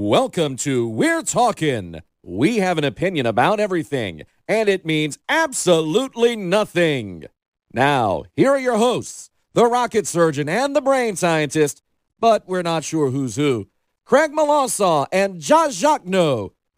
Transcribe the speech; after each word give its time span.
Welcome 0.00 0.54
to 0.58 0.88
We're 0.88 1.24
Talking. 1.24 2.02
We 2.22 2.58
have 2.58 2.78
an 2.78 2.84
opinion 2.84 3.26
about 3.26 3.58
everything, 3.58 4.22
and 4.46 4.68
it 4.68 4.86
means 4.86 5.18
absolutely 5.28 6.36
nothing. 6.36 7.24
Now, 7.72 8.22
here 8.36 8.50
are 8.50 8.60
your 8.60 8.76
hosts, 8.76 9.30
the 9.54 9.66
rocket 9.66 10.06
surgeon 10.06 10.48
and 10.48 10.76
the 10.76 10.80
brain 10.80 11.16
scientist, 11.16 11.82
but 12.20 12.46
we're 12.46 12.62
not 12.62 12.84
sure 12.84 13.10
who's 13.10 13.34
who, 13.34 13.66
Craig 14.04 14.30
Malassaw 14.30 15.08
and 15.10 15.40
Josh 15.40 15.74
Jacques. 15.74 16.04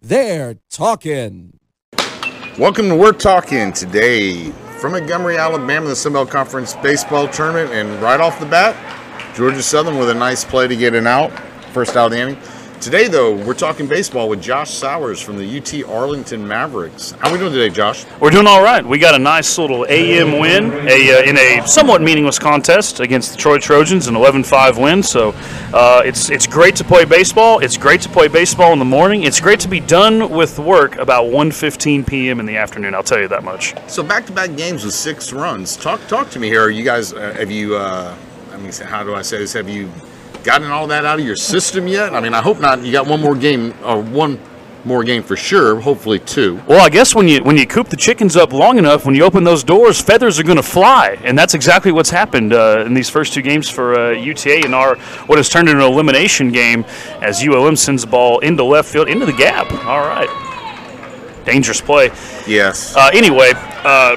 They're 0.01 0.57
talking. 0.71 1.59
Welcome 2.59 2.89
to 2.89 2.97
We're 2.97 3.13
Talking 3.13 3.75
today 3.75 4.51
from 4.79 4.93
Montgomery, 4.93 5.37
Alabama, 5.37 5.89
the 5.89 5.95
Sun 5.95 6.15
Belt 6.15 6.31
Conference 6.31 6.73
baseball 6.77 7.29
tournament, 7.29 7.71
and 7.71 8.01
right 8.01 8.19
off 8.19 8.41
the 8.41 8.47
bat, 8.47 8.75
Georgia 9.37 9.63
Southern 9.63 9.99
with 9.99 10.09
a 10.09 10.15
nice 10.15 10.43
play 10.43 10.67
to 10.67 10.75
get 10.75 10.95
an 10.95 11.07
out, 11.07 11.31
first 11.75 11.97
out 11.99 12.07
of 12.07 12.13
the 12.13 12.19
inning. 12.19 12.39
Today, 12.81 13.09
though, 13.09 13.37
we're 13.37 13.53
talking 13.53 13.87
baseball 13.87 14.27
with 14.31 14.41
Josh 14.41 14.71
Sowers 14.71 15.21
from 15.21 15.37
the 15.37 15.59
UT 15.59 15.87
Arlington 15.87 16.49
Mavericks. 16.49 17.11
How 17.11 17.29
are 17.29 17.33
we 17.35 17.39
doing 17.39 17.53
today, 17.53 17.69
Josh? 17.69 18.07
We're 18.21 18.31
doing 18.31 18.47
all 18.47 18.63
right. 18.63 18.83
We 18.83 18.99
got 18.99 19.15
a 19.15 19.19
nice 19.19 19.59
little 19.59 19.85
AM 19.87 20.39
win 20.39 20.73
a, 20.89 21.19
uh, 21.19 21.23
in 21.29 21.37
a 21.37 21.69
somewhat 21.69 22.01
meaningless 22.01 22.39
contest 22.39 23.01
against 23.01 23.33
the 23.33 23.37
Troy 23.37 23.59
Trojans, 23.59 24.07
an 24.07 24.15
11-5 24.15 24.83
win. 24.83 25.03
So 25.03 25.35
uh, 25.75 26.01
it's 26.07 26.31
it's 26.31 26.47
great 26.47 26.75
to 26.77 26.85
play 26.85 27.05
baseball. 27.05 27.59
It's 27.59 27.77
great 27.77 28.01
to 28.01 28.09
play 28.09 28.29
baseball 28.29 28.73
in 28.73 28.79
the 28.79 28.87
morning. 28.87 29.25
It's 29.25 29.41
great 29.41 29.61
to 29.61 29.69
be 29.69 29.81
done 29.81 30.31
with 30.31 30.59
work 30.59 30.97
about 30.97 31.27
1:15 31.27 32.07
p.m. 32.07 32.41
in 32.41 32.47
the 32.47 32.57
afternoon. 32.57 32.95
I'll 32.95 33.03
tell 33.03 33.21
you 33.21 33.29
that 33.29 33.45
much. 33.45 33.75
So 33.91 34.03
back-to-back 34.03 34.57
games 34.57 34.87
with 34.87 34.95
six 34.95 35.35
runs. 35.35 35.77
Talk 35.77 36.01
talk 36.07 36.31
to 36.31 36.39
me 36.39 36.49
here. 36.49 36.63
Are 36.63 36.71
you 36.71 36.85
guys 36.85 37.13
uh, 37.13 37.35
have 37.35 37.51
you? 37.51 37.77
Uh, 37.77 38.17
I 38.53 38.57
mean, 38.57 38.73
how 38.73 39.05
do 39.05 39.15
I 39.15 39.21
say 39.21 39.37
this? 39.37 39.53
Have 39.53 39.69
you 39.69 39.91
gotten 40.45 40.71
all 40.71 40.87
that 40.89 41.05
out 41.05 41.19
of 41.19 41.25
your 41.25 41.37
system 41.37 41.87
yet? 41.87 42.15
I 42.15 42.21
mean, 42.21 42.35
I 42.35 42.43
hope 42.43 42.61
not. 42.61 42.83
You 42.85 42.93
got 42.93 43.07
one 43.07 43.21
more 43.21 43.35
game 43.35 43.75
or 43.85 44.01
one 44.01 44.39
more 44.85 45.05
game 45.05 45.23
for 45.23 45.37
sure. 45.37 45.81
Hopefully 45.81 46.19
two. 46.19 46.61
Well, 46.67 46.85
I 46.85 46.89
guess 46.89 47.15
when 47.15 47.29
you 47.29 47.43
when 47.43 47.57
you 47.57 47.67
coop 47.67 47.89
the 47.89 47.97
chickens 47.97 48.37
up 48.37 48.53
long 48.53 48.79
enough, 48.79 49.05
when 49.05 49.15
you 49.15 49.25
open 49.25 49.45
those 49.45 49.63
doors, 49.63 50.01
feathers 50.01 50.39
are 50.39 50.43
going 50.43 50.57
to 50.57 50.63
fly, 50.63 51.19
and 51.23 51.39
that's 51.39 51.55
exactly 51.55 51.93
what's 51.93 52.11
happened 52.11 52.53
uh, 52.53 52.85
in 52.87 52.95
these 52.95 53.11
first 53.11 53.33
two 53.33 53.43
games 53.43 53.69
for 53.69 53.99
uh, 53.99 54.11
UTA 54.13 54.65
in 54.65 54.75
our 54.75 54.97
what 55.27 55.39
has 55.39 55.49
turned 55.49 55.69
into 55.69 55.85
an 55.85 55.93
elimination 55.93 56.51
game 56.51 56.85
as 57.21 57.47
ULM 57.47 57.77
sends 57.77 58.03
the 58.03 58.09
ball 58.09 58.39
into 58.41 58.65
left 58.65 58.89
field 58.89 59.09
into 59.09 59.27
the 59.27 59.33
gap. 59.33 59.71
All 59.85 60.01
right, 60.01 60.29
dangerous 61.45 61.81
play. 61.81 62.07
Yes. 62.47 62.97
Uh, 62.97 63.11
anyway. 63.13 63.53
Uh, 63.55 64.17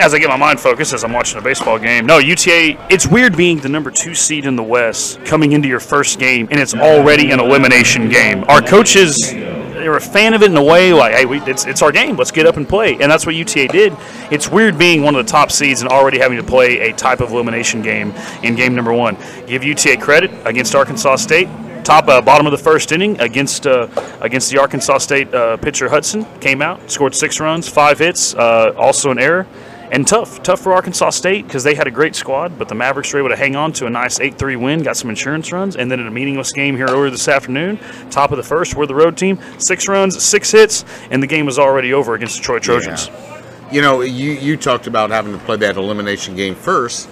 as 0.00 0.14
I 0.14 0.18
get 0.18 0.28
my 0.28 0.36
mind 0.36 0.60
focused 0.60 0.92
as 0.92 1.04
I'm 1.04 1.12
watching 1.12 1.38
a 1.38 1.42
baseball 1.42 1.78
game. 1.78 2.06
No, 2.06 2.18
UTA, 2.18 2.86
it's 2.90 3.06
weird 3.06 3.36
being 3.36 3.58
the 3.58 3.68
number 3.68 3.90
two 3.90 4.14
seed 4.14 4.46
in 4.46 4.56
the 4.56 4.62
West 4.62 5.24
coming 5.24 5.52
into 5.52 5.68
your 5.68 5.80
first 5.80 6.18
game, 6.18 6.48
and 6.50 6.58
it's 6.58 6.74
already 6.74 7.30
an 7.30 7.40
elimination 7.40 8.08
game. 8.08 8.44
Our 8.48 8.62
coaches, 8.62 9.32
they're 9.32 9.96
a 9.96 10.00
fan 10.00 10.34
of 10.34 10.42
it 10.42 10.50
in 10.50 10.56
a 10.56 10.62
way, 10.62 10.92
like, 10.92 11.14
hey, 11.14 11.26
we, 11.26 11.40
it's, 11.42 11.66
it's 11.66 11.82
our 11.82 11.92
game. 11.92 12.16
Let's 12.16 12.30
get 12.30 12.46
up 12.46 12.56
and 12.56 12.68
play. 12.68 12.94
And 12.94 13.10
that's 13.10 13.26
what 13.26 13.34
UTA 13.34 13.68
did. 13.68 13.94
It's 14.30 14.48
weird 14.48 14.78
being 14.78 15.02
one 15.02 15.14
of 15.14 15.24
the 15.24 15.30
top 15.30 15.50
seeds 15.50 15.82
and 15.82 15.90
already 15.90 16.18
having 16.18 16.38
to 16.38 16.44
play 16.44 16.90
a 16.90 16.92
type 16.94 17.20
of 17.20 17.30
elimination 17.30 17.82
game 17.82 18.12
in 18.42 18.54
game 18.54 18.74
number 18.74 18.92
one. 18.92 19.16
Give 19.46 19.62
UTA 19.62 19.98
credit 19.98 20.30
against 20.44 20.74
Arkansas 20.74 21.16
State 21.16 21.48
top 21.84 22.06
uh, 22.06 22.20
bottom 22.22 22.46
of 22.46 22.52
the 22.52 22.58
first 22.58 22.92
inning 22.92 23.20
against 23.20 23.66
uh, 23.66 23.88
against 24.20 24.52
the 24.52 24.58
Arkansas 24.58 24.98
State 24.98 25.34
uh, 25.34 25.56
pitcher 25.56 25.88
Hudson 25.88 26.24
came 26.38 26.62
out 26.62 26.88
scored 26.88 27.12
six 27.12 27.40
runs 27.40 27.68
five 27.68 27.98
hits 27.98 28.34
uh, 28.34 28.72
also 28.76 29.10
an 29.10 29.18
error 29.18 29.48
and 29.92 30.08
tough, 30.08 30.42
tough 30.42 30.60
for 30.60 30.72
Arkansas 30.72 31.10
State 31.10 31.46
because 31.46 31.62
they 31.62 31.74
had 31.74 31.86
a 31.86 31.90
great 31.90 32.16
squad, 32.16 32.58
but 32.58 32.66
the 32.66 32.74
Mavericks 32.74 33.12
were 33.12 33.18
able 33.18 33.28
to 33.28 33.36
hang 33.36 33.54
on 33.54 33.74
to 33.74 33.86
a 33.86 33.90
nice 33.90 34.18
8 34.20 34.38
3 34.38 34.56
win, 34.56 34.82
got 34.82 34.96
some 34.96 35.10
insurance 35.10 35.52
runs, 35.52 35.76
and 35.76 35.90
then 35.90 36.00
in 36.00 36.06
a 36.06 36.10
meaningless 36.10 36.50
game 36.50 36.76
here 36.76 36.86
earlier 36.88 37.10
this 37.10 37.28
afternoon, 37.28 37.78
top 38.10 38.32
of 38.32 38.38
the 38.38 38.42
first, 38.42 38.74
we're 38.74 38.86
the 38.86 38.94
road 38.94 39.18
team, 39.18 39.38
six 39.58 39.86
runs, 39.88 40.20
six 40.24 40.50
hits, 40.50 40.86
and 41.10 41.22
the 41.22 41.26
game 41.26 41.44
was 41.44 41.58
already 41.58 41.92
over 41.92 42.14
against 42.14 42.38
the 42.38 42.42
Troy 42.42 42.58
Trojans. 42.58 43.08
Yeah. 43.08 43.42
You 43.70 43.82
know, 43.82 44.00
you, 44.00 44.32
you 44.32 44.56
talked 44.56 44.86
about 44.86 45.10
having 45.10 45.32
to 45.32 45.38
play 45.38 45.58
that 45.58 45.76
elimination 45.76 46.36
game 46.36 46.54
first. 46.54 47.08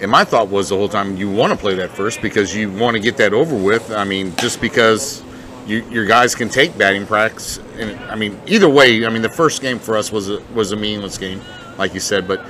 And 0.00 0.10
my 0.10 0.24
thought 0.24 0.48
was 0.48 0.70
the 0.70 0.76
whole 0.76 0.88
time 0.88 1.16
you 1.16 1.30
want 1.30 1.52
to 1.52 1.58
play 1.58 1.74
that 1.74 1.90
first 1.90 2.22
because 2.22 2.56
you 2.56 2.72
want 2.72 2.96
to 2.96 3.00
get 3.00 3.18
that 3.18 3.32
over 3.32 3.56
with. 3.56 3.90
I 3.92 4.04
mean, 4.04 4.34
just 4.36 4.60
because 4.60 5.22
you, 5.66 5.84
your 5.90 6.06
guys 6.06 6.34
can 6.34 6.48
take 6.48 6.76
batting 6.76 7.06
practice. 7.06 7.58
And 7.76 7.98
I 8.10 8.16
mean, 8.16 8.38
either 8.46 8.68
way, 8.68 9.06
I 9.06 9.10
mean, 9.10 9.22
the 9.22 9.28
first 9.28 9.62
game 9.62 9.78
for 9.78 9.96
us 9.96 10.10
was 10.10 10.28
a, 10.28 10.42
was 10.54 10.72
a 10.72 10.76
meaningless 10.76 11.18
game 11.18 11.40
like 11.82 11.94
you 11.94 12.00
said. 12.00 12.26
But 12.26 12.40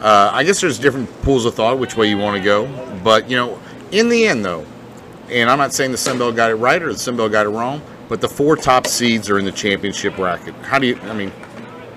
uh, 0.00 0.30
I 0.32 0.42
guess 0.42 0.60
there's 0.60 0.78
different 0.78 1.08
pools 1.22 1.44
of 1.44 1.54
thought 1.54 1.78
which 1.78 1.96
way 1.96 2.08
you 2.08 2.18
want 2.18 2.36
to 2.36 2.42
go. 2.42 2.66
But 3.04 3.30
you 3.30 3.36
know, 3.36 3.60
in 3.92 4.08
the 4.08 4.26
end, 4.26 4.44
though, 4.44 4.66
and 5.28 5.48
I'm 5.48 5.58
not 5.58 5.72
saying 5.72 5.92
the 5.92 5.98
Sun 5.98 6.18
Belt 6.18 6.34
got 6.34 6.50
it 6.50 6.54
right 6.56 6.82
or 6.82 6.92
the 6.92 6.98
Sun 6.98 7.16
Belt 7.16 7.30
got 7.30 7.46
it 7.46 7.50
wrong, 7.50 7.80
but 8.08 8.20
the 8.20 8.28
four 8.28 8.56
top 8.56 8.86
seeds 8.86 9.30
are 9.30 9.38
in 9.38 9.44
the 9.44 9.52
championship 9.52 10.16
bracket. 10.16 10.54
How 10.56 10.78
do 10.78 10.86
you? 10.86 10.96
I 11.02 11.14
mean. 11.14 11.32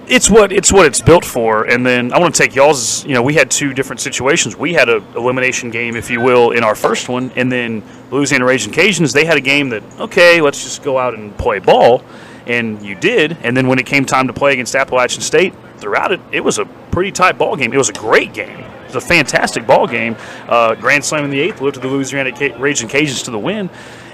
It's 0.06 0.30
what 0.30 0.52
it's 0.52 0.70
what 0.74 0.86
it's 0.86 1.00
built 1.00 1.24
for, 1.24 1.64
and 1.64 1.86
then 1.86 2.12
I 2.12 2.20
want 2.20 2.36
to 2.36 2.44
take 2.44 2.54
y'all's. 2.54 3.06
You 3.06 3.14
know, 3.14 3.22
we 3.22 3.36
had 3.36 3.50
two 3.50 3.74
different 3.74 4.02
situations. 4.02 4.54
We 4.54 4.74
had 4.74 4.90
a 4.90 4.98
elimination 5.16 5.72
game, 5.72 5.96
if 5.96 6.10
you 6.10 6.20
will, 6.20 6.52
in 6.52 6.62
our 6.62 6.76
first 6.76 7.08
one, 7.08 7.32
and 7.38 7.50
then 7.50 7.82
Louisiana 8.12 8.44
Raging 8.44 8.74
Cajuns. 8.74 9.14
They 9.14 9.24
had 9.24 9.38
a 9.38 9.42
game 9.42 9.70
that 9.70 9.82
okay, 10.02 10.42
let's 10.42 10.62
just 10.62 10.84
go 10.84 10.98
out 10.98 11.14
and 11.14 11.36
play 11.38 11.60
ball, 11.60 12.04
and 12.48 12.86
you 12.86 12.96
did. 12.96 13.38
And 13.44 13.56
then 13.56 13.68
when 13.70 13.80
it 13.80 13.86
came 13.86 14.04
time 14.04 14.28
to 14.28 14.34
play 14.34 14.52
against 14.52 14.76
Appalachian 14.76 15.22
State, 15.22 15.54
throughout 15.84 16.12
it, 16.12 16.22
it 16.32 16.40
was 16.40 16.58
a 16.58 16.66
pretty 16.92 17.12
tight 17.12 17.38
ball 17.38 17.56
game. 17.56 17.74
It 17.74 17.78
was 17.78 17.90
a 17.90 17.94
great 17.94 18.34
game. 18.34 18.58
It 18.58 18.86
was 18.86 18.96
a 18.96 19.02
fantastic 19.02 19.68
ball 19.68 19.86
game. 19.86 20.16
Uh, 20.48 20.76
grand 20.76 21.04
slam 21.04 21.26
in 21.26 21.30
the 21.30 21.40
eighth, 21.40 21.62
lifted 21.62 21.82
the 21.82 21.90
Louisiana 21.90 22.32
Raging 22.58 22.88
Cajuns 22.88 23.26
to 23.26 23.32
the 23.32 23.38
win. 23.38 23.70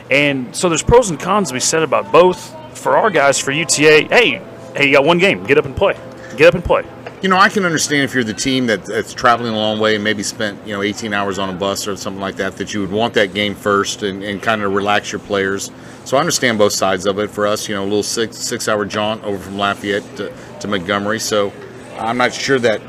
And 0.09 0.53
so 0.55 0.67
there's 0.67 0.81
pros 0.81 1.11
and 1.11 1.19
cons 1.19 1.49
to 1.49 1.53
be 1.53 1.59
said 1.59 1.83
about 1.83 2.11
both. 2.11 2.55
For 2.77 2.95
our 2.95 3.09
guys, 3.09 3.37
for 3.37 3.51
UTA, 3.51 4.07
hey, 4.09 4.41
hey, 4.75 4.87
you 4.87 4.93
got 4.93 5.03
one 5.03 5.17
game. 5.17 5.43
Get 5.43 5.57
up 5.57 5.65
and 5.65 5.75
play. 5.75 5.97
Get 6.37 6.47
up 6.47 6.55
and 6.55 6.63
play. 6.63 6.85
You 7.21 7.27
know, 7.27 7.37
I 7.37 7.49
can 7.49 7.65
understand 7.65 8.03
if 8.03 8.13
you're 8.13 8.23
the 8.23 8.33
team 8.33 8.67
that, 8.67 8.85
that's 8.85 9.13
traveling 9.13 9.53
a 9.53 9.57
long 9.57 9.79
way 9.79 9.95
and 9.95 10.03
maybe 10.03 10.23
spent, 10.23 10.65
you 10.65 10.73
know, 10.73 10.81
18 10.81 11.13
hours 11.13 11.37
on 11.37 11.49
a 11.49 11.53
bus 11.53 11.85
or 11.85 11.97
something 11.97 12.21
like 12.21 12.37
that, 12.37 12.55
that 12.55 12.73
you 12.73 12.79
would 12.79 12.91
want 12.91 13.13
that 13.15 13.33
game 13.33 13.53
first 13.53 14.03
and, 14.03 14.23
and 14.23 14.41
kind 14.41 14.61
of 14.61 14.73
relax 14.73 15.11
your 15.11 15.19
players. 15.19 15.69
So 16.09 16.17
I 16.17 16.21
understand 16.21 16.57
both 16.57 16.73
sides 16.73 17.05
of 17.05 17.19
it. 17.19 17.29
For 17.29 17.45
us, 17.45 17.69
you 17.69 17.75
know, 17.75 17.83
a 17.83 17.85
little 17.85 18.01
six 18.01 18.35
six 18.35 18.67
hour 18.67 18.83
jaunt 18.83 19.23
over 19.23 19.37
from 19.37 19.59
Lafayette 19.59 20.15
to, 20.15 20.33
to 20.59 20.67
Montgomery. 20.67 21.19
So 21.19 21.53
I'm 21.99 22.17
not 22.17 22.33
sure 22.33 22.57
that. 22.57 22.81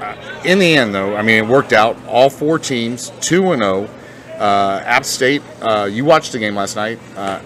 Uh, 0.00 0.42
in 0.44 0.60
the 0.60 0.76
end, 0.76 0.94
though, 0.94 1.16
I 1.16 1.22
mean, 1.22 1.42
it 1.42 1.46
worked 1.48 1.72
out. 1.72 1.96
All 2.06 2.30
four 2.30 2.60
teams, 2.60 3.10
two 3.20 3.50
and 3.50 3.62
zero. 3.62 3.88
Oh. 3.88 4.38
Uh, 4.38 4.80
App 4.86 5.04
State. 5.04 5.42
Uh, 5.60 5.86
you 5.90 6.04
watched 6.04 6.30
the 6.30 6.38
game 6.38 6.54
last 6.54 6.76
night. 6.76 7.00
Uh, 7.16 7.40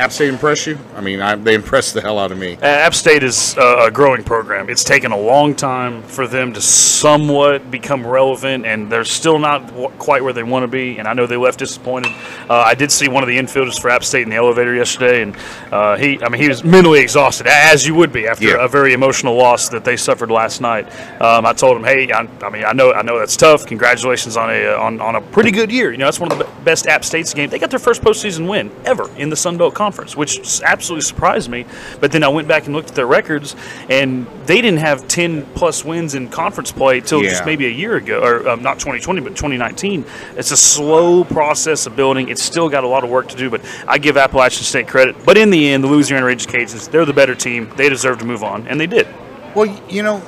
App 0.00 0.12
State 0.12 0.30
impress 0.30 0.66
you? 0.66 0.78
I 0.96 1.02
mean, 1.02 1.20
I, 1.20 1.34
they 1.34 1.54
impressed 1.54 1.92
the 1.92 2.00
hell 2.00 2.18
out 2.18 2.32
of 2.32 2.38
me. 2.38 2.56
App 2.62 2.94
State 2.94 3.22
is 3.22 3.54
a 3.58 3.90
growing 3.92 4.24
program. 4.24 4.70
It's 4.70 4.82
taken 4.82 5.12
a 5.12 5.16
long 5.16 5.54
time 5.54 6.02
for 6.04 6.26
them 6.26 6.54
to 6.54 6.60
somewhat 6.62 7.70
become 7.70 8.06
relevant, 8.06 8.64
and 8.64 8.90
they're 8.90 9.04
still 9.04 9.38
not 9.38 9.70
quite 9.98 10.24
where 10.24 10.32
they 10.32 10.42
want 10.42 10.62
to 10.62 10.68
be. 10.68 10.96
And 10.96 11.06
I 11.06 11.12
know 11.12 11.26
they 11.26 11.36
left 11.36 11.58
disappointed. 11.58 12.12
Uh, 12.48 12.54
I 12.54 12.74
did 12.74 12.90
see 12.90 13.08
one 13.08 13.22
of 13.22 13.28
the 13.28 13.36
infielders 13.36 13.78
for 13.78 13.90
App 13.90 14.02
State 14.02 14.22
in 14.22 14.30
the 14.30 14.36
elevator 14.36 14.74
yesterday, 14.74 15.20
and 15.20 15.36
uh, 15.70 15.98
he, 15.98 16.18
I 16.22 16.30
mean, 16.30 16.40
he 16.40 16.48
was 16.48 16.64
mentally 16.64 17.00
exhausted, 17.00 17.46
as 17.46 17.86
you 17.86 17.94
would 17.94 18.10
be 18.10 18.26
after 18.26 18.48
yeah. 18.48 18.64
a 18.64 18.68
very 18.68 18.94
emotional 18.94 19.36
loss 19.36 19.68
that 19.68 19.84
they 19.84 19.98
suffered 19.98 20.30
last 20.30 20.62
night. 20.62 20.86
Um, 21.20 21.44
I 21.44 21.52
told 21.52 21.76
him, 21.76 21.84
hey, 21.84 22.10
I, 22.10 22.26
I, 22.40 22.48
mean, 22.48 22.64
I 22.64 22.72
know, 22.72 22.94
I 22.94 23.02
know 23.02 23.18
that's 23.18 23.36
tough. 23.36 23.66
Congratulations 23.66 24.38
on 24.38 24.48
a 24.48 24.68
on, 24.68 24.98
on 25.02 25.16
a 25.16 25.20
pretty 25.20 25.50
good 25.50 25.70
year. 25.70 25.92
You 25.92 25.98
know, 25.98 26.06
that's 26.06 26.20
one 26.20 26.32
of 26.32 26.38
the 26.38 26.48
best 26.64 26.86
App 26.86 27.04
State's 27.04 27.34
game. 27.34 27.50
They 27.50 27.58
got 27.58 27.68
their 27.68 27.78
first 27.78 28.00
postseason 28.00 28.48
win 28.48 28.70
ever 28.86 29.10
in 29.16 29.28
the 29.28 29.36
Sun 29.36 29.58
Belt 29.58 29.74
Conference 29.74 29.89
conference, 29.90 30.16
which 30.16 30.62
absolutely 30.62 31.02
surprised 31.02 31.50
me. 31.50 31.66
But 32.00 32.12
then 32.12 32.22
I 32.22 32.28
went 32.28 32.46
back 32.46 32.66
and 32.66 32.74
looked 32.74 32.90
at 32.90 32.94
their 32.94 33.06
records, 33.06 33.56
and 33.88 34.24
they 34.46 34.60
didn't 34.60 34.78
have 34.78 35.08
10 35.08 35.46
plus 35.54 35.84
wins 35.84 36.14
in 36.14 36.28
conference 36.28 36.70
play 36.70 36.98
until 36.98 37.22
yeah. 37.22 37.30
just 37.30 37.44
maybe 37.44 37.66
a 37.66 37.70
year 37.70 37.96
ago, 37.96 38.20
or 38.22 38.48
um, 38.48 38.62
not 38.62 38.74
2020, 38.74 39.20
but 39.20 39.30
2019. 39.30 40.04
It's 40.36 40.52
a 40.52 40.56
slow 40.56 41.24
process 41.24 41.86
of 41.86 41.96
building. 41.96 42.28
It's 42.28 42.42
still 42.42 42.68
got 42.68 42.84
a 42.84 42.86
lot 42.86 43.02
of 43.02 43.10
work 43.10 43.28
to 43.30 43.36
do, 43.36 43.50
but 43.50 43.62
I 43.88 43.98
give 43.98 44.16
Appalachian 44.16 44.62
State 44.62 44.86
credit. 44.86 45.16
But 45.24 45.36
in 45.36 45.50
the 45.50 45.70
end, 45.70 45.82
the 45.82 45.88
Louisiana 45.88 46.24
Raging 46.24 46.50
Cajuns, 46.52 46.88
they're 46.88 47.04
the 47.04 47.12
better 47.12 47.34
team. 47.34 47.72
They 47.76 47.88
deserve 47.88 48.18
to 48.20 48.24
move 48.24 48.44
on, 48.44 48.68
and 48.68 48.78
they 48.78 48.86
did. 48.86 49.08
Well, 49.56 49.66
you 49.88 50.04
know, 50.04 50.22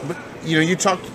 you 0.45 0.57
know, 0.59 0.65
you 0.65 0.75
talked 0.75 1.09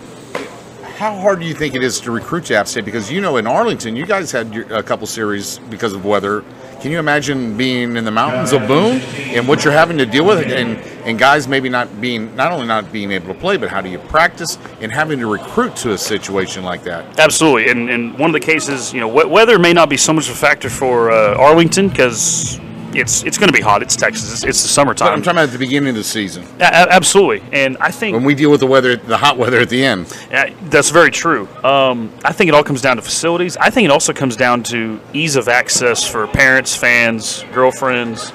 how 0.97 1.15
hard 1.15 1.39
do 1.39 1.45
you 1.45 1.53
think 1.53 1.75
it 1.75 1.83
is 1.83 1.99
to 1.99 2.09
recruit 2.09 2.45
to 2.45 2.55
App 2.55 2.67
State? 2.67 2.83
Because 2.83 3.11
you 3.11 3.21
know, 3.21 3.37
in 3.37 3.45
Arlington, 3.45 3.95
you 3.95 4.07
guys 4.07 4.31
had 4.31 4.55
a 4.71 4.81
couple 4.81 5.05
series 5.05 5.59
because 5.69 5.93
of 5.93 6.03
weather 6.03 6.43
can 6.81 6.91
you 6.91 6.99
imagine 6.99 7.57
being 7.57 7.95
in 7.95 8.05
the 8.05 8.11
mountains 8.11 8.53
of 8.53 8.67
Boone 8.67 8.97
and 9.35 9.47
what 9.47 9.63
you're 9.63 9.73
having 9.73 9.97
to 9.97 10.05
deal 10.05 10.25
with, 10.25 10.45
and 10.47 10.77
and 11.07 11.17
guys 11.17 11.47
maybe 11.47 11.69
not 11.69 12.01
being 12.01 12.35
not 12.35 12.51
only 12.51 12.67
not 12.67 12.91
being 12.91 13.11
able 13.11 13.33
to 13.33 13.39
play, 13.39 13.57
but 13.57 13.69
how 13.69 13.81
do 13.81 13.89
you 13.89 13.99
practice 13.99 14.57
and 14.81 14.91
having 14.91 15.19
to 15.19 15.27
recruit 15.27 15.75
to 15.77 15.93
a 15.93 15.97
situation 15.97 16.63
like 16.63 16.83
that? 16.83 17.19
Absolutely, 17.19 17.69
and 17.69 17.89
and 17.89 18.17
one 18.19 18.29
of 18.29 18.33
the 18.33 18.39
cases, 18.39 18.93
you 18.93 18.99
know, 18.99 19.07
weather 19.07 19.57
may 19.57 19.73
not 19.73 19.89
be 19.89 19.97
so 19.97 20.13
much 20.13 20.29
a 20.29 20.33
factor 20.33 20.69
for 20.69 21.11
uh, 21.11 21.35
Arlington 21.35 21.89
because 21.89 22.59
it's 22.97 23.23
it's 23.23 23.37
going 23.37 23.47
to 23.47 23.53
be 23.53 23.61
hot. 23.61 23.81
It's 23.81 23.95
Texas. 23.95 24.31
It's, 24.33 24.43
it's 24.43 24.61
the 24.61 24.67
summertime. 24.67 25.07
But 25.09 25.13
I'm 25.13 25.21
talking 25.21 25.37
about 25.37 25.47
at 25.49 25.53
the 25.53 25.59
beginning 25.59 25.89
of 25.89 25.95
the 25.95 26.03
season. 26.03 26.43
A- 26.59 26.63
absolutely, 26.93 27.43
and 27.51 27.77
I 27.79 27.91
think 27.91 28.15
when 28.15 28.23
we 28.25 28.35
deal 28.35 28.51
with 28.51 28.59
the 28.59 28.67
weather, 28.67 28.95
the 28.95 29.17
hot 29.17 29.37
weather 29.37 29.59
at 29.59 29.69
the 29.69 29.83
end. 29.83 30.05
Uh, 30.31 30.49
that's 30.63 30.89
very 30.89 31.11
true. 31.11 31.47
Um, 31.63 32.11
I 32.25 32.33
think 32.33 32.47
it 32.49 32.53
all 32.53 32.63
comes 32.63 32.81
down 32.81 32.95
to 32.97 33.01
facilities. 33.01 33.55
I 33.57 33.69
think 33.69 33.85
it 33.85 33.91
also 33.91 34.13
comes 34.13 34.35
down 34.35 34.63
to 34.63 34.99
ease 35.13 35.35
of 35.35 35.47
access 35.47 36.07
for 36.07 36.27
parents, 36.27 36.75
fans, 36.75 37.43
girlfriends. 37.53 38.31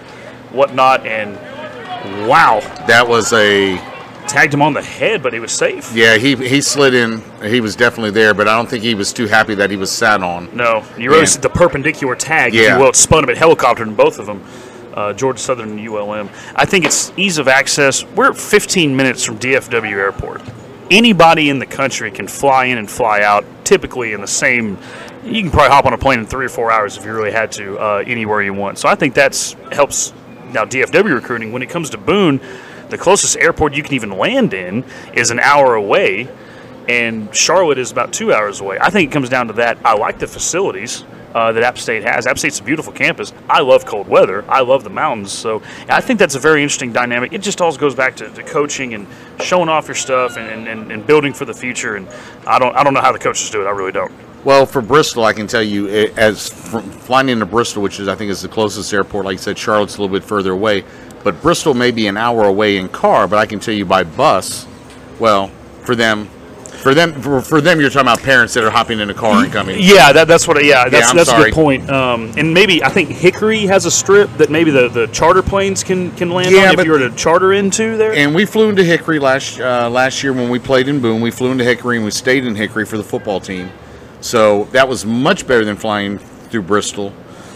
whatnot, 0.52 1.06
and 1.06 1.36
wow, 2.28 2.60
That 2.86 3.06
was 3.08 3.32
a 3.32 3.76
tagged 4.26 4.54
him 4.54 4.62
on 4.62 4.72
the 4.72 4.82
head, 4.82 5.22
but 5.22 5.32
he 5.32 5.40
was 5.40 5.52
safe. 5.52 5.92
yeah. 5.94 6.16
He 6.16 6.34
he 6.36 6.60
slid 6.60 6.94
in. 6.94 7.22
He 7.44 7.60
was 7.60 7.76
definitely 7.76 8.10
there, 8.12 8.34
but 8.34 8.48
I 8.48 8.56
don't 8.56 8.68
think 8.68 8.82
he 8.82 8.94
was 8.94 9.12
too 9.12 9.26
happy 9.26 9.54
that 9.56 9.70
he 9.70 9.76
was 9.76 9.90
sat 9.90 10.22
on. 10.22 10.48
No, 10.54 10.82
you 10.98 11.10
really 11.10 11.22
Yeah. 11.26 11.36
the 11.40 11.50
perpendicular 11.50 12.14
tag, 12.14 12.54
if 12.54 12.62
Yeah. 12.62 12.74
you 12.76 12.82
will. 12.82 12.88
It 12.90 12.96
spun 12.96 13.24
him 13.24 13.30
at 13.30 13.36
helicopter 13.36 13.82
in 13.82 13.94
both 13.94 14.18
of 14.18 14.26
them. 14.26 14.42
Uh, 14.94 15.12
Georgia 15.14 15.38
Southern 15.38 15.70
and 15.70 15.80
ULM. 15.80 16.28
I 16.54 16.66
think 16.66 16.84
it's 16.84 17.12
ease 17.16 17.38
of 17.38 17.48
access. 17.48 18.04
We're 18.14 18.34
15 18.34 18.94
minutes 18.94 19.24
from 19.24 19.38
DFW 19.38 19.96
Airport. 19.98 20.42
Anybody 20.90 21.48
in 21.48 21.58
the 21.58 21.64
country 21.66 22.10
can 22.10 22.28
fly 22.28 22.66
in 22.66 22.76
and 22.76 22.90
fly 22.90 23.22
out, 23.22 23.46
typically 23.64 24.12
in 24.12 24.20
the 24.20 24.26
same. 24.26 24.76
You 25.24 25.40
can 25.40 25.50
probably 25.50 25.70
hop 25.70 25.86
on 25.86 25.94
a 25.94 25.98
plane 25.98 26.18
in 26.18 26.26
three 26.26 26.44
or 26.44 26.50
four 26.50 26.70
hours 26.70 26.98
if 26.98 27.06
you 27.06 27.12
really 27.12 27.30
had 27.32 27.50
to, 27.52 27.78
uh, 27.78 28.04
anywhere 28.06 28.42
you 28.42 28.52
want. 28.52 28.78
So 28.78 28.86
I 28.88 28.94
think 28.94 29.14
that's 29.14 29.56
helps 29.70 30.12
now 30.52 30.66
DFW 30.66 31.14
recruiting. 31.14 31.52
When 31.52 31.62
it 31.62 31.70
comes 31.70 31.88
to 31.90 31.96
Boone, 31.96 32.40
the 32.92 32.98
closest 32.98 33.36
airport 33.38 33.74
you 33.74 33.82
can 33.82 33.94
even 33.94 34.10
land 34.10 34.54
in 34.54 34.84
is 35.14 35.30
an 35.30 35.40
hour 35.40 35.74
away 35.74 36.28
and 36.88 37.34
Charlotte 37.34 37.78
is 37.78 37.90
about 37.90 38.12
two 38.12 38.32
hours 38.32 38.60
away. 38.60 38.78
I 38.80 38.90
think 38.90 39.10
it 39.10 39.12
comes 39.12 39.28
down 39.28 39.46
to 39.48 39.52
that. 39.54 39.78
I 39.84 39.94
like 39.94 40.18
the 40.18 40.26
facilities 40.26 41.04
uh, 41.34 41.52
that 41.52 41.62
App 41.62 41.78
State 41.78 42.02
has. 42.02 42.26
App 42.26 42.38
State's 42.38 42.60
a 42.60 42.62
beautiful 42.62 42.92
campus. 42.92 43.32
I 43.48 43.60
love 43.60 43.86
cold 43.86 44.08
weather. 44.08 44.44
I 44.48 44.60
love 44.60 44.84
the 44.84 44.90
mountains. 44.90 45.32
So 45.32 45.62
I 45.88 46.00
think 46.00 46.18
that's 46.18 46.34
a 46.34 46.38
very 46.38 46.62
interesting 46.62 46.92
dynamic. 46.92 47.32
It 47.32 47.40
just 47.40 47.60
all 47.60 47.74
goes 47.76 47.94
back 47.94 48.16
to, 48.16 48.28
to 48.28 48.42
coaching 48.42 48.94
and 48.94 49.06
showing 49.40 49.68
off 49.68 49.88
your 49.88 49.94
stuff 49.94 50.36
and, 50.36 50.68
and, 50.68 50.92
and 50.92 51.06
building 51.06 51.32
for 51.32 51.44
the 51.44 51.54
future. 51.54 51.96
And 51.96 52.08
I 52.46 52.58
don't 52.58 52.76
I 52.76 52.84
don't 52.84 52.94
know 52.94 53.00
how 53.00 53.12
the 53.12 53.18
coaches 53.18 53.48
do 53.50 53.62
it. 53.62 53.66
I 53.66 53.70
really 53.70 53.92
don't. 53.92 54.12
Well, 54.44 54.66
for 54.66 54.82
Bristol, 54.82 55.24
I 55.24 55.32
can 55.32 55.46
tell 55.46 55.62
you, 55.62 55.86
as 56.16 56.48
from 56.48 56.82
flying 56.90 57.28
into 57.28 57.46
Bristol, 57.46 57.80
which 57.80 58.00
is 58.00 58.08
I 58.08 58.16
think 58.16 58.30
is 58.30 58.42
the 58.42 58.48
closest 58.48 58.92
airport. 58.92 59.24
Like 59.24 59.38
I 59.38 59.40
said, 59.40 59.56
Charlotte's 59.56 59.96
a 59.96 60.00
little 60.02 60.14
bit 60.14 60.24
further 60.24 60.50
away, 60.50 60.84
but 61.24 61.40
Bristol 61.42 61.74
may 61.74 61.90
be 61.90 62.06
an 62.06 62.16
hour 62.16 62.44
away 62.44 62.76
in 62.76 62.88
car. 62.88 63.28
But 63.28 63.38
I 63.38 63.46
can 63.46 63.60
tell 63.60 63.74
you 63.74 63.84
by 63.84 64.04
bus, 64.04 64.66
well, 65.18 65.48
for 65.82 65.94
them, 65.94 66.28
for 66.82 66.94
them, 66.94 67.12
for, 67.22 67.40
for 67.40 67.60
them, 67.60 67.80
you're 67.80 67.90
talking 67.90 68.08
about 68.08 68.22
parents 68.22 68.54
that 68.54 68.64
are 68.64 68.70
hopping 68.70 68.98
in 68.98 69.08
a 69.08 69.14
car 69.14 69.44
and 69.44 69.52
coming. 69.52 69.76
Yeah, 69.78 70.12
that, 70.12 70.26
that's 70.26 70.48
what. 70.48 70.58
I, 70.58 70.62
yeah, 70.62 70.88
that's 70.88 71.10
I'm 71.10 71.16
that's 71.16 71.30
a 71.30 71.36
good 71.36 71.52
point. 71.52 71.88
Um, 71.88 72.32
and 72.36 72.52
maybe 72.52 72.82
I 72.82 72.88
think 72.88 73.08
Hickory 73.10 73.60
has 73.66 73.86
a 73.86 73.90
strip 73.90 74.28
that 74.38 74.50
maybe 74.50 74.72
the, 74.72 74.88
the 74.88 75.06
charter 75.08 75.42
planes 75.42 75.84
can 75.84 76.10
can 76.16 76.30
land 76.30 76.50
Yeah, 76.50 76.70
on 76.70 76.78
if 76.80 76.84
you 76.84 76.90
were 76.90 76.98
to 76.98 77.10
charter 77.14 77.52
into 77.52 77.96
there. 77.96 78.12
And 78.12 78.34
we 78.34 78.44
flew 78.44 78.68
into 78.68 78.82
Hickory 78.82 79.20
last 79.20 79.60
uh, 79.60 79.88
last 79.88 80.24
year 80.24 80.32
when 80.32 80.50
we 80.50 80.58
played 80.58 80.88
in 80.88 81.00
Boone. 81.00 81.20
We 81.20 81.30
flew 81.30 81.52
into 81.52 81.64
Hickory 81.64 81.96
and 81.96 82.04
we 82.04 82.10
stayed 82.10 82.44
in 82.44 82.56
Hickory 82.56 82.84
for 82.84 82.96
the 82.96 83.04
football 83.04 83.38
team. 83.38 83.70
So 84.20 84.64
that 84.66 84.88
was 84.88 85.06
much 85.06 85.46
better 85.46 85.64
than 85.64 85.76
flying 85.76 86.18
through 86.18 86.62
Bristol. 86.62 87.12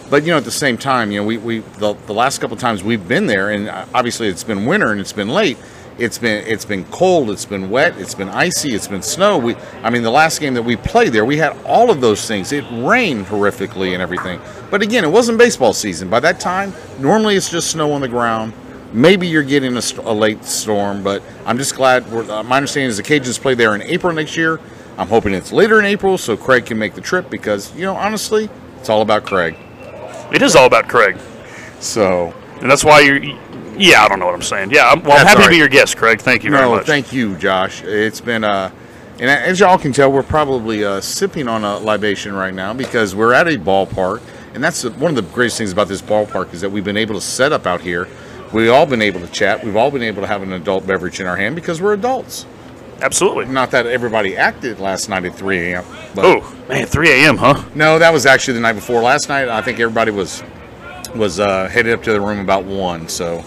But 0.08 0.22
you 0.22 0.30
know, 0.30 0.36
at 0.36 0.44
the 0.44 0.50
same 0.50 0.78
time, 0.78 1.10
you 1.10 1.20
know, 1.20 1.26
we, 1.26 1.38
we 1.38 1.58
the, 1.78 1.94
the 2.06 2.14
last 2.14 2.38
couple 2.40 2.56
times 2.56 2.84
we've 2.84 3.06
been 3.06 3.26
there, 3.26 3.50
and 3.50 3.68
uh, 3.68 3.86
obviously 3.92 4.28
it's 4.28 4.44
been 4.44 4.64
winter 4.64 4.92
and 4.92 5.00
it's 5.00 5.12
been 5.12 5.28
late. 5.28 5.58
It's 5.98 6.18
been 6.18 6.46
it's 6.46 6.64
been 6.64 6.84
cold, 6.86 7.30
it's 7.30 7.46
been 7.46 7.70
wet, 7.70 7.96
it's 7.98 8.14
been 8.14 8.28
icy, 8.28 8.74
it's 8.74 8.86
been 8.86 9.02
snow. 9.02 9.38
We 9.38 9.56
I 9.82 9.90
mean, 9.90 10.02
the 10.02 10.10
last 10.10 10.40
game 10.40 10.54
that 10.54 10.62
we 10.62 10.76
played 10.76 11.12
there, 11.12 11.24
we 11.24 11.38
had 11.38 11.56
all 11.64 11.90
of 11.90 12.00
those 12.00 12.26
things. 12.28 12.52
It 12.52 12.64
rained 12.70 13.26
horrifically 13.26 13.94
and 13.94 14.02
everything. 14.02 14.40
But 14.70 14.82
again, 14.82 15.04
it 15.04 15.10
wasn't 15.10 15.38
baseball 15.38 15.72
season. 15.72 16.10
By 16.10 16.20
that 16.20 16.38
time, 16.38 16.72
normally 17.00 17.34
it's 17.34 17.50
just 17.50 17.70
snow 17.70 17.92
on 17.92 18.00
the 18.00 18.08
ground. 18.08 18.52
Maybe 18.92 19.26
you're 19.26 19.42
getting 19.42 19.76
a, 19.76 19.82
a 20.02 20.12
late 20.12 20.44
storm, 20.44 21.02
but 21.02 21.22
I'm 21.44 21.58
just 21.58 21.74
glad. 21.74 22.04
Uh, 22.12 22.42
my 22.42 22.58
understanding 22.58 22.90
is 22.90 22.98
the 22.98 23.02
Cajuns 23.02 23.40
play 23.40 23.54
there 23.54 23.74
in 23.74 23.82
April 23.82 24.12
next 24.12 24.36
year. 24.36 24.60
I'm 24.98 25.08
hoping 25.08 25.34
it's 25.34 25.52
later 25.52 25.78
in 25.78 25.84
April 25.84 26.16
so 26.16 26.36
Craig 26.36 26.66
can 26.66 26.78
make 26.78 26.94
the 26.94 27.00
trip 27.00 27.28
because, 27.28 27.74
you 27.74 27.82
know, 27.82 27.96
honestly, 27.96 28.48
it's 28.78 28.88
all 28.88 29.02
about 29.02 29.24
Craig. 29.24 29.56
It 30.32 30.42
is 30.42 30.56
all 30.56 30.66
about 30.66 30.88
Craig. 30.88 31.18
So, 31.80 32.32
And 32.60 32.70
that's 32.70 32.84
why 32.84 33.00
you're. 33.00 33.22
Yeah, 33.78 34.02
I 34.02 34.08
don't 34.08 34.18
know 34.18 34.26
what 34.26 34.34
I'm 34.34 34.42
saying. 34.42 34.70
Yeah, 34.70 34.88
I'm, 34.88 35.02
well, 35.02 35.18
I'm 35.18 35.26
happy 35.26 35.40
all 35.40 35.44
to 35.44 35.50
be 35.50 35.58
your 35.58 35.68
guest, 35.68 35.98
Craig. 35.98 36.20
Thank 36.20 36.44
you 36.44 36.50
very 36.50 36.66
much. 36.66 36.86
thank 36.86 37.12
you, 37.12 37.36
Josh. 37.36 37.82
It's 37.82 38.22
been, 38.22 38.42
uh, 38.42 38.70
and 39.18 39.28
as 39.28 39.60
y'all 39.60 39.76
can 39.76 39.92
tell, 39.92 40.10
we're 40.10 40.22
probably 40.22 40.82
uh, 40.82 41.02
sipping 41.02 41.46
on 41.46 41.62
a 41.62 41.78
libation 41.78 42.34
right 42.34 42.54
now 42.54 42.72
because 42.72 43.14
we're 43.14 43.34
at 43.34 43.46
a 43.46 43.58
ballpark. 43.58 44.22
And 44.54 44.64
that's 44.64 44.84
one 44.84 45.10
of 45.10 45.16
the 45.16 45.30
greatest 45.34 45.58
things 45.58 45.72
about 45.72 45.88
this 45.88 46.00
ballpark 46.00 46.54
is 46.54 46.62
that 46.62 46.70
we've 46.70 46.84
been 46.84 46.96
able 46.96 47.14
to 47.14 47.20
set 47.20 47.52
up 47.52 47.66
out 47.66 47.82
here. 47.82 48.08
We've 48.54 48.70
all 48.70 48.86
been 48.86 49.02
able 49.02 49.20
to 49.20 49.26
chat. 49.26 49.62
We've 49.62 49.76
all 49.76 49.90
been 49.90 50.02
able 50.02 50.22
to 50.22 50.28
have 50.28 50.42
an 50.42 50.52
adult 50.52 50.86
beverage 50.86 51.20
in 51.20 51.26
our 51.26 51.36
hand 51.36 51.54
because 51.56 51.82
we're 51.82 51.92
adults. 51.92 52.46
Absolutely. 53.02 53.46
Not 53.46 53.70
that 53.72 53.86
everybody 53.86 54.36
acted 54.36 54.80
last 54.80 55.08
night 55.08 55.24
at 55.24 55.34
3 55.34 55.72
a.m. 55.72 55.84
But 56.14 56.24
Oh 56.24 56.56
man, 56.68 56.86
3 56.86 57.10
a.m. 57.10 57.36
Huh? 57.36 57.62
No, 57.74 57.98
that 57.98 58.12
was 58.12 58.26
actually 58.26 58.54
the 58.54 58.60
night 58.60 58.72
before. 58.74 59.02
Last 59.02 59.28
night, 59.28 59.48
I 59.48 59.62
think 59.62 59.78
everybody 59.80 60.10
was 60.10 60.42
was 61.14 61.40
uh, 61.40 61.68
headed 61.68 61.94
up 61.94 62.02
to 62.04 62.12
the 62.12 62.20
room 62.20 62.40
about 62.40 62.64
one. 62.64 63.08
So 63.08 63.44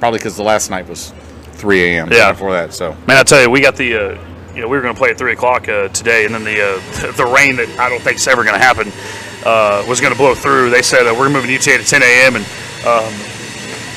probably 0.00 0.18
because 0.18 0.36
the 0.36 0.42
last 0.42 0.70
night 0.70 0.88
was 0.88 1.12
3 1.52 1.84
a.m. 1.84 2.12
Yeah. 2.12 2.32
Before 2.32 2.52
that, 2.52 2.72
so 2.74 2.92
Man, 3.06 3.16
I 3.16 3.22
tell 3.22 3.42
you, 3.42 3.50
we 3.50 3.60
got 3.60 3.76
the. 3.76 3.94
Uh, 3.96 4.18
you 4.54 4.62
know, 4.62 4.68
we 4.68 4.76
were 4.78 4.82
going 4.82 4.94
to 4.94 4.98
play 4.98 5.10
at 5.10 5.18
three 5.18 5.34
o'clock 5.34 5.68
uh, 5.68 5.88
today, 5.88 6.24
and 6.24 6.34
then 6.34 6.42
the 6.42 6.62
uh, 6.62 7.12
the 7.16 7.26
rain 7.26 7.56
that 7.56 7.68
I 7.78 7.90
don't 7.90 8.00
think 8.00 8.16
is 8.16 8.26
ever 8.26 8.42
going 8.42 8.58
to 8.58 8.64
happen 8.64 8.90
uh, 9.44 9.84
was 9.86 10.00
going 10.00 10.14
to 10.14 10.18
blow 10.18 10.34
through. 10.34 10.70
They 10.70 10.80
said 10.80 11.06
uh, 11.06 11.14
we're 11.14 11.28
moving 11.28 11.50
UTA 11.50 11.76
to 11.76 11.84
10 11.84 12.02
a.m. 12.02 12.36
and 12.36 12.44
um, 12.86 13.12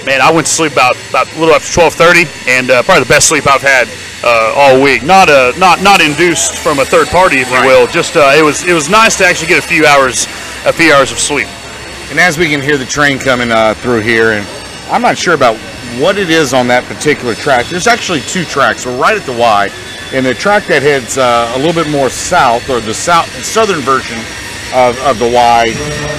man, 0.06 0.22
I 0.22 0.32
went 0.32 0.48
to 0.48 0.54
sleep 0.54 0.74
about 0.74 0.96
about 1.10 1.32
a 1.34 1.40
little 1.40 1.56
after 1.56 1.82
12:30, 1.82 2.28
and 2.48 2.72
uh, 2.72 2.84
probably 2.84 3.04
the 3.04 3.10
best 3.10 3.28
sleep 3.28 3.48
I've 3.48 3.62
had 3.62 3.88
uh, 4.24 4.54
all 4.56 4.82
week. 4.82 5.04
Not 5.04 5.30
uh, 5.30 5.54
not 5.58 5.82
not 5.82 6.02
induced 6.02 6.56
from 6.56 6.80
a 6.80 6.86
third 6.86 7.08
party, 7.08 7.38
if 7.40 7.50
you 7.52 7.62
will. 7.62 7.88
Just 7.88 8.16
uh, 8.16 8.34
it 8.36 8.44
was 8.44 8.66
it 8.66 8.74
was 8.74 8.90
nice 8.90 9.18
to 9.18 9.26
actually 9.26 9.48
get 9.48 9.64
a 9.64 9.68
few 9.68 9.86
hours 9.86 10.26
a 10.66 10.74
few 10.74 10.94
hours 10.94 11.12
of 11.12 11.20
sleep. 11.20 11.48
And 12.10 12.20
as 12.20 12.38
we 12.38 12.50
can 12.50 12.62
hear 12.62 12.78
the 12.78 12.86
train 12.86 13.20
coming 13.20 13.52
uh, 13.52 13.76
through 13.76 14.02
here, 14.02 14.32
and 14.32 14.48
I'm 14.90 15.02
not 15.02 15.18
sure 15.18 15.36
about 15.36 15.58
what 16.02 16.18
it 16.18 16.30
is 16.30 16.54
on 16.54 16.68
that 16.68 16.84
particular 16.86 17.36
track. 17.36 17.68
There's 17.68 17.88
actually 17.88 18.22
two 18.22 18.46
tracks. 18.46 18.86
We're 18.86 18.98
right 18.98 19.16
at 19.16 19.26
the 19.26 19.38
Y, 19.38 19.70
and 20.14 20.26
the 20.26 20.34
track 20.34 20.66
that 20.66 20.82
heads 20.82 21.18
uh, 21.18 21.52
a 21.56 21.58
little 21.58 21.74
bit 21.74 21.90
more 21.92 22.10
south, 22.10 22.70
or 22.70 22.80
the 22.80 22.94
south 22.94 23.28
southern 23.46 23.82
version 23.82 24.18
of, 24.74 24.98
of 25.06 25.20
the 25.20 25.30
Y. 25.30 25.74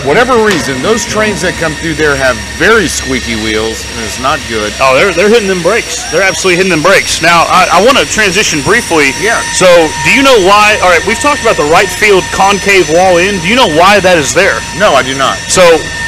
Whatever 0.08 0.40
reason, 0.40 0.80
those 0.80 1.04
trains 1.04 1.44
that 1.44 1.52
come 1.60 1.76
through 1.76 1.94
there 1.94 2.16
have 2.16 2.34
very 2.56 2.88
squeaky 2.88 3.36
wheels, 3.44 3.84
and 3.84 4.00
it's 4.00 4.16
not 4.16 4.40
good. 4.48 4.72
Oh, 4.80 4.96
they're, 4.96 5.12
they're 5.12 5.28
hitting 5.28 5.48
them 5.48 5.60
brakes. 5.60 6.08
They're 6.08 6.24
absolutely 6.24 6.56
hitting 6.56 6.72
them 6.72 6.80
brakes. 6.80 7.20
Now, 7.20 7.44
I, 7.52 7.68
I 7.68 7.78
want 7.84 8.00
to 8.00 8.08
transition 8.08 8.64
briefly. 8.64 9.12
Yeah. 9.20 9.36
So, 9.52 9.68
do 10.08 10.10
you 10.16 10.24
know 10.24 10.40
why? 10.48 10.80
All 10.80 10.88
right, 10.88 11.04
we've 11.04 11.20
talked 11.20 11.44
about 11.44 11.60
the 11.60 11.68
right 11.68 11.88
field 11.88 12.24
concave 12.32 12.88
wall 12.88 13.20
in. 13.20 13.36
Do 13.44 13.48
you 13.52 13.56
know 13.60 13.68
why 13.76 14.00
that 14.00 14.16
is 14.16 14.32
there? 14.32 14.56
No, 14.80 14.96
I 14.96 15.04
do 15.04 15.12
not. 15.12 15.36
So, 15.52 15.62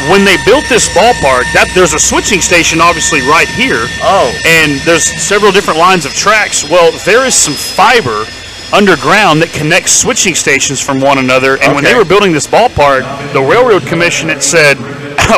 when 0.08 0.24
they 0.24 0.40
built 0.48 0.64
this 0.72 0.88
ballpark, 0.90 1.46
that 1.52 1.70
there's 1.76 1.94
a 1.94 2.00
switching 2.00 2.40
station 2.40 2.80
obviously 2.80 3.20
right 3.22 3.48
here. 3.48 3.86
Oh. 4.02 4.32
And 4.48 4.80
there's 4.82 5.04
several 5.20 5.52
different 5.52 5.78
lines 5.78 6.08
of 6.08 6.16
tracks. 6.16 6.64
Well, 6.64 6.96
there 7.04 7.28
is 7.28 7.36
some 7.36 7.54
fiber 7.54 8.24
underground 8.72 9.42
that 9.42 9.52
connects 9.52 9.92
switching 9.92 10.34
stations 10.34 10.80
from 10.80 11.00
one 11.00 11.18
another. 11.18 11.58
And 11.58 11.74
when 11.74 11.84
they 11.84 11.94
were 11.94 12.04
building 12.04 12.32
this 12.32 12.46
ballpark, 12.46 13.02
the 13.32 13.42
railroad 13.42 13.82
commission 13.86 14.28
had 14.28 14.42
said, 14.42 14.76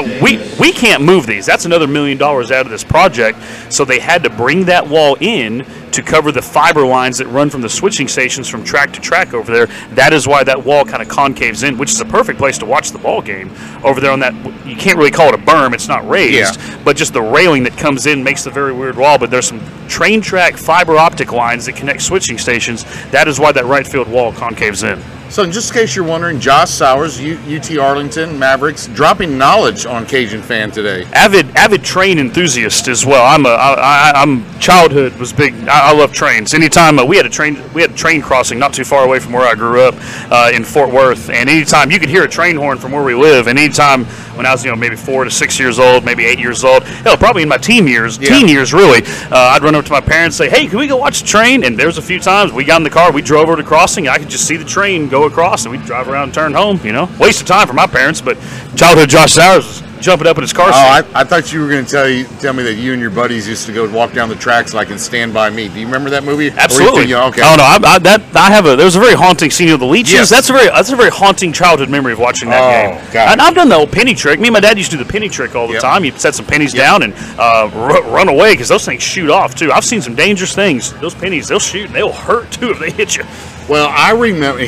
"We 0.22 0.38
we 0.58 0.72
can't 0.72 1.02
move 1.02 1.26
these. 1.26 1.46
That's 1.46 1.64
another 1.64 1.86
million 1.86 2.18
dollars 2.18 2.50
out 2.50 2.66
of 2.66 2.70
this 2.70 2.84
project." 2.84 3.38
So 3.70 3.84
they 3.84 3.98
had 3.98 4.22
to 4.24 4.30
bring 4.30 4.64
that 4.66 4.86
wall 4.86 5.16
in 5.20 5.66
to 5.92 6.02
cover 6.02 6.32
the 6.32 6.42
fiber 6.42 6.84
lines 6.84 7.18
that 7.18 7.26
run 7.28 7.48
from 7.50 7.60
the 7.60 7.68
switching 7.68 8.08
stations 8.08 8.48
from 8.48 8.64
track 8.64 8.92
to 8.92 9.00
track 9.00 9.32
over 9.32 9.52
there. 9.52 9.66
That 9.94 10.12
is 10.12 10.26
why 10.26 10.42
that 10.42 10.64
wall 10.64 10.84
kind 10.84 11.00
of 11.00 11.08
concaves 11.08 11.66
in, 11.66 11.78
which 11.78 11.90
is 11.92 12.00
a 12.00 12.04
perfect 12.04 12.38
place 12.38 12.58
to 12.58 12.66
watch 12.66 12.90
the 12.90 12.98
ball 12.98 13.22
game 13.22 13.52
over 13.84 14.00
there 14.00 14.10
on 14.10 14.20
that. 14.20 14.34
You 14.66 14.76
can't 14.76 14.98
really 14.98 15.12
call 15.12 15.28
it 15.28 15.34
a 15.34 15.38
berm; 15.38 15.72
it's 15.72 15.88
not 15.88 16.08
raised, 16.08 16.58
Yeah. 16.60 16.78
but 16.84 16.96
just 16.96 17.12
the 17.12 17.22
railing 17.22 17.62
that 17.64 17.76
comes 17.76 18.06
in 18.06 18.24
makes 18.24 18.42
the 18.44 18.50
very 18.50 18.72
weird 18.72 18.96
wall. 18.96 19.18
But 19.18 19.30
there's 19.30 19.46
some 19.46 19.60
train 19.88 20.20
track 20.20 20.56
fiber 20.56 20.96
optic 20.96 21.32
lines 21.32 21.66
that 21.66 21.76
connect 21.76 22.02
switching 22.02 22.38
stations. 22.38 22.84
That 23.10 23.28
is 23.28 23.38
why 23.38 23.52
that 23.52 23.66
right 23.66 23.86
field 23.86 24.08
wall 24.08 24.32
concaves 24.32 24.82
in. 24.82 25.02
So, 25.34 25.42
in 25.42 25.50
just 25.50 25.70
in 25.72 25.74
case 25.80 25.96
you're 25.96 26.04
wondering, 26.04 26.38
Josh 26.38 26.70
Sowers, 26.70 27.20
U- 27.20 27.40
UT 27.56 27.76
Arlington 27.76 28.38
Mavericks, 28.38 28.86
dropping 28.86 29.36
knowledge 29.36 29.84
on 29.84 30.06
Cajun 30.06 30.40
fan 30.42 30.70
today. 30.70 31.02
avid 31.12 31.56
avid 31.56 31.82
train 31.82 32.20
enthusiast 32.20 32.86
as 32.86 33.04
well. 33.04 33.26
I'm 33.26 33.44
a 33.44 33.48
I, 33.48 33.72
I, 33.74 34.12
I'm 34.22 34.48
childhood 34.60 35.12
was 35.16 35.32
big. 35.32 35.52
I, 35.66 35.90
I 35.90 35.92
love 35.92 36.12
trains. 36.12 36.54
Anytime 36.54 37.00
uh, 37.00 37.04
we 37.04 37.16
had 37.16 37.26
a 37.26 37.28
train 37.28 37.60
we 37.72 37.82
had 37.82 37.90
a 37.90 37.94
train 37.94 38.22
crossing 38.22 38.60
not 38.60 38.72
too 38.74 38.84
far 38.84 39.04
away 39.04 39.18
from 39.18 39.32
where 39.32 39.44
I 39.44 39.56
grew 39.56 39.80
up 39.82 39.96
uh, 40.30 40.52
in 40.54 40.62
Fort 40.62 40.92
Worth, 40.92 41.28
and 41.30 41.50
anytime 41.50 41.90
you 41.90 41.98
could 41.98 42.10
hear 42.10 42.22
a 42.22 42.28
train 42.28 42.54
horn 42.54 42.78
from 42.78 42.92
where 42.92 43.02
we 43.02 43.16
live, 43.16 43.48
and 43.48 43.58
anytime 43.58 44.04
when 44.36 44.46
I 44.46 44.52
was 44.52 44.64
you 44.64 44.70
know 44.70 44.76
maybe 44.76 44.94
four 44.94 45.24
to 45.24 45.32
six 45.32 45.58
years 45.58 45.80
old, 45.80 46.04
maybe 46.04 46.24
eight 46.24 46.38
years 46.38 46.62
old, 46.62 46.84
hell 46.84 47.16
probably 47.16 47.42
in 47.42 47.48
my 47.48 47.58
teen 47.58 47.88
years, 47.88 48.18
Yeah. 48.18 48.28
teen 48.28 48.46
years 48.46 48.72
really, 48.72 49.02
uh, 49.32 49.36
I'd 49.56 49.64
run 49.64 49.74
over 49.74 49.84
to 49.84 49.92
my 49.92 50.00
parents 50.00 50.38
and 50.38 50.48
say, 50.48 50.56
hey, 50.60 50.68
can 50.68 50.78
we 50.78 50.86
go 50.86 50.96
watch 50.96 51.22
the 51.22 51.26
train? 51.26 51.64
And 51.64 51.76
there's 51.76 51.98
a 51.98 52.02
few 52.02 52.20
times 52.20 52.52
we 52.52 52.62
got 52.62 52.76
in 52.76 52.84
the 52.84 52.90
car, 52.90 53.10
we 53.10 53.20
drove 53.20 53.48
over 53.48 53.56
to 53.56 53.64
crossing, 53.64 54.06
I 54.06 54.18
could 54.18 54.28
just 54.28 54.46
see 54.46 54.56
the 54.56 54.64
train 54.64 55.08
go 55.08 55.23
across, 55.26 55.64
and 55.64 55.72
we'd 55.72 55.84
drive 55.84 56.08
around 56.08 56.24
and 56.24 56.34
turn 56.34 56.52
home. 56.54 56.80
You 56.84 56.92
know, 56.92 57.08
waste 57.18 57.40
of 57.42 57.46
time 57.46 57.66
for 57.66 57.72
my 57.74 57.86
parents, 57.86 58.20
but 58.20 58.36
childhood 58.76 59.08
Josh 59.08 59.32
Sowers 59.32 59.64
was 59.66 59.82
jumping 60.00 60.26
up 60.26 60.36
in 60.36 60.42
his 60.42 60.52
car 60.52 60.68
Oh. 60.68 60.72
I, 60.72 61.02
I 61.14 61.24
thought 61.24 61.50
you 61.50 61.60
were 61.62 61.68
going 61.68 61.82
to 61.84 61.90
tell 61.90 62.06
you 62.08 62.24
tell 62.40 62.52
me 62.52 62.62
that 62.64 62.74
you 62.74 62.92
and 62.92 63.00
your 63.00 63.10
buddies 63.10 63.48
used 63.48 63.64
to 63.66 63.72
go 63.72 63.88
walk 63.90 64.12
down 64.12 64.28
the 64.28 64.34
tracks 64.36 64.74
like 64.74 64.90
in 64.90 64.98
Stand 64.98 65.32
by 65.32 65.48
Me. 65.48 65.68
Do 65.68 65.80
you 65.80 65.86
remember 65.86 66.10
that 66.10 66.24
movie? 66.24 66.46
You 66.46 66.50
Absolutely. 66.50 67.06
young? 67.06 67.30
Okay. 67.30 67.40
Oh 67.42 67.54
no, 67.56 67.62
I, 67.64 67.78
I, 67.94 67.98
that 68.00 68.20
I 68.36 68.50
have 68.50 68.66
a. 68.66 68.76
There 68.76 68.84
was 68.84 68.96
a 68.96 69.00
very 69.00 69.14
haunting 69.14 69.50
scene 69.50 69.70
of 69.70 69.80
the 69.80 69.86
leeches. 69.86 70.12
Yes. 70.12 70.28
That's 70.30 70.50
a 70.50 70.52
very 70.52 70.66
that's 70.68 70.90
a 70.90 70.96
very 70.96 71.10
haunting 71.10 71.52
childhood 71.52 71.88
memory 71.88 72.12
of 72.12 72.18
watching 72.18 72.50
that 72.50 72.60
Oh, 72.62 73.00
game. 73.02 73.12
God. 73.14 73.32
And 73.32 73.40
I've 73.40 73.54
done 73.54 73.68
the 73.70 73.76
old 73.76 73.92
penny 73.92 74.14
trick. 74.14 74.40
Me 74.40 74.48
and 74.48 74.52
my 74.52 74.60
dad 74.60 74.76
used 74.76 74.90
to 74.90 74.98
do 74.98 75.04
the 75.04 75.10
penny 75.10 75.28
trick 75.30 75.54
all 75.54 75.66
the 75.68 75.74
Yep. 75.74 75.82
time. 75.82 76.04
You 76.04 76.10
set 76.12 76.34
some 76.34 76.44
pennies 76.46 76.74
Yep. 76.74 76.82
down 76.84 77.02
and 77.04 77.14
uh, 77.38 77.70
ru- 77.72 78.02
run 78.14 78.28
away 78.28 78.52
because 78.52 78.68
those 78.68 78.84
things 78.84 79.02
shoot 79.02 79.30
off 79.30 79.54
too. 79.54 79.72
I've 79.72 79.84
seen 79.86 80.02
some 80.02 80.14
dangerous 80.14 80.54
things. 80.54 80.92
Those 81.00 81.14
pennies, 81.14 81.48
they'll 81.48 81.58
shoot 81.58 81.86
and 81.86 81.94
they'll 81.94 82.12
hurt 82.12 82.50
too 82.50 82.72
if 82.72 82.78
they 82.78 82.90
hit 82.90 83.16
you. 83.16 83.24
Well, 83.70 83.88
I 83.90 84.10
remember. 84.12 84.60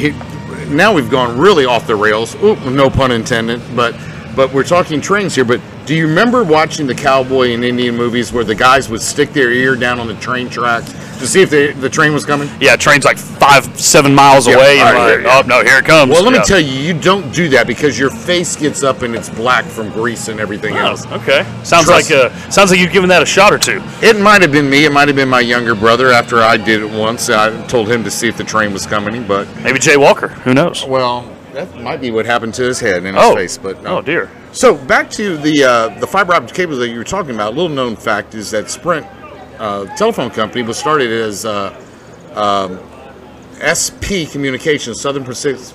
Now 0.68 0.92
we've 0.92 1.10
gone 1.10 1.38
really 1.38 1.64
off 1.64 1.86
the 1.86 1.96
rails. 1.96 2.34
Oop, 2.42 2.58
no 2.66 2.90
pun 2.90 3.12
intended. 3.12 3.62
But 3.74 3.94
but 4.36 4.52
we're 4.52 4.62
talking 4.62 5.00
trains 5.00 5.34
here. 5.34 5.44
But 5.44 5.60
do 5.86 5.94
you 5.94 6.06
remember 6.06 6.44
watching 6.44 6.86
the 6.86 6.94
cowboy 6.94 7.52
and 7.52 7.64
Indian 7.64 7.96
movies 7.96 8.32
where 8.32 8.44
the 8.44 8.54
guys 8.54 8.88
would 8.90 9.00
stick 9.00 9.32
their 9.32 9.50
ear 9.50 9.74
down 9.76 9.98
on 9.98 10.06
the 10.06 10.14
train 10.16 10.48
tracks 10.50 10.92
to 11.18 11.26
see 11.26 11.40
if 11.40 11.48
they, 11.50 11.72
the 11.72 11.88
train 11.88 12.12
was 12.12 12.24
coming? 12.26 12.48
Yeah, 12.60 12.76
train's 12.76 13.04
like 13.04 13.16
five, 13.18 13.64
seven 13.80 14.14
miles 14.14 14.46
Yeah, 14.46 14.54
away, 14.56 14.78
and 14.80 14.98
like, 14.98 15.22
yeah. 15.24 15.42
oh 15.44 15.46
no, 15.46 15.62
here 15.64 15.78
it 15.78 15.84
comes. 15.86 16.10
Well, 16.12 16.22
let 16.22 16.32
me 16.32 16.44
tell 16.44 16.60
you, 16.60 16.72
you 16.72 16.92
don't 17.00 17.32
do 17.32 17.48
that 17.50 17.66
because 17.66 17.98
your 17.98 18.10
face 18.10 18.54
gets 18.56 18.82
up 18.82 19.02
and 19.02 19.14
it's 19.16 19.30
black 19.30 19.64
from 19.64 19.90
grease 19.90 20.28
and 20.28 20.38
everything 20.40 20.74
Oh, 20.76 20.86
else. 20.86 21.06
okay. 21.06 21.42
Sounds 21.64 21.86
Trust- 21.86 22.10
like 22.10 22.10
uh, 22.10 22.50
sounds 22.50 22.70
like 22.70 22.78
you've 22.80 22.92
given 22.92 23.08
that 23.08 23.22
a 23.22 23.26
shot 23.26 23.52
or 23.52 23.58
two. 23.58 23.82
It 24.02 24.20
might 24.20 24.42
have 24.42 24.52
been 24.52 24.68
me. 24.68 24.84
It 24.84 24.92
might 24.92 25.08
have 25.08 25.16
been 25.16 25.28
my 25.28 25.40
younger 25.40 25.74
brother. 25.74 26.10
After 26.12 26.38
I 26.42 26.56
did 26.56 26.82
it 26.82 26.90
once, 26.90 27.30
I 27.30 27.64
told 27.68 27.88
him 27.88 28.04
to 28.04 28.10
see 28.10 28.28
if 28.28 28.36
the 28.36 28.44
train 28.44 28.72
was 28.72 28.86
coming. 28.86 29.26
But 29.26 29.46
Maybe 29.62 29.78
Jay 29.78 29.96
Walker. 29.96 30.28
Who 30.28 30.52
knows? 30.52 30.84
well, 30.84 31.22
that 31.56 31.74
might 31.80 32.00
be 32.00 32.10
what 32.10 32.26
happened 32.26 32.54
to 32.54 32.62
his 32.64 32.78
head 32.78 33.04
and 33.04 33.16
his 33.16 33.24
Oh, 33.26 33.34
face. 33.34 33.56
But 33.58 33.82
no. 33.82 33.98
oh 33.98 34.02
dear. 34.02 34.30
So 34.52 34.76
back 34.76 35.10
to 35.12 35.36
the 35.38 35.64
uh, 35.64 35.98
the 36.00 36.06
fiber 36.06 36.34
optic 36.34 36.54
cables 36.54 36.78
that 36.78 36.88
you 36.88 36.98
were 36.98 37.04
talking 37.04 37.34
about. 37.34 37.54
Little 37.54 37.68
known 37.74 37.96
fact 37.96 38.34
is 38.34 38.50
that 38.50 38.70
Sprint 38.70 39.06
uh, 39.58 39.86
telephone 39.96 40.30
company 40.30 40.62
was 40.62 40.76
started 40.78 41.10
as 41.10 41.44
uh, 41.46 41.74
um, 42.34 42.78
SP 43.64 44.28
Communications, 44.30 45.00
Southern 45.00 45.24
Pacific, 45.24 45.74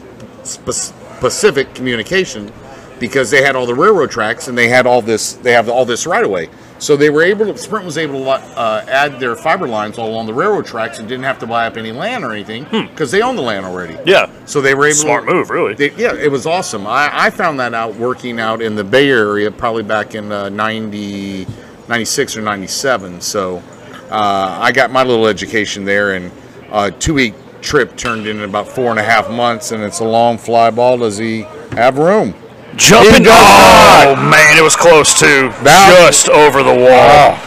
Pacific 1.20 1.74
Communication, 1.74 2.52
because 3.00 3.30
they 3.32 3.42
had 3.42 3.56
all 3.56 3.66
the 3.66 3.76
railroad 3.76 4.12
tracks 4.12 4.48
and 4.48 4.58
they 4.58 4.68
had 4.68 4.86
all 4.86 5.02
this. 5.02 5.34
They 5.34 5.52
have 5.54 5.68
all 5.70 5.86
this 5.86 6.06
right 6.06 6.24
away. 6.24 6.50
So 6.82 6.98
they 6.98 7.10
were 7.12 7.22
able 7.22 7.46
to. 7.46 7.58
Sprint 7.58 7.86
was 7.86 7.98
able 7.98 8.24
to 8.24 8.30
uh, 8.32 8.84
add 8.90 9.20
their 9.20 9.36
fiber 9.36 9.68
lines 9.68 9.98
all 10.00 10.10
along 10.10 10.26
the 10.26 10.34
railroad 10.34 10.66
tracks 10.66 10.98
and 11.00 11.08
didn't 11.08 11.24
have 11.26 11.38
to 11.40 11.46
buy 11.48 11.68
up 11.68 11.78
any 11.78 11.92
land 11.92 12.24
or 12.26 12.32
anything 12.34 12.64
because 12.90 13.12
they 13.12 13.22
own 13.22 13.36
the 13.36 13.42
land 13.44 13.66
already. 13.68 13.98
Yeah. 14.06 14.30
So 14.46 14.62
they 14.62 14.74
were 14.74 14.86
able. 14.88 14.96
Smart 14.96 15.28
to, 15.28 15.34
move, 15.34 15.50
really. 15.52 15.76
they- 15.76 15.92
yeah, 15.92 16.14
it 16.16 16.32
was 16.32 16.46
awesome. 16.48 16.88
I, 16.88 17.10
I 17.14 17.30
found 17.30 17.60
that 17.60 17.74
out 17.76 17.96
working 17.96 18.40
out 18.40 18.62
in 18.64 18.74
the 18.76 18.84
Bay 18.84 19.10
Area 19.10 19.52
probably 19.52 19.84
back 19.84 20.16
in 20.16 20.32
uh, 20.32 20.50
90, 20.50 21.46
96 21.88 22.38
or 22.38 22.42
97. 22.42 23.22
So 23.22 23.62
uh, 24.10 24.58
I 24.60 24.72
got 24.72 24.92
my 24.92 25.04
little 25.04 25.28
education 25.28 25.86
there, 25.86 26.14
and 26.16 26.32
a 26.72 26.90
two 26.92 27.14
week 27.14 27.36
trip 27.62 27.96
turned 27.96 28.26
into 28.26 28.44
about 28.44 28.68
four 28.68 28.90
and 28.90 29.00
a 29.00 29.04
half 29.04 29.30
months, 29.30 29.72
and 29.72 29.84
it's 29.84 30.00
a 30.00 30.04
long 30.06 30.40
fly 30.40 30.72
ball. 30.72 30.98
Does 30.98 31.20
he 31.20 31.42
have 31.74 32.00
room? 32.00 32.34
Jumping. 32.75 33.24
He 33.24 33.30
Oh 33.30 34.16
man, 34.16 34.58
it 34.58 34.63
was 34.63 34.75
close 34.75 35.18
too. 35.20 35.50
That- 35.63 35.94
Just 36.08 36.30
over 36.30 36.63
the 36.63 36.74
wall. 36.74 37.38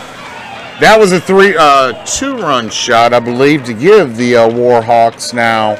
That 0.81 0.97
was 0.99 1.13
a 1.13 1.21
three, 1.21 1.57
uh, 1.57 1.93
two 2.05 2.37
run 2.37 2.69
shot, 2.69 3.13
I 3.15 3.21
believe, 3.21 3.65
to 3.65 3.73
give 3.75 4.17
the 4.17 4.37
uh, 4.37 4.49
Warhawks 4.49 5.33
now. 5.33 5.77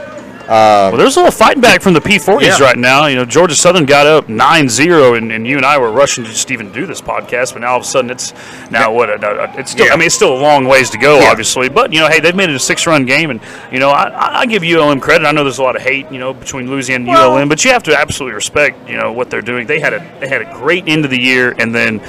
Well, 0.49 0.97
there's 0.97 1.17
a 1.17 1.21
little 1.21 1.33
fighting 1.33 1.61
back 1.61 1.81
from 1.83 1.95
the 1.95 2.01
P40s 2.01 2.43
Yeah. 2.59 2.63
right 2.65 2.77
now. 2.79 3.07
You 3.07 3.17
know, 3.17 3.25
Georgia 3.25 3.55
Southern 3.55 3.85
got 3.87 4.07
up 4.07 4.27
9-0, 4.29 5.17
and, 5.17 5.33
and 5.33 5.47
you 5.47 5.57
and 5.57 5.65
I 5.67 5.79
were 5.79 5.91
rushing 5.91 6.25
to 6.25 6.31
just 6.31 6.51
even 6.51 6.71
do 6.73 6.87
this 6.87 7.01
podcast. 7.01 7.53
But 7.55 7.61
now 7.63 7.73
all 7.73 7.77
of 7.79 7.83
a 7.83 7.87
sudden, 7.87 8.11
it's 8.11 8.33
now 8.71 8.93
what? 8.93 9.11
Uh, 9.11 9.27
uh, 9.27 9.53
it's 9.57 9.71
still. 9.73 9.87
Yeah. 9.87 9.93
I 9.93 9.97
mean, 9.97 10.07
it's 10.07 10.15
still 10.15 10.35
a 10.35 10.41
long 10.41 10.67
ways 10.67 10.91
to 10.91 10.99
go, 10.99 11.21
Yeah. 11.21 11.31
obviously. 11.31 11.69
But 11.69 11.93
you 11.93 12.01
know, 12.01 12.09
hey, 12.09 12.21
they've 12.21 12.35
made 12.35 12.51
it 12.51 12.57
a 12.57 12.61
six-run 12.61 13.05
game, 13.07 13.31
and 13.31 13.41
you 13.73 13.79
know, 13.79 13.91
I, 13.91 14.09
I- 14.09 14.35
I 14.45 14.47
give 14.47 14.63
ULM 14.63 15.01
credit. 15.01 15.25
I 15.27 15.33
know 15.33 15.45
there's 15.45 15.59
a 15.59 15.63
lot 15.63 15.77
of 15.77 15.83
hate, 15.83 16.11
you 16.11 16.19
know, 16.19 16.35
between 16.35 16.69
Louisiana 16.69 17.05
and 17.05 17.09
Well- 17.09 17.33
ULM, 17.37 17.49
but 17.49 17.65
you 17.65 17.71
have 17.71 17.83
to 17.85 17.97
absolutely 17.97 18.35
respect, 18.35 18.89
you 18.89 18.97
know, 18.97 19.13
what 19.13 19.31
they're 19.31 19.41
doing. 19.43 19.67
They 19.67 19.79
had 19.81 19.95
a 19.95 20.01
they 20.21 20.29
had 20.29 20.43
a 20.43 20.53
great 20.55 20.85
end 20.89 21.05
of 21.05 21.11
the 21.11 21.21
year, 21.21 21.55
and 21.59 21.75
then 21.75 22.01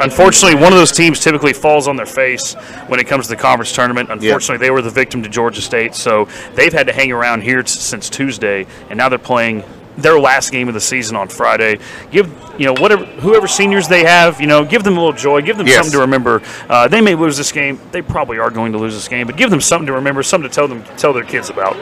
unfortunately, 0.00 0.54
one 0.60 0.72
of 0.72 0.78
those 0.78 0.92
teams 0.92 1.20
typically 1.20 1.52
falls 1.52 1.88
on 1.88 1.96
their 1.96 2.06
face 2.06 2.54
when 2.86 3.00
it 3.00 3.06
comes 3.06 3.26
to 3.26 3.30
the 3.30 3.36
conference 3.40 3.72
tournament. 3.72 4.10
Unfortunately, 4.10 4.58
they 4.58 4.70
were 4.70 4.82
the 4.82 4.90
victim 4.90 5.22
to 5.22 5.28
Georgia 5.28 5.60
State, 5.60 5.94
so 5.94 6.28
they've 6.54 6.72
had 6.72 6.86
to 6.86 6.92
hang 6.92 7.10
around 7.12 7.31
here 7.40 7.62
t- 7.62 7.68
since 7.68 8.10
Tuesday, 8.10 8.66
and 8.90 8.96
now 8.98 9.08
they're 9.08 9.18
playing 9.18 9.64
their 9.96 10.18
last 10.18 10.50
game 10.52 10.68
of 10.68 10.74
the 10.74 10.80
season 10.80 11.16
on 11.16 11.28
Friday. 11.28 11.78
Give 12.10 12.26
you 12.58 12.66
know 12.66 12.74
whatever 12.80 13.04
whoever 13.04 13.46
seniors 13.46 13.88
they 13.88 14.04
have, 14.04 14.40
you 14.40 14.46
know, 14.46 14.64
give 14.64 14.84
them 14.84 14.94
a 14.96 15.00
little 15.00 15.12
joy, 15.12 15.42
give 15.42 15.56
them 15.58 15.66
Yes. 15.66 15.76
something 15.76 15.92
to 15.92 16.00
remember. 16.00 16.42
Uh, 16.68 16.88
they 16.88 17.00
may 17.00 17.14
lose 17.14 17.36
this 17.36 17.52
game, 17.52 17.78
they 17.92 18.02
probably 18.02 18.38
are 18.38 18.50
going 18.50 18.72
to 18.72 18.78
lose 18.78 18.94
this 18.94 19.08
game, 19.08 19.26
but 19.26 19.36
give 19.36 19.50
them 19.50 19.60
something 19.60 19.86
to 19.86 19.92
remember, 19.92 20.22
something 20.22 20.48
to 20.48 20.54
tell 20.54 20.68
them 20.68 20.82
tell 20.96 21.12
their 21.12 21.24
kids 21.24 21.50
about. 21.50 21.76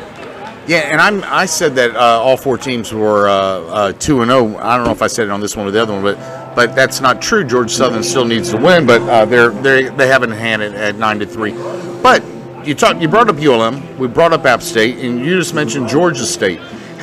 Yeah, 0.66 0.78
and 0.78 1.00
I'm 1.00 1.24
I 1.24 1.46
said 1.46 1.74
that 1.76 1.96
uh, 1.96 1.98
all 1.98 2.36
four 2.36 2.56
teams 2.58 2.92
were 2.92 3.28
uh, 3.28 3.32
uh, 3.32 3.92
two 3.92 4.22
and 4.22 4.30
zero. 4.30 4.56
I 4.58 4.76
don't 4.76 4.86
know 4.86 4.92
if 4.92 5.02
I 5.02 5.06
said 5.08 5.24
it 5.26 5.30
on 5.30 5.40
this 5.40 5.56
one 5.56 5.66
or 5.66 5.70
the 5.70 5.80
other 5.82 5.92
one, 5.94 6.02
but 6.02 6.54
but 6.54 6.74
that's 6.74 7.00
not 7.00 7.22
true. 7.22 7.44
George 7.44 7.70
Southern 7.70 8.02
still 8.02 8.24
needs 8.24 8.50
to 8.50 8.56
win, 8.56 8.86
but 8.86 9.00
uh, 9.02 9.24
they're 9.24 9.50
they 9.50 9.84
they 9.88 10.08
have 10.08 10.22
it 10.22 10.30
in 10.30 10.36
hand 10.36 10.62
at, 10.62 10.74
at 10.74 10.96
nine 10.96 11.18
to 11.20 11.26
three. 11.26 11.52
But 12.02 12.22
you 12.64 12.74
talked 12.74 13.00
you 13.00 13.08
brought 13.08 13.28
up 13.28 13.36
ULM, 13.36 13.98
we 13.98 14.06
brought 14.08 14.32
up 14.32 14.44
App 14.44 14.62
State, 14.62 14.98
and 14.98 15.20
you 15.24 15.36
just 15.38 15.54
mentioned 15.54 15.88
Georgia 15.88 16.24
State. 16.24 16.60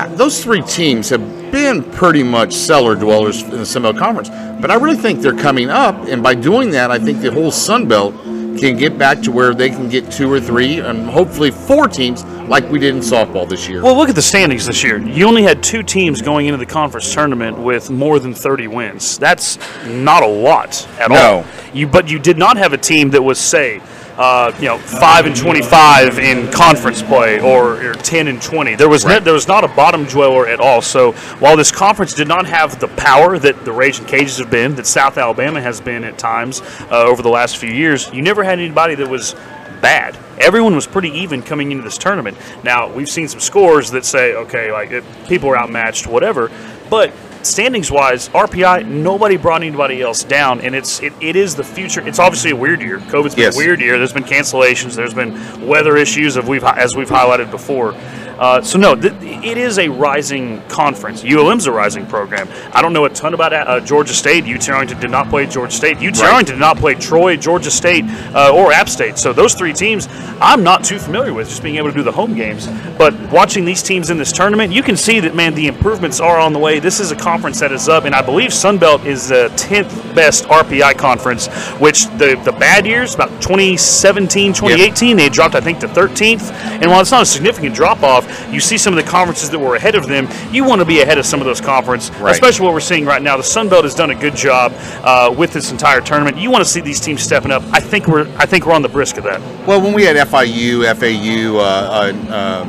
Those 0.09 0.43
three 0.43 0.61
teams 0.61 1.09
have 1.09 1.51
been 1.51 1.83
pretty 1.83 2.21
much 2.23 2.53
cellar 2.53 2.95
dwellers 2.95 3.41
in 3.41 3.49
the 3.51 3.65
Sun 3.65 3.81
Belt 3.83 3.97
Conference, 3.97 4.29
but 4.61 4.69
I 4.69 4.75
really 4.75 4.95
think 4.97 5.21
they're 5.21 5.35
coming 5.35 5.69
up, 5.69 5.95
and 6.07 6.21
by 6.21 6.35
doing 6.35 6.69
that, 6.71 6.91
I 6.91 6.99
think 6.99 7.21
the 7.21 7.31
whole 7.31 7.51
Sun 7.51 7.87
Belt 7.87 8.13
can 8.59 8.75
get 8.75 8.97
back 8.97 9.21
to 9.21 9.31
where 9.31 9.53
they 9.53 9.69
can 9.69 9.87
get 9.89 10.11
two 10.11 10.31
or 10.31 10.39
three, 10.39 10.79
and 10.79 11.07
hopefully 11.09 11.51
four 11.51 11.87
teams 11.87 12.23
like 12.47 12.67
we 12.69 12.79
did 12.79 12.95
in 12.95 13.01
softball 13.01 13.47
this 13.47 13.67
year. 13.67 13.83
Well, 13.83 13.95
look 13.95 14.09
at 14.09 14.15
the 14.15 14.21
standings 14.21 14.65
this 14.65 14.83
year. 14.83 14.97
You 14.99 15.27
only 15.27 15.43
had 15.43 15.61
two 15.63 15.83
teams 15.83 16.21
going 16.21 16.47
into 16.47 16.57
the 16.57 16.65
conference 16.65 17.11
tournament 17.13 17.57
with 17.57 17.89
more 17.91 18.19
than 18.19 18.33
30 18.33 18.67
wins. 18.67 19.17
That's 19.19 19.59
not 19.85 20.23
a 20.23 20.27
lot 20.27 20.87
at 20.99 21.11
No. 21.11 21.37
all. 21.39 21.45
You, 21.73 21.85
but 21.87 22.09
you 22.09 22.17
did 22.19 22.37
not 22.39 22.57
have 22.57 22.73
a 22.73 22.77
team 22.77 23.11
that 23.11 23.21
was, 23.21 23.37
say, 23.39 23.79
uh, 24.17 24.51
you 24.59 24.65
know, 24.65 24.77
five 24.77 25.25
and 25.25 25.35
25 25.35 26.17
in 26.19 26.51
conference 26.51 27.01
play, 27.03 27.39
or, 27.39 27.91
or 27.91 27.93
10 27.93 28.27
and 28.27 28.41
20. 28.41 28.75
There 28.75 28.89
was 28.89 29.05
Right. 29.05 29.19
ne- 29.19 29.23
there 29.25 29.33
was 29.33 29.47
not 29.47 29.63
a 29.63 29.67
bottom 29.67 30.05
dweller 30.05 30.47
at 30.47 30.59
all. 30.59 30.81
So 30.81 31.11
while 31.39 31.55
this 31.55 31.71
conference 31.71 32.13
did 32.13 32.27
not 32.27 32.47
have 32.47 32.79
the 32.79 32.87
power 32.89 33.37
that 33.39 33.63
the 33.63 33.71
Raging 33.71 34.05
Cajuns 34.05 34.39
have 34.39 34.49
been, 34.49 34.75
that 34.75 34.87
South 34.87 35.17
Alabama 35.17 35.61
has 35.61 35.79
been 35.79 36.03
at 36.03 36.17
times 36.17 36.61
uh, 36.91 37.03
over 37.05 37.21
the 37.21 37.29
last 37.29 37.57
few 37.57 37.69
years, 37.71 38.09
you 38.11 38.21
never 38.21 38.43
had 38.43 38.59
anybody 38.59 38.95
that 38.95 39.07
was 39.07 39.35
bad. 39.81 40.17
Everyone 40.39 40.73
was 40.75 40.87
pretty 40.87 41.09
even 41.09 41.43
coming 41.43 41.71
into 41.71 41.83
this 41.83 41.97
tournament. 41.99 42.37
Now 42.63 42.91
we've 42.91 43.09
seen 43.09 43.27
some 43.27 43.39
scores 43.39 43.91
that 43.91 44.05
say, 44.05 44.33
okay, 44.33 44.71
like 44.71 44.89
it, 44.91 45.03
people 45.27 45.49
are 45.49 45.57
outmatched, 45.57 46.07
whatever. 46.07 46.49
But 46.89 47.11
standings 47.47 47.89
wise, 47.91 48.29
RPI, 48.29 48.85
nobody 48.87 49.37
brought 49.37 49.61
anybody 49.63 50.01
else 50.01 50.23
down, 50.23 50.61
and 50.61 50.75
it's 50.75 51.01
it, 51.01 51.13
it 51.21 51.35
is 51.35 51.55
the 51.55 51.63
future. 51.63 52.05
It's 52.07 52.19
obviously 52.19 52.51
a 52.51 52.55
weird 52.55 52.81
year. 52.81 52.99
COVID's 52.99 53.35
been 53.35 53.43
Yes. 53.45 53.55
a 53.55 53.57
weird 53.57 53.79
year. 53.81 53.97
There's 53.97 54.13
been 54.13 54.23
cancellations. 54.23 54.95
There's 54.95 55.13
been 55.13 55.65
weather 55.67 55.97
issues, 55.97 56.35
of 56.35 56.47
we've 56.47 56.63
as 56.63 56.95
we've 56.95 57.09
highlighted 57.09 57.49
before. 57.51 57.93
Uh, 58.39 58.61
so 58.61 58.77
no, 58.77 58.95
th- 58.95 59.13
it 59.21 59.57
is 59.57 59.79
a 59.79 59.87
rising 59.87 60.61
conference. 60.67 61.23
ULM's 61.23 61.65
a 61.65 61.71
rising 61.71 62.05
program. 62.05 62.47
I 62.71 62.81
don't 62.81 62.93
know 62.93 63.05
a 63.05 63.09
ton 63.09 63.33
about 63.33 63.53
uh, 63.53 63.79
Georgia 63.79 64.13
State. 64.13 64.45
UT 64.45 64.69
Arlington 64.69 64.99
did 64.99 65.09
not 65.09 65.29
play 65.29 65.47
Georgia 65.47 65.75
State. 65.75 65.97
UT 65.97 66.03
Right. 66.17 66.21
Arlington 66.21 66.55
did 66.55 66.59
not 66.59 66.77
play 66.77 66.93
Troy, 66.95 67.35
Georgia 67.37 67.71
State, 67.71 68.05
uh, 68.35 68.53
or 68.53 68.71
App 68.71 68.89
State. 68.89 69.17
So 69.17 69.33
those 69.33 69.53
three 69.53 69.73
teams, 69.73 70.07
I'm 70.39 70.63
not 70.63 70.83
too 70.83 70.99
familiar 70.99 71.33
with, 71.33 71.49
just 71.49 71.63
being 71.63 71.77
able 71.77 71.89
to 71.89 71.95
do 71.95 72.03
the 72.03 72.11
home 72.11 72.35
games. 72.35 72.67
But 72.97 73.13
watching 73.31 73.65
these 73.65 73.81
teams 73.81 74.09
in 74.09 74.17
this 74.17 74.31
tournament, 74.31 74.71
you 74.71 74.83
can 74.83 74.97
see 74.97 75.19
that 75.19 75.35
man, 75.35 75.55
the 75.55 75.67
improvements 75.67 76.19
are 76.19 76.37
on 76.37 76.53
the 76.53 76.59
way. 76.59 76.79
This 76.79 76.99
is 76.99 77.11
a 77.11 77.15
conference 77.15 77.59
that 77.59 77.71
is 77.71 77.89
up, 77.89 78.05
and 78.05 78.13
I 78.13 78.21
believe 78.21 78.51
Sunbelt 78.51 79.05
is 79.05 79.29
the 79.29 79.49
10th 79.55 80.15
best 80.15 80.45
RPI 80.45 80.97
conference. 80.97 81.47
Which 81.79 82.05
the 82.17 82.39
the 82.43 82.51
bad 82.51 82.85
years, 82.85 83.15
about 83.15 83.29
2017, 83.41 84.53
2018, 84.53 85.17
they 85.17 85.29
dropped 85.29 85.55
I 85.55 85.61
think 85.61 85.79
to 85.79 85.87
13th. 85.87 86.51
And 86.81 86.91
while 86.91 87.01
it's 87.01 87.11
not 87.11 87.23
a 87.23 87.25
significant 87.25 87.75
drop 87.75 88.03
off, 88.03 88.26
you 88.51 88.59
see 88.59 88.77
some 88.77 88.97
of 88.97 89.03
the 89.03 89.09
conferences 89.09 89.49
that 89.49 89.59
were 89.59 89.75
ahead 89.75 89.95
of 89.95 90.07
them. 90.07 90.27
You 90.51 90.63
want 90.63 90.79
to 90.79 90.85
be 90.85 91.01
ahead 91.01 91.17
of 91.17 91.25
some 91.25 91.39
of 91.39 91.45
those 91.45 91.61
conferences, 91.61 92.15
Right. 92.17 92.31
especially 92.33 92.65
what 92.65 92.73
we're 92.73 92.79
seeing 92.79 93.05
right 93.05 93.21
now. 93.21 93.37
The 93.37 93.43
Sun 93.43 93.69
Belt 93.69 93.83
has 93.83 93.95
done 93.95 94.11
a 94.11 94.15
good 94.15 94.35
job 94.35 94.73
uh, 95.03 95.33
with 95.37 95.53
this 95.53 95.71
entire 95.71 96.01
tournament. 96.01 96.37
You 96.37 96.51
want 96.51 96.63
to 96.63 96.69
see 96.69 96.81
these 96.81 96.99
teams 96.99 97.21
stepping 97.21 97.51
up. 97.51 97.63
I 97.71 97.79
think 97.79 98.07
we're 98.07 98.27
I 98.37 98.45
think 98.45 98.65
we're 98.65 98.73
on 98.73 98.81
the 98.81 98.89
brisk 98.89 99.17
of 99.17 99.23
that. 99.25 99.39
Well, 99.67 99.81
when 99.81 99.93
we 99.93 100.03
had 100.03 100.15
FIU, 100.15 100.83
FAU, 100.95 101.57
uh, 101.57 101.61
uh, 101.61 102.31
uh, 102.33 102.65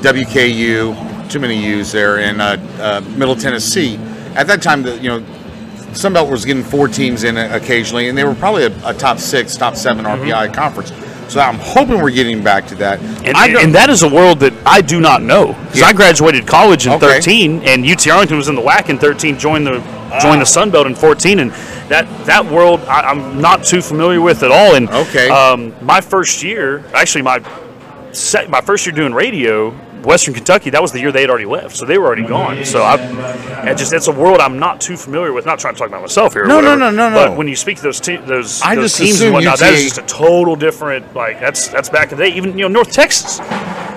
WKU, 0.00 1.30
too 1.30 1.40
many 1.40 1.64
U's 1.66 1.92
there, 1.92 2.18
and 2.18 2.40
uh, 2.40 2.56
uh, 2.78 3.00
Middle 3.16 3.36
Tennessee, 3.36 3.96
at 4.34 4.46
that 4.46 4.62
time, 4.62 4.82
the 4.82 4.96
you 4.98 5.08
know, 5.08 5.20
Sunbelt 5.92 6.30
was 6.30 6.44
getting 6.44 6.62
four 6.62 6.88
teams 6.88 7.24
in 7.24 7.36
occasionally, 7.36 8.08
and 8.08 8.18
they 8.18 8.24
were 8.24 8.34
probably 8.34 8.64
a, 8.64 8.88
a 8.88 8.92
top 8.94 9.18
six, 9.18 9.56
top 9.56 9.76
7 9.76 10.04
RPI 10.04 10.52
conference. 10.52 10.90
So 11.28 11.40
I'm 11.40 11.58
hoping 11.58 12.00
we're 12.00 12.10
getting 12.10 12.42
back 12.44 12.66
to 12.68 12.74
that. 12.76 13.00
And, 13.24 13.36
I 13.36 13.48
and 13.62 13.74
that 13.74 13.90
is 13.90 14.02
a 14.02 14.08
world 14.08 14.40
that 14.40 14.52
I 14.66 14.80
do 14.80 15.00
not 15.00 15.22
know 15.22 15.48
because 15.48 15.80
Yeah. 15.80 15.86
I 15.86 15.92
graduated 15.92 16.46
college 16.46 16.86
in 16.86 16.92
Okay. 16.92 17.06
13, 17.20 17.62
and 17.64 17.84
UT 17.86 18.06
Arlington 18.08 18.36
was 18.36 18.48
in 18.48 18.54
the 18.54 18.62
WAC 18.62 18.88
in 18.90 18.98
13, 18.98 19.38
joined 19.38 19.66
the 19.66 19.82
joined 20.20 20.40
the 20.40 20.46
Sun 20.46 20.70
Belt 20.70 20.86
in 20.86 20.94
14, 20.94 21.40
and 21.40 21.50
that 21.88 22.06
that 22.26 22.44
world 22.46 22.80
I, 22.82 23.00
I'm 23.00 23.40
not 23.40 23.64
too 23.64 23.82
familiar 23.82 24.20
with 24.20 24.42
at 24.44 24.50
all. 24.52 24.74
And 24.76 24.88
Okay. 24.88 25.28
um, 25.28 25.74
my 25.84 26.00
first 26.00 26.42
year, 26.42 26.84
actually 26.94 27.22
my 27.22 27.40
my 28.48 28.60
first 28.60 28.86
year 28.86 28.94
doing 28.94 29.12
radio, 29.12 29.74
Western 30.04 30.34
Kentucky, 30.34 30.70
that 30.70 30.82
was 30.82 30.92
the 30.92 31.00
year 31.00 31.10
they 31.12 31.20
had 31.22 31.30
already 31.30 31.44
left, 31.46 31.76
so 31.76 31.84
they 31.86 31.98
were 31.98 32.06
already 32.06 32.26
gone. 32.26 32.64
So 32.64 32.82
I, 32.82 32.94
I 33.70 33.74
just 33.74 33.92
it's 33.92 34.08
a 34.08 34.12
world 34.12 34.40
I'm 34.40 34.58
not 34.58 34.80
too 34.80 34.96
familiar 34.96 35.32
with. 35.32 35.46
Not 35.46 35.58
trying 35.58 35.74
to 35.74 35.78
talk 35.78 35.88
about 35.88 36.02
myself 36.02 36.32
here. 36.34 36.44
or 36.44 36.46
No, 36.46 36.60
no, 36.60 36.74
no, 36.76 36.90
no, 36.90 37.10
But 37.10 37.30
no. 37.30 37.34
when 37.36 37.48
you 37.48 37.56
speak 37.56 37.76
to 37.78 37.82
those 37.82 38.00
te- 38.00 38.16
those, 38.16 38.60
I 38.62 38.74
those 38.74 38.94
teams 38.96 39.20
and 39.20 39.32
whatnot, 39.32 39.58
that 39.60 39.72
is 39.74 39.82
just 39.84 39.98
a 39.98 40.02
total 40.02 40.56
different. 40.56 41.14
Like 41.14 41.40
that's 41.40 41.68
that's 41.68 41.88
back 41.88 42.12
in 42.12 42.18
the 42.18 42.24
day. 42.24 42.34
Even 42.36 42.52
you 42.58 42.62
know 42.62 42.68
North 42.68 42.92
Texas, 42.92 43.38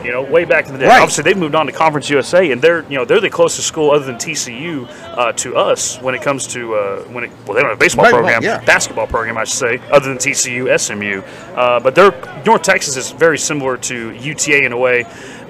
you 0.03 0.11
know, 0.11 0.23
way 0.23 0.45
back 0.45 0.67
in 0.67 0.73
the 0.73 0.79
day. 0.79 0.87
Right. 0.87 1.01
Obviously, 1.01 1.23
they've 1.23 1.37
moved 1.37 1.55
on 1.55 1.65
to 1.65 1.71
Conference 1.71 2.09
USA, 2.09 2.51
and 2.51 2.61
they're 2.61 2.83
you 2.89 2.97
know 2.97 3.05
they're 3.05 3.19
the 3.21 3.29
closest 3.29 3.67
school 3.67 3.91
other 3.91 4.05
than 4.05 4.15
TCU 4.15 4.87
uh, 5.17 5.31
to 5.33 5.55
us 5.57 5.99
when 6.01 6.15
it 6.15 6.21
comes 6.21 6.47
to 6.47 6.73
uh, 6.75 7.01
when 7.05 7.23
it 7.25 7.31
well 7.45 7.55
they 7.55 7.61
don't 7.61 7.69
have 7.69 7.77
a 7.77 7.79
baseball 7.79 8.05
Right, 8.05 8.13
program, 8.13 8.43
yeah. 8.43 8.63
basketball 8.63 9.07
program 9.07 9.37
I 9.37 9.43
should 9.43 9.57
say, 9.57 9.77
other 9.91 10.07
than 10.09 10.17
TCU, 10.17 10.77
SMU. 10.79 11.21
Uh, 11.55 11.79
but 11.79 11.95
they're 11.95 12.11
North 12.45 12.61
Texas 12.61 12.95
is 12.95 13.11
very 13.11 13.37
similar 13.37 13.77
to 13.77 14.11
UTA 14.13 14.63
in 14.63 14.71
a 14.71 14.77
way. 14.77 15.05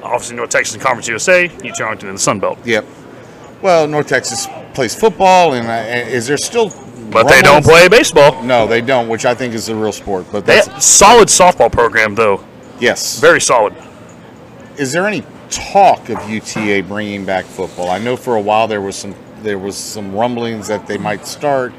Obviously, 0.08 0.36
North 0.36 0.50
Texas 0.50 0.76
in 0.76 0.82
Conference 0.82 1.08
USA, 1.08 1.46
UT 1.64 1.80
Arlington 1.82 2.10
in 2.10 2.16
the 2.16 2.20
Sun 2.22 2.40
Belt. 2.40 2.58
Yep. 2.66 2.86
Well, 3.62 3.88
North 3.88 4.08
Texas 4.08 4.48
plays 4.74 4.94
football, 4.96 5.54
and 5.54 5.68
uh, 5.68 6.08
is 6.10 6.28
there 6.28 6.38
still? 6.38 6.72
But 7.10 7.28
they 7.28 7.42
don't 7.42 7.64
play 7.64 7.88
baseball. 7.88 8.44
No, 8.44 8.68
they 8.68 8.82
don't, 8.82 9.08
which 9.08 9.26
I 9.26 9.34
think 9.34 9.54
is 9.54 9.70
a 9.70 9.76
real 9.76 9.92
sport. 9.94 10.26
But 10.32 10.46
They 10.46 10.56
that's 10.56 10.68
have 10.68 10.84
solid 10.84 11.28
softball 11.30 11.72
program 11.72 12.16
though, 12.16 12.44
yes. 12.80 13.20
very 13.20 13.40
solid. 13.42 13.74
Is 14.78 14.92
there 14.92 15.08
any 15.08 15.24
talk 15.50 16.10
of 16.10 16.30
UTA 16.30 16.84
bringing 16.88 17.26
back 17.26 17.46
football? 17.46 17.90
I 17.90 17.98
know 18.00 18.18
for 18.18 18.36
a 18.36 18.42
while 18.42 18.68
there 18.68 18.82
was 18.82 18.96
some 18.96 19.16
there 19.42 19.58
was 19.58 19.78
some 19.78 20.14
rumblings 20.14 20.68
that 20.68 20.86
they 20.86 20.98
might 20.98 21.26
start. 21.26 21.74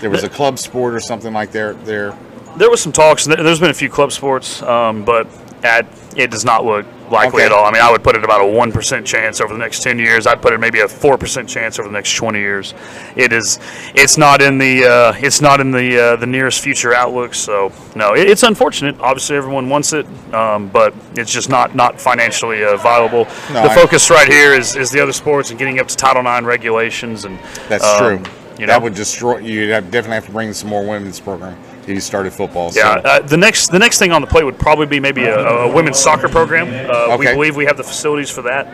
There 0.00 0.10
was 0.10 0.24
a 0.24 0.28
club 0.28 0.58
sport 0.58 0.94
or 0.94 1.00
something 1.00 1.32
like 1.32 1.52
there 1.52 1.72
there. 1.74 2.16
There 2.56 2.70
was 2.70 2.80
some 2.82 2.92
talks. 2.92 3.24
there- 3.24 3.42
There's 3.42 3.60
been 3.60 3.70
a 3.70 3.74
few 3.74 3.88
club 3.90 4.12
sports, 4.12 4.62
um, 4.62 5.04
but 5.04 5.26
at, 5.64 5.86
it 6.16 6.30
does 6.30 6.44
not 6.44 6.64
look 6.64 6.84
likely 7.10 7.42
Okay. 7.42 7.46
at 7.46 7.52
all. 7.52 7.64
I 7.64 7.70
mean, 7.72 7.82
I 7.82 7.90
would 7.90 8.02
put 8.02 8.16
it 8.16 8.24
about 8.24 8.40
a 8.40 8.46
one 8.46 8.72
percent 8.72 9.06
chance 9.06 9.40
over 9.40 9.52
the 9.52 9.58
next 9.58 9.82
ten 9.82 9.98
years. 9.98 10.26
I'd 10.26 10.42
put 10.42 10.52
it 10.52 10.60
maybe 10.60 10.80
a 10.80 10.88
four 10.88 11.16
percent 11.18 11.48
chance 11.48 11.78
over 11.78 11.88
the 11.88 11.92
next 11.92 12.14
twenty 12.14 12.40
years. 12.40 12.74
It 13.16 13.32
is. 13.32 13.58
It's 13.94 14.16
not 14.18 14.42
in 14.42 14.58
the. 14.58 14.84
Uh, 14.84 15.12
it's 15.16 15.40
not 15.40 15.60
in 15.60 15.70
the 15.70 15.98
uh, 15.98 16.16
the 16.16 16.26
nearest 16.26 16.60
future 16.62 16.94
outlook. 16.94 17.34
So 17.34 17.72
no, 17.94 18.14
it, 18.14 18.28
it's 18.28 18.42
unfortunate. 18.42 18.98
Obviously, 19.00 19.36
everyone 19.36 19.68
wants 19.68 19.92
it, 19.92 20.06
um, 20.34 20.68
but 20.68 20.94
it's 21.14 21.32
just 21.32 21.48
not 21.48 21.74
not 21.74 22.00
financially 22.00 22.64
uh, 22.64 22.76
viable. 22.76 23.24
No, 23.52 23.62
the 23.62 23.70
I- 23.70 23.74
focus 23.74 24.10
right 24.10 24.28
here 24.30 24.52
is, 24.52 24.76
is 24.76 24.90
the 24.90 25.00
other 25.00 25.12
sports 25.12 25.50
and 25.50 25.58
getting 25.58 25.78
up 25.80 25.88
to 25.88 25.96
Title 25.96 26.22
IX 26.26 26.44
regulations 26.46 27.24
and. 27.24 27.38
That's 27.68 27.84
um, 27.84 27.98
true. 27.98 28.32
You 28.58 28.66
know, 28.66 28.72
that 28.72 28.82
would 28.82 28.94
destroy. 28.94 29.38
You 29.38 29.66
definitely 29.68 30.12
have 30.12 30.26
to 30.26 30.32
bring 30.32 30.52
some 30.54 30.70
more 30.70 30.86
women's 30.86 31.20
program. 31.20 31.58
You 31.86 32.00
started 32.00 32.32
football. 32.32 32.70
Yeah, 32.74 32.94
so. 32.94 33.08
uh, 33.08 33.20
the 33.20 33.36
next 33.36 33.68
the 33.70 33.78
next 33.78 33.98
thing 33.98 34.12
on 34.12 34.20
the 34.20 34.26
plate 34.26 34.44
would 34.44 34.58
probably 34.58 34.86
be 34.86 34.98
maybe 35.00 35.24
a, 35.24 35.38
a 35.38 35.72
women's 35.72 35.98
soccer 35.98 36.28
program. 36.28 36.68
Uh, 36.90 37.16
We 37.16 37.26
believe 37.26 37.54
we 37.56 37.64
have 37.66 37.76
the 37.76 37.84
facilities 37.84 38.28
for 38.30 38.42
that, 38.42 38.66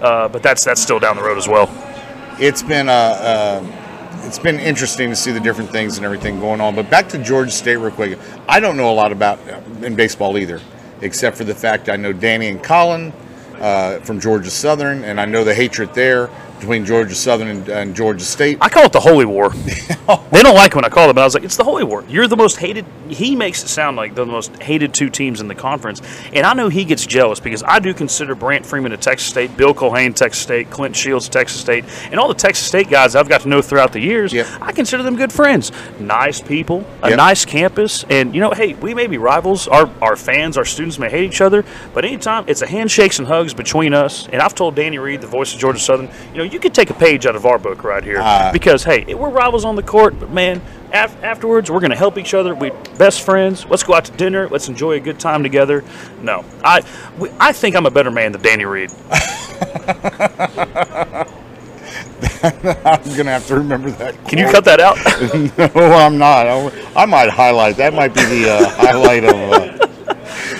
uh, 0.00 0.28
but 0.28 0.42
that's 0.42 0.64
that's 0.64 0.80
still 0.80 0.98
down 1.00 1.16
the 1.16 1.22
road 1.22 1.36
as 1.38 1.48
well. 1.48 1.68
it's 2.38 2.62
been 2.62 2.88
uh, 2.88 2.92
uh, 2.92 3.66
it's 4.26 4.38
been 4.38 4.60
interesting 4.60 5.10
to 5.10 5.16
see 5.16 5.32
the 5.32 5.40
different 5.40 5.70
things 5.70 5.96
and 5.96 6.04
everything 6.06 6.38
going 6.38 6.60
on. 6.60 6.74
But 6.76 6.88
back 6.90 7.08
to 7.10 7.18
Georgia 7.22 7.50
State 7.50 7.76
real 7.76 7.90
quick. 7.90 8.18
I 8.48 8.60
don't 8.60 8.76
know 8.76 8.90
a 8.90 8.94
lot 8.94 9.10
about 9.12 9.38
uh, 9.48 9.60
in 9.84 9.96
baseball 9.96 10.38
either, 10.38 10.60
except 11.00 11.36
for 11.36 11.44
the 11.44 11.54
fact 11.54 11.88
I 11.88 11.96
know 11.96 12.12
Danny 12.12 12.48
and 12.48 12.62
Colin 12.62 13.12
uh, 13.58 13.98
from 14.00 14.20
Georgia 14.20 14.50
Southern, 14.50 15.02
and 15.04 15.20
I 15.20 15.24
know 15.24 15.42
the 15.44 15.54
hatred 15.54 15.92
there 15.94 16.30
between 16.60 16.84
Georgia 16.84 17.14
Southern 17.14 17.48
and, 17.48 17.68
and 17.68 17.96
Georgia 17.96 18.24
State. 18.24 18.58
I 18.60 18.68
call 18.68 18.84
it 18.84 18.92
the 18.92 19.00
Holy 19.00 19.24
War. 19.24 19.48
they 20.30 20.42
don't 20.42 20.54
like 20.54 20.72
it 20.72 20.74
when 20.74 20.84
I 20.84 20.90
call 20.90 21.08
it, 21.08 21.14
but 21.14 21.22
I 21.22 21.24
was 21.24 21.34
like, 21.34 21.42
it's 21.42 21.56
the 21.56 21.64
Holy 21.64 21.84
War. 21.84 22.04
You're 22.08 22.28
the 22.28 22.36
most 22.36 22.58
hated. 22.58 22.84
He 23.08 23.34
makes 23.34 23.64
it 23.64 23.68
sound 23.68 23.96
like 23.96 24.14
the 24.14 24.26
most 24.26 24.54
hated 24.62 24.92
two 24.92 25.08
teams 25.08 25.40
in 25.40 25.48
the 25.48 25.54
conference, 25.54 26.02
and 26.32 26.46
I 26.46 26.52
know 26.52 26.68
he 26.68 26.84
gets 26.84 27.06
jealous 27.06 27.40
because 27.40 27.62
I 27.62 27.78
do 27.78 27.94
consider 27.94 28.34
Brant 28.34 28.66
Freeman 28.66 28.92
of 28.92 29.00
Texas 29.00 29.28
State, 29.28 29.56
Bill 29.56 29.72
Colhane 29.74 30.14
Texas 30.14 30.42
State, 30.42 30.70
Clint 30.70 30.94
Shields 30.94 31.28
Texas 31.28 31.60
State, 31.60 31.84
and 32.10 32.20
all 32.20 32.28
the 32.28 32.34
Texas 32.34 32.66
State 32.66 32.90
guys 32.90 33.16
I've 33.16 33.28
got 33.28 33.40
to 33.42 33.48
know 33.48 33.62
throughout 33.62 33.92
the 33.92 34.00
years. 34.00 34.32
Yep. 34.32 34.46
I 34.60 34.72
consider 34.72 35.02
them 35.02 35.16
good 35.16 35.32
friends, 35.32 35.72
nice 35.98 36.40
people, 36.40 36.84
a 37.02 37.08
Yep. 37.08 37.16
nice 37.16 37.44
campus, 37.44 38.04
and 38.10 38.34
you 38.34 38.40
know, 38.40 38.50
hey, 38.50 38.74
we 38.74 38.92
may 38.94 39.06
be 39.06 39.16
rivals. 39.18 39.66
Our 39.66 39.90
our 40.02 40.14
fans, 40.16 40.58
our 40.58 40.64
students 40.66 40.98
may 40.98 41.08
hate 41.08 41.24
each 41.24 41.40
other, 41.40 41.64
but 41.94 42.04
anytime 42.04 42.44
it's 42.46 42.62
a 42.62 42.66
handshakes 42.66 43.18
and 43.18 43.26
hugs 43.26 43.54
between 43.54 43.94
us. 43.94 44.28
And 44.32 44.42
I've 44.42 44.54
told 44.54 44.74
Danny 44.74 44.98
Reed, 44.98 45.20
the 45.22 45.26
voice 45.26 45.54
of 45.54 45.60
Georgia 45.60 45.78
Southern, 45.78 46.10
you 46.32 46.38
know, 46.38 46.49
you 46.50 46.58
could 46.60 46.74
take 46.74 46.90
a 46.90 46.94
page 46.94 47.26
out 47.26 47.36
of 47.36 47.46
our 47.46 47.58
book 47.58 47.84
right 47.84 48.02
here 48.04 48.18
Uh, 48.20 48.52
because 48.52 48.84
hey, 48.84 49.14
we're 49.14 49.30
rivals 49.30 49.64
on 49.64 49.76
the 49.76 49.82
court, 49.82 50.18
but 50.18 50.30
man, 50.30 50.60
af- 50.92 51.22
afterwards 51.22 51.70
we're 51.70 51.80
going 51.80 51.90
to 51.90 51.96
help 51.96 52.18
each 52.18 52.34
other. 52.34 52.54
We 52.54 52.70
best 52.98 53.22
friends. 53.22 53.64
Let's 53.66 53.82
go 53.82 53.94
out 53.94 54.04
to 54.06 54.12
dinner. 54.12 54.48
Let's 54.48 54.68
enjoy 54.68 54.92
a 54.92 55.00
good 55.00 55.18
time 55.20 55.42
together. 55.42 55.84
No, 56.22 56.44
I 56.64 56.82
we, 57.18 57.30
I 57.38 57.52
think 57.52 57.76
I'm 57.76 57.86
a 57.86 57.90
better 57.90 58.10
man 58.10 58.32
than 58.32 58.42
Danny 58.42 58.64
Reed. 58.64 58.90
I'm 62.42 63.16
gonna 63.16 63.30
have 63.30 63.46
to 63.48 63.54
remember 63.56 63.90
that. 63.92 64.14
Can 64.26 64.38
you 64.38 64.46
cut 64.50 64.64
that 64.64 64.80
out? 64.80 64.96
no, 65.74 65.92
I'm 65.92 66.18
not. 66.18 66.46
I, 66.46 66.70
I 66.96 67.06
might 67.06 67.28
highlight. 67.30 67.76
That 67.76 67.92
might 67.94 68.14
be 68.14 68.24
the 68.24 68.50
uh, 68.50 68.68
highlight 68.70 69.24
of. 69.24 69.34
Uh, 69.34 69.69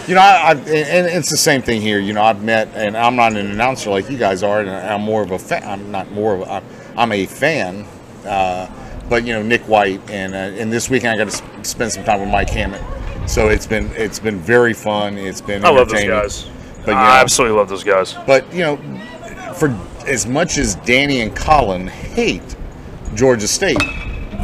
you 0.07 0.15
know, 0.15 0.21
I, 0.21 0.51
I, 0.51 0.53
and 0.53 1.07
it's 1.07 1.31
the 1.31 1.37
same 1.37 1.63
thing 1.63 1.81
here. 1.81 1.99
You 1.99 2.13
know, 2.13 2.23
I've 2.23 2.43
met, 2.43 2.69
and 2.75 2.97
I'm 2.97 3.17
not 3.17 3.33
an 3.33 3.51
announcer 3.51 3.91
like 3.91 4.11
you 4.11 4.19
guys 4.19 4.43
are, 4.43 4.61
and 4.61 4.71
I'm 4.71 5.03
more 5.03 5.23
of 5.23 5.31
a 5.31 5.39
fan. 5.39 5.63
I'm 5.65 5.91
not 5.91 6.11
more 6.13 6.35
of. 6.35 6.41
A, 6.43 6.63
I'm, 6.97 7.13
a 7.13 7.27
fan. 7.27 7.87
Uh, 8.27 8.69
but 9.09 9.27
you 9.27 9.33
know, 9.33 9.43
Nick 9.43 9.63
White, 9.63 10.01
and 10.11 10.35
uh, 10.35 10.61
and 10.61 10.73
this 10.73 10.89
weekend 10.91 11.21
I 11.21 11.25
got 11.25 11.31
to 11.33 11.65
spend 11.65 11.93
some 11.93 12.05
time 12.05 12.21
with 12.21 12.29
Mike 12.29 12.51
Hammett. 12.51 12.83
So 13.29 13.49
it's 13.49 13.67
been 13.67 13.91
it's 13.95 14.19
been 14.19 14.39
very 14.39 14.73
fun. 14.73 15.19
It's 15.19 15.41
been 15.41 15.65
I 15.65 15.71
love 15.71 15.89
those 15.89 16.05
guys. 16.05 16.45
But 16.85 16.89
you 16.89 16.95
know, 16.95 17.01
I 17.01 17.21
absolutely 17.21 17.57
love 17.59 17.69
those 17.69 17.85
guys. 17.85 18.15
but 18.27 18.51
you 18.53 18.61
know, 18.61 18.77
for 19.55 19.69
as 20.07 20.27
much 20.27 20.59
as 20.59 20.77
Danny 20.77 21.21
and 21.21 21.35
Colin 21.37 21.87
hate 21.87 22.57
Georgia 23.15 23.47
State, 23.49 23.79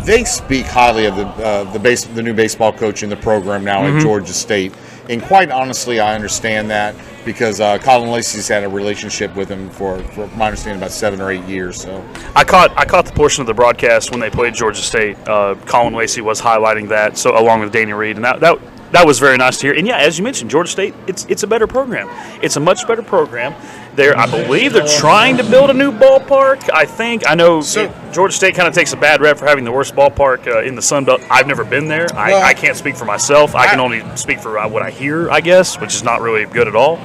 they 0.04 0.24
speak 0.24 0.66
highly 0.66 1.06
of 1.06 1.16
the 1.16 1.26
uh, 1.26 1.64
the 1.72 1.78
base 1.78 2.04
the 2.04 2.22
new 2.22 2.34
baseball 2.34 2.72
coach 2.72 3.02
in 3.02 3.08
the 3.08 3.16
program 3.16 3.64
now 3.64 3.82
Mm-hmm. 3.82 3.96
at 3.98 4.02
Georgia 4.02 4.32
State. 4.32 4.72
And 5.08 5.22
quite 5.22 5.50
honestly, 5.50 6.00
I 6.00 6.14
understand 6.14 6.70
that 6.70 6.94
because 7.24 7.60
uh, 7.60 7.78
Colin 7.78 8.10
Lacey's 8.10 8.48
had 8.48 8.64
a 8.64 8.68
relationship 8.68 9.34
with 9.34 9.48
him 9.48 9.68
for, 9.70 9.98
for 9.98 10.26
my 10.28 10.46
understanding, 10.46 10.80
about 10.80 10.92
seven 10.92 11.20
or 11.20 11.30
eight 11.30 11.44
years. 11.44 11.80
So 11.80 12.04
I 12.34 12.44
caught 12.44 12.76
I 12.76 12.84
caught 12.84 13.06
the 13.06 13.12
portion 13.12 13.40
of 13.40 13.46
the 13.46 13.54
broadcast 13.54 14.10
when 14.10 14.20
they 14.20 14.30
played 14.30 14.54
Georgia 14.54 14.82
State. 14.82 15.16
Uh, 15.28 15.56
Colin 15.66 15.94
Lacey 15.94 16.20
was 16.20 16.40
highlighting 16.40 16.88
that, 16.88 17.18
so 17.18 17.38
along 17.38 17.60
with 17.60 17.72
Danny 17.72 17.92
Reed, 17.92 18.16
and 18.16 18.24
that, 18.24 18.40
that 18.40 18.58
that 18.92 19.06
was 19.06 19.18
very 19.18 19.36
nice 19.36 19.58
to 19.58 19.66
hear. 19.66 19.74
And 19.76 19.86
yeah, 19.86 19.98
as 19.98 20.16
you 20.18 20.24
mentioned, 20.24 20.50
Georgia 20.50 20.70
State 20.70 20.94
it's 21.06 21.24
it's 21.26 21.42
a 21.42 21.46
better 21.46 21.66
program. 21.66 22.08
It's 22.42 22.56
a 22.56 22.60
much 22.60 22.86
better 22.86 23.02
program. 23.02 23.54
They're 23.94 24.16
I 24.16 24.30
believe 24.30 24.72
they're 24.74 24.86
trying 24.98 25.36
to 25.38 25.44
build 25.44 25.70
a 25.70 25.74
new 25.74 25.90
ballpark. 25.90 26.68
I 26.72 26.84
think 26.84 27.28
I 27.28 27.34
know 27.34 27.60
So- 27.62 27.92
Georgia 28.12 28.34
State 28.34 28.54
kind 28.54 28.68
of 28.68 28.74
takes 28.74 28.92
a 28.92 28.96
bad 28.96 29.20
rep 29.20 29.38
for 29.38 29.46
having 29.46 29.64
the 29.64 29.72
worst 29.72 29.94
ballpark 29.94 30.46
uh, 30.46 30.62
in 30.62 30.74
the 30.74 30.82
Sun 30.82 31.04
Belt. 31.06 31.20
I've 31.30 31.46
never 31.46 31.64
been 31.64 31.88
there. 31.88 32.06
I, 32.14 32.30
Well, 32.32 32.42
I 32.42 32.54
can't 32.54 32.76
speak 32.76 32.96
for 32.96 33.04
myself. 33.04 33.54
I 33.54 33.66
can 33.66 33.80
only 33.80 34.02
speak 34.16 34.40
for 34.40 34.58
uh, 34.58 34.68
what 34.68 34.82
I 34.82 34.90
hear, 34.90 35.30
I 35.30 35.40
guess, 35.40 35.80
which 35.80 35.94
is 35.94 36.02
not 36.02 36.20
really 36.20 36.44
good 36.44 36.68
at 36.68 36.76
all. 36.76 37.00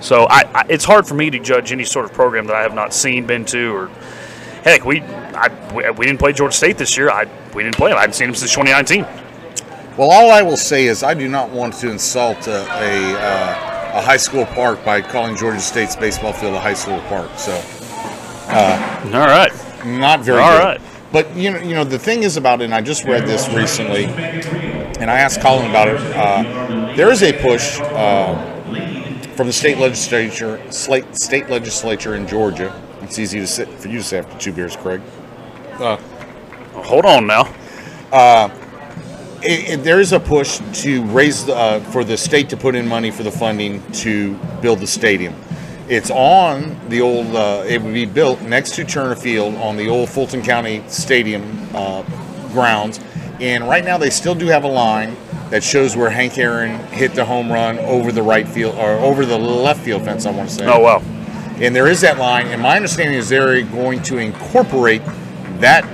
So 0.00 0.24
I, 0.28 0.42
I, 0.52 0.64
it's 0.68 0.84
hard 0.84 1.06
for 1.06 1.14
me 1.14 1.30
to 1.30 1.38
judge 1.38 1.70
any 1.72 1.84
sort 1.84 2.04
of 2.04 2.12
program 2.12 2.46
that 2.48 2.56
I 2.56 2.62
have 2.62 2.74
not 2.74 2.92
seen, 2.92 3.24
been 3.24 3.44
to, 3.46 3.72
or 3.74 3.88
heck, 4.64 4.84
we 4.84 5.00
I, 5.00 5.72
we, 5.72 5.88
we 5.92 6.06
didn't 6.06 6.18
play 6.18 6.32
Georgia 6.32 6.56
State 6.56 6.76
this 6.76 6.96
year. 6.96 7.08
I 7.08 7.26
we 7.54 7.62
didn't 7.62 7.76
play 7.76 7.90
them. 7.90 7.98
I 7.98 8.02
haven't 8.02 8.14
seen 8.14 8.26
them 8.28 8.34
since 8.34 8.50
2019. 8.52 9.06
Well, 9.96 10.10
all 10.10 10.30
I 10.30 10.40
will 10.42 10.56
say 10.56 10.86
is 10.86 11.02
I 11.02 11.12
do 11.14 11.28
not 11.28 11.50
want 11.50 11.74
to 11.74 11.90
insult 11.90 12.46
a, 12.46 12.62
a, 12.62 13.14
uh, 13.18 13.98
a 13.98 14.00
high 14.00 14.16
school 14.16 14.46
park 14.46 14.82
by 14.84 15.02
calling 15.02 15.36
Georgia 15.36 15.60
State's 15.60 15.96
baseball 15.96 16.32
field 16.32 16.54
a 16.54 16.60
high 16.60 16.72
school 16.74 16.98
park. 17.08 17.30
So 17.36 17.52
All 19.06 19.26
right. 19.26 19.52
not 19.84 20.20
very 20.20 20.40
All 20.40 20.50
good. 20.50 20.64
right. 20.64 20.80
But 21.12 21.36
you 21.36 21.50
know, 21.50 21.58
you 21.58 21.74
know, 21.74 21.84
the 21.84 21.98
thing 21.98 22.22
is 22.22 22.38
about 22.38 22.62
it. 22.62 22.64
And 22.64 22.74
I 22.74 22.80
just 22.80 23.04
read 23.04 23.26
this 23.26 23.48
recently, 23.50 24.06
and 24.06 25.10
I 25.10 25.18
asked 25.18 25.42
Colin 25.42 25.68
about 25.68 25.88
it. 25.88 26.00
Uh, 26.00 26.94
there 26.96 27.10
is 27.10 27.22
a 27.22 27.34
push 27.42 27.78
uh, 27.80 28.34
from 29.36 29.46
the 29.46 29.52
state 29.52 29.76
legislature, 29.76 30.58
slate, 30.72 31.14
state 31.14 31.50
legislature 31.50 32.14
in 32.14 32.26
Georgia. 32.26 32.72
It's 33.02 33.18
easy 33.18 33.40
to 33.40 33.46
sit 33.46 33.68
for 33.68 33.88
you 33.88 33.98
to 33.98 34.04
say 34.04 34.18
after 34.20 34.38
two 34.38 34.52
beers, 34.54 34.74
Craig. 34.74 35.02
Hold 36.72 37.04
on 37.04 37.26
now. 37.26 37.52
It, 39.44 39.70
it, 39.70 39.84
there 39.84 40.00
is 40.00 40.12
a 40.12 40.20
push 40.20 40.60
to 40.82 41.04
raise 41.06 41.44
the, 41.44 41.54
uh, 41.54 41.80
for 41.80 42.04
the 42.04 42.16
state 42.16 42.48
to 42.50 42.56
put 42.56 42.74
in 42.74 42.86
money 42.86 43.10
for 43.10 43.22
the 43.22 43.30
funding 43.30 43.82
to 43.92 44.34
build 44.60 44.80
the 44.80 44.86
stadium. 44.86 45.34
It's 45.88 46.10
on 46.10 46.78
the 46.88 47.00
old. 47.00 47.34
Uh, 47.34 47.64
it 47.66 47.82
would 47.82 47.92
be 47.92 48.06
built 48.06 48.40
next 48.42 48.76
to 48.76 48.84
Turner 48.84 49.16
Field 49.16 49.54
on 49.56 49.76
the 49.76 49.88
old 49.88 50.08
Fulton 50.08 50.42
County 50.42 50.82
Stadium 50.88 51.68
uh, 51.74 52.02
grounds, 52.52 53.00
and 53.40 53.68
right 53.68 53.84
now 53.84 53.98
they 53.98 54.10
still 54.10 54.34
do 54.34 54.46
have 54.46 54.64
a 54.64 54.68
line 54.68 55.16
that 55.50 55.62
shows 55.62 55.96
where 55.96 56.08
Hank 56.08 56.38
Aaron 56.38 56.78
hit 56.92 57.14
the 57.14 57.24
home 57.24 57.50
run 57.52 57.78
over 57.80 58.10
the 58.12 58.22
right 58.22 58.48
field 58.48 58.76
or 58.76 58.92
over 58.92 59.26
the 59.26 59.36
left 59.36 59.80
field 59.80 60.04
fence. 60.04 60.24
I 60.24 60.30
want 60.30 60.48
to 60.48 60.54
say. 60.54 60.66
Oh 60.66 60.78
wow. 60.78 61.02
And 61.56 61.76
there 61.76 61.88
is 61.88 62.00
that 62.00 62.16
line, 62.16 62.46
and 62.46 62.62
my 62.62 62.76
understanding 62.76 63.18
is 63.18 63.28
they're 63.28 63.62
going 63.62 64.02
to 64.04 64.18
incorporate 64.18 65.02
that 65.58 65.84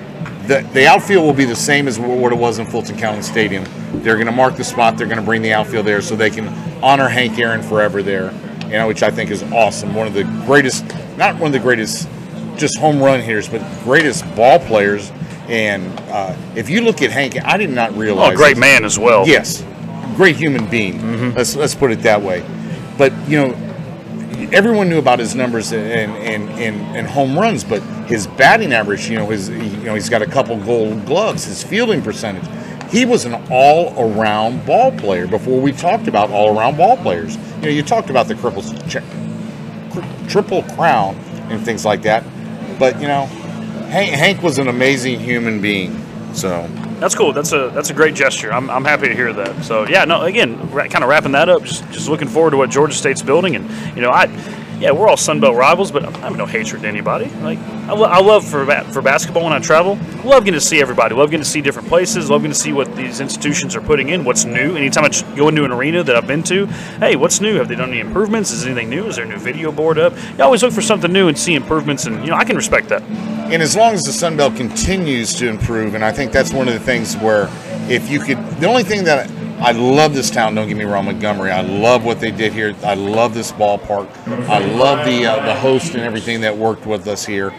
the, 0.49 0.67
the 0.73 0.87
outfield 0.87 1.25
will 1.25 1.35
be 1.35 1.45
the 1.45 1.55
same 1.55 1.87
as 1.87 1.99
what 1.99 2.33
it 2.33 2.39
was 2.39 2.59
in 2.59 2.67
Fulton 2.67 2.97
County 2.97 3.21
Stadium. 3.21 3.65
They're 4.03 4.17
going 4.17 4.27
to 4.27 4.33
mark 4.33 4.57
the 4.57 4.65
spot. 4.65 4.97
They're 4.97 5.07
going 5.07 5.19
to 5.19 5.25
bring 5.25 5.43
the 5.43 5.53
outfield 5.53 5.87
there 5.87 6.01
so 6.01 6.17
they 6.17 6.31
can 6.31 6.49
honor 6.83 7.07
Hank 7.07 7.39
Aaron 7.39 7.63
forever 7.63 8.03
there, 8.03 8.33
you 8.63 8.71
know, 8.71 8.89
which 8.89 9.03
I 9.03 9.11
think 9.11 9.31
is 9.31 9.43
awesome. 9.53 9.95
One 9.95 10.07
of 10.07 10.15
the 10.15 10.25
greatest, 10.47 10.87
not 11.19 11.35
one 11.35 11.49
of 11.49 11.53
the 11.53 11.59
greatest, 11.59 12.09
just 12.57 12.79
home 12.79 12.99
run 12.99 13.21
hitters, 13.21 13.47
but 13.47 13.61
greatest 13.85 14.25
ball 14.35 14.59
players. 14.59 15.13
And 15.49 15.87
uh, 16.11 16.35
if 16.57 16.71
you 16.71 16.81
look 16.81 17.03
at 17.03 17.11
Hank, 17.11 17.37
I 17.45 17.59
did 17.59 17.71
not 17.71 17.95
realize. 17.95 18.33
Oh, 18.33 18.37
great 18.37 18.57
man 18.57 18.85
as 18.85 18.99
well. 18.99 19.29
Yes, 19.29 19.63
great 20.17 20.37
human 20.37 20.67
being. 20.67 20.99
Mm-hmm. 20.99 21.37
Let's 21.37 21.57
let's 21.57 21.75
put 21.75 21.91
it 21.91 22.01
that 22.03 22.23
way. 22.23 22.45
But 22.97 23.13
you 23.29 23.39
know, 23.39 23.68
everyone 24.53 24.89
knew 24.89 24.99
about 24.99 25.19
his 25.19 25.35
numbers 25.35 25.73
and 25.73 26.17
and, 26.17 26.49
and, 26.51 26.97
and 26.97 27.07
home 27.07 27.39
runs, 27.39 27.65
but 27.65 27.83
his 28.07 28.27
batting 28.27 28.73
average, 28.73 29.09
you 29.09 29.17
know, 29.17 29.27
his 29.27 29.49
you 29.49 29.85
know 29.85 29.95
he's 29.95 30.09
got 30.09 30.23
a 30.23 30.27
couple 30.27 30.57
gold 30.65 31.05
gloves. 31.07 31.45
His 31.45 31.63
fielding 31.63 32.03
percentage, 32.03 32.45
he 32.91 33.05
was 33.05 33.25
an 33.25 33.35
all-around 33.51 34.65
ball 34.65 34.93
player. 34.93 35.27
Before 35.27 35.61
we 35.61 35.73
talked 35.73 36.09
about 36.09 36.31
all-around 36.31 36.77
ball 36.77 36.97
players, 36.97 37.37
you 37.37 37.63
know, 37.63 37.69
you 37.69 37.83
talked 37.83 38.11
about 38.11 38.29
the 38.29 38.35
triple 38.35 38.63
triple 40.29 40.63
crown 40.75 41.15
and 41.51 41.65
things 41.65 41.85
like 41.85 42.03
that, 42.03 42.25
but 42.79 43.01
you 43.01 43.09
know, 43.09 43.27
Hank, 43.91 44.11
Hank 44.11 44.43
was 44.43 44.59
an 44.59 44.69
amazing 44.69 45.21
human 45.21 45.61
being. 45.61 46.05
So 46.35 46.69
That's 47.01 47.15
cool. 47.15 47.33
That's 47.33 47.53
a 47.53 47.71
that's 47.71 47.91
a 47.91 47.95
great 47.95 48.15
gesture. 48.15 48.53
I'm, 48.53 48.69
I'm 48.69 48.85
happy 48.85 49.09
to 49.09 49.15
hear 49.15 49.33
that. 49.33 49.65
So 49.65 49.87
yeah, 49.87 50.05
no, 50.05 50.23
again, 50.23 50.59
kind 50.71 51.05
of 51.05 51.09
wrapping 51.09 51.33
that 51.33 51.49
up. 51.49 51.63
Just, 51.63 51.89
just 51.91 52.09
looking 52.09 52.29
forward 52.29 52.51
to 52.51 52.57
what 52.57 52.71
Georgia 52.71 52.95
State's 52.95 53.23
building, 53.23 53.55
and 53.55 53.71
you 53.97 54.03
know, 54.03 54.11
I 54.11 54.27
yeah, 54.81 54.91
we're 54.93 55.09
all 55.09 55.17
Sun 55.17 55.41
Belt 55.41 55.57
rivals, 55.57 55.91
but 55.91 56.05
I 56.05 56.11
have 56.21 56.37
no 56.37 56.47
hatred 56.47 56.83
to 56.83 56.89
anybody. 56.89 57.27
Like 57.43 57.59
I, 57.59 57.93
lo- 57.95 58.05
I 58.09 58.21
love 58.21 58.47
for 58.47 58.65
ba- 58.65 58.85
for 58.93 59.03
basketball 59.03 59.45
when 59.45 59.53
I 59.53 59.59
travel. 59.59 59.99
I 60.01 60.23
love 60.23 60.45
getting 60.45 60.61
to 60.61 60.65
see 60.65 60.81
everybody. 60.81 61.15
Love 61.15 61.31
getting 61.31 61.43
to 61.45 61.49
see 61.49 61.61
different 61.61 61.89
places. 61.89 62.31
Love 62.31 62.43
getting 62.43 62.53
to 62.53 62.59
see 62.59 62.73
what 62.73 62.95
these 62.95 63.21
institutions 63.21 63.75
are 63.75 63.81
putting 63.81 64.11
in. 64.11 64.25
What's 64.25 64.45
new? 64.45 64.77
Anytime 64.77 65.05
I 65.05 65.37
go 65.37 65.49
into 65.49 65.65
an 65.65 65.73
arena 65.73 66.03
that 66.05 66.15
I've 66.17 66.27
been 66.27 66.43
to, 66.45 66.67
hey, 67.01 67.17
what's 67.17 67.41
new? 67.41 67.57
Have 67.57 67.69
they 67.69 67.75
done 67.75 67.91
any 67.91 68.01
improvements? 68.01 68.51
Is 68.53 68.65
anything 68.67 68.89
new? 68.91 69.07
Is 69.07 69.17
there 69.17 69.25
a 69.25 69.29
new 69.29 69.39
video 69.39 69.73
board 69.73 69.99
up? 69.99 70.13
You 70.37 70.45
always 70.45 70.63
look 70.63 70.73
for 70.73 70.83
something 70.83 71.13
new 71.13 71.29
and 71.29 71.37
see 71.39 71.55
improvements, 71.55 72.07
and 72.07 72.21
you 72.25 72.31
know, 72.31 72.37
I 72.37 72.45
can 72.45 72.57
respect 72.57 72.89
that. 72.91 73.03
and 73.03 73.63
as 73.63 73.75
long 73.75 73.95
as 73.95 74.05
the 74.05 74.13
Sun 74.13 74.37
Belt 74.37 74.55
continues 74.57 75.35
to 75.37 75.49
improve, 75.49 75.95
and 75.95 76.05
I 76.05 76.13
think 76.13 76.31
that's 76.33 76.53
one 76.53 76.69
of 76.69 76.75
the 76.75 76.81
things 76.81 77.17
where 77.17 77.49
if 77.91 78.09
you 78.11 78.21
could, 78.21 78.37
the 78.61 78.67
only 78.69 78.83
thing 78.85 79.05
that 79.05 79.29
I 79.61 79.73
love 79.73 80.15
this 80.15 80.31
town. 80.31 80.55
Don't 80.55 80.69
get 80.69 80.77
me 80.77 80.85
wrong, 80.85 81.07
Montgomery. 81.07 81.51
I 81.51 81.63
love 81.63 82.05
what 82.05 82.21
they 82.21 82.31
did 82.31 82.53
here. 82.53 82.77
I 82.85 82.95
love 82.95 83.35
this 83.35 83.51
ballpark. 83.51 84.09
I 84.49 84.59
love 84.59 85.05
the 85.05 85.27
uh, 85.27 85.45
the 85.45 85.55
host 85.55 85.95
and 85.95 86.03
everything 86.03 86.41
that 86.43 86.57
worked 86.57 86.87
with 86.87 87.09
us 87.09 87.27
here. 87.27 87.53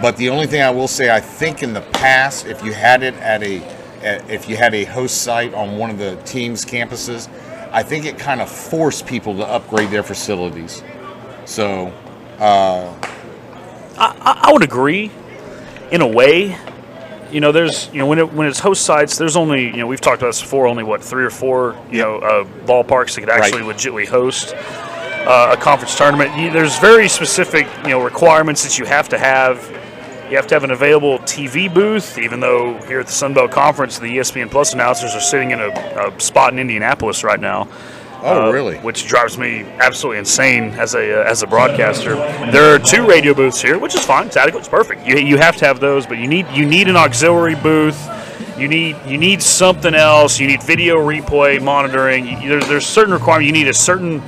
But 0.00 0.16
the 0.16 0.30
only 0.30 0.46
thing 0.46 0.62
I 0.62 0.70
will 0.70 0.88
say, 0.88 1.14
I 1.14 1.20
think 1.20 1.62
in 1.62 1.74
the 1.74 1.82
past, 1.82 2.46
if 2.46 2.64
you 2.64 2.72
had 2.72 3.02
it 3.02 3.14
at 3.16 3.42
a, 3.42 3.58
at, 4.02 4.28
if 4.30 4.48
you 4.48 4.56
had 4.56 4.74
a 4.74 4.84
host 4.84 5.20
site 5.22 5.52
on 5.52 5.76
one 5.76 5.90
of 5.90 5.98
the 5.98 6.16
team's 6.24 6.64
campuses, 6.64 7.28
I 7.70 7.82
think 7.82 8.06
it 8.06 8.18
kind 8.18 8.40
of 8.40 8.50
forced 8.50 9.06
people 9.06 9.36
to 9.36 9.46
upgrade 9.46 9.90
their 9.90 10.02
facilities. 10.02 10.82
So 11.44 11.92
I, 13.98 14.42
I 14.46 14.52
would 14.52 14.62
agree, 14.62 15.10
in 15.90 16.00
a 16.00 16.06
way. 16.06 16.56
You 17.32 17.40
know, 17.40 17.50
there's 17.50 17.88
you 17.92 17.98
know 17.98 18.06
when 18.06 18.18
it 18.18 18.32
when 18.32 18.46
it's 18.46 18.58
host 18.60 18.82
sites, 18.84 19.16
there's 19.16 19.36
only 19.36 19.64
you 19.66 19.78
know 19.78 19.86
we've 19.86 20.00
talked 20.00 20.20
about 20.20 20.28
this 20.28 20.42
before. 20.42 20.66
Only 20.66 20.84
what 20.84 21.02
three 21.02 21.24
or 21.24 21.30
four 21.30 21.76
you 21.90 22.02
know 22.02 22.18
uh, 22.18 22.44
ballparks 22.66 23.14
that 23.14 23.20
could 23.22 23.30
actually 23.30 23.62
Right. 23.62 23.68
legitimately 23.68 24.06
host 24.06 24.54
uh, 24.54 25.54
a 25.56 25.60
conference 25.60 25.96
tournament. 25.96 26.36
You, 26.36 26.50
there's 26.50 26.78
very 26.78 27.08
specific 27.08 27.66
you 27.84 27.90
know 27.90 28.02
requirements 28.04 28.62
that 28.64 28.78
you 28.78 28.84
have 28.84 29.08
to 29.10 29.18
have. 29.18 29.66
You 30.30 30.36
have 30.36 30.46
to 30.48 30.54
have 30.54 30.64
an 30.64 30.70
available 30.70 31.18
TV 31.20 31.72
booth, 31.72 32.16
even 32.18 32.40
though 32.40 32.78
here 32.86 33.00
at 33.00 33.06
the 33.06 33.12
Sun 33.12 33.34
Belt 33.34 33.50
Conference, 33.50 33.98
the 33.98 34.16
ESPN 34.16 34.50
Plus 34.50 34.72
announcers 34.72 35.14
are 35.14 35.20
sitting 35.20 35.50
in 35.50 35.60
a, 35.60 35.68
a 35.68 36.20
spot 36.20 36.52
in 36.54 36.58
Indianapolis 36.58 37.22
right 37.22 37.40
now. 37.40 37.68
Oh, 38.22 38.48
uh, 38.48 38.52
really? 38.52 38.78
Which 38.78 39.06
drives 39.06 39.36
me 39.36 39.62
absolutely 39.80 40.18
insane 40.18 40.70
as 40.74 40.94
a 40.94 41.20
uh, 41.20 41.30
as 41.30 41.42
a 41.42 41.46
broadcaster. 41.46 42.14
There 42.52 42.72
are 42.72 42.78
two 42.78 43.06
radio 43.06 43.34
booths 43.34 43.60
here, 43.60 43.78
which 43.78 43.96
is 43.96 44.04
fine. 44.04 44.26
It's 44.28 44.36
adequate. 44.36 44.60
It's 44.60 44.68
perfect. 44.68 45.04
You, 45.04 45.18
you 45.18 45.38
have 45.38 45.56
to 45.56 45.64
have 45.66 45.80
those, 45.80 46.06
but 46.06 46.18
you 46.18 46.28
need 46.28 46.46
you 46.52 46.64
need 46.64 46.88
an 46.88 46.96
auxiliary 46.96 47.56
booth. 47.56 48.00
You 48.56 48.68
need 48.68 48.96
you 49.06 49.18
need 49.18 49.42
something 49.42 49.94
else. 49.94 50.38
You 50.38 50.46
need 50.46 50.62
video 50.62 50.98
replay 50.98 51.60
monitoring. 51.60 52.26
You, 52.26 52.48
there's 52.48 52.68
there's 52.68 52.86
certain 52.86 53.12
requirement. 53.12 53.46
You 53.46 53.52
need 53.52 53.68
a 53.68 53.74
certain 53.74 54.22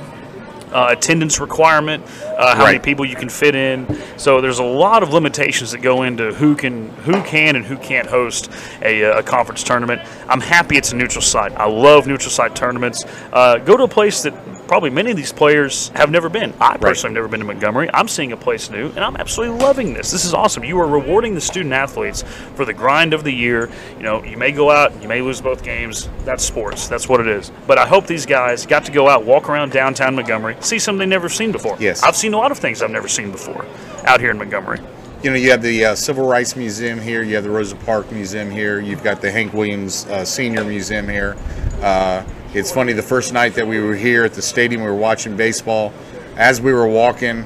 uh, 0.73 0.87
attendance 0.89 1.39
requirement, 1.39 2.03
uh, 2.37 2.55
how 2.55 2.65
many 2.65 2.79
people 2.79 3.05
you 3.05 3.15
can 3.15 3.29
fit 3.29 3.55
in. 3.55 3.87
So 4.17 4.41
there's 4.41 4.59
a 4.59 4.63
lot 4.63 5.03
of 5.03 5.13
limitations 5.13 5.71
that 5.71 5.79
go 5.79 6.03
into 6.03 6.33
who 6.33 6.55
can 6.55 6.89
who 7.05 7.21
can 7.23 7.55
and 7.55 7.65
who 7.65 7.77
can't 7.77 8.07
host 8.07 8.51
a, 8.81 9.03
uh, 9.03 9.19
a 9.19 9.23
conference 9.23 9.63
tournament. 9.63 10.01
I'm 10.27 10.41
happy 10.41 10.77
it's 10.77 10.91
a 10.91 10.95
neutral 10.95 11.21
site. 11.21 11.53
I 11.53 11.67
love 11.67 12.07
neutral 12.07 12.31
site 12.31 12.55
tournaments. 12.55 13.05
Uh, 13.31 13.57
go 13.57 13.77
to 13.77 13.83
a 13.83 13.87
place 13.87 14.23
that 14.23 14.33
probably 14.67 14.89
many 14.89 15.11
of 15.11 15.17
these 15.17 15.31
players 15.31 15.89
have 15.89 16.09
never 16.09 16.29
been. 16.29 16.53
I 16.59 16.77
personally 16.77 17.13
have 17.13 17.23
never 17.23 17.27
been 17.27 17.39
to 17.39 17.45
Montgomery. 17.45 17.89
I'm 17.93 18.07
seeing 18.07 18.31
a 18.31 18.37
place 18.37 18.69
new, 18.69 18.87
and 18.89 18.99
I'm 18.99 19.15
absolutely 19.17 19.59
loving 19.59 19.93
this. 19.93 20.11
This 20.11 20.25
is 20.25 20.33
awesome. 20.33 20.63
You 20.63 20.79
are 20.79 20.87
rewarding 20.87 21.35
the 21.35 21.41
student 21.41 21.73
athletes 21.73 22.23
for 22.55 22.65
the 22.65 22.73
grind 22.73 23.13
of 23.13 23.23
the 23.23 23.31
year. 23.31 23.69
You 23.97 24.03
know, 24.03 24.23
you 24.23 24.37
may 24.37 24.51
go 24.51 24.71
out, 24.71 24.99
you 25.01 25.07
may 25.07 25.21
lose 25.21 25.41
both 25.41 25.63
games. 25.63 26.09
That's 26.23 26.43
sports. 26.43 26.87
That's 26.87 27.07
what 27.07 27.19
it 27.19 27.27
is. 27.27 27.51
But 27.67 27.77
I 27.77 27.85
hope 27.85 28.07
these 28.07 28.25
guys 28.25 28.65
got 28.65 28.85
to 28.85 28.91
go 28.91 29.07
out, 29.07 29.25
walk 29.25 29.49
around 29.49 29.71
downtown 29.71 30.15
Montgomery, 30.15 30.57
see 30.59 30.79
something 30.79 30.99
they've 30.99 31.09
never 31.09 31.29
seen 31.29 31.51
before. 31.51 31.77
Yes. 31.79 32.01
I've 32.03 32.15
seen 32.15 32.24
a 32.33 32.37
lot 32.37 32.51
of 32.51 32.57
things 32.57 32.81
I've 32.81 32.91
never 32.91 33.07
seen 33.07 33.31
before 33.31 33.65
out 34.05 34.19
here 34.19 34.31
in 34.31 34.37
Montgomery. 34.37 34.79
You 35.23 35.31
know, 35.31 35.37
you 35.37 35.49
have 35.51 35.61
the 35.61 35.85
uh, 35.85 35.95
Civil 35.95 36.27
Rights 36.27 36.55
Museum 36.55 36.99
here. 36.99 37.23
You 37.23 37.35
have 37.35 37.43
the 37.43 37.49
Rosa 37.49 37.75
Parks 37.77 38.11
Museum 38.11 38.51
here. 38.51 38.79
You've 38.79 39.03
got 39.03 39.21
the 39.21 39.31
Hank 39.31 39.53
Williams 39.53 40.05
uh, 40.05 40.23
Senior 40.23 40.63
Museum 40.63 41.07
here. 41.07 41.35
Uh, 41.81 42.23
it's 42.53 42.71
funny. 42.71 42.93
The 42.93 43.01
first 43.01 43.33
night 43.33 43.55
that 43.55 43.67
we 43.67 43.79
were 43.79 43.95
here 43.95 44.23
at 44.23 44.33
the 44.33 44.41
stadium, 44.41 44.81
we 44.81 44.87
were 44.87 44.95
watching 44.95 45.35
baseball. 45.35 45.93
As 46.37 46.61
we 46.61 46.73
were 46.73 46.87
walking, 46.87 47.45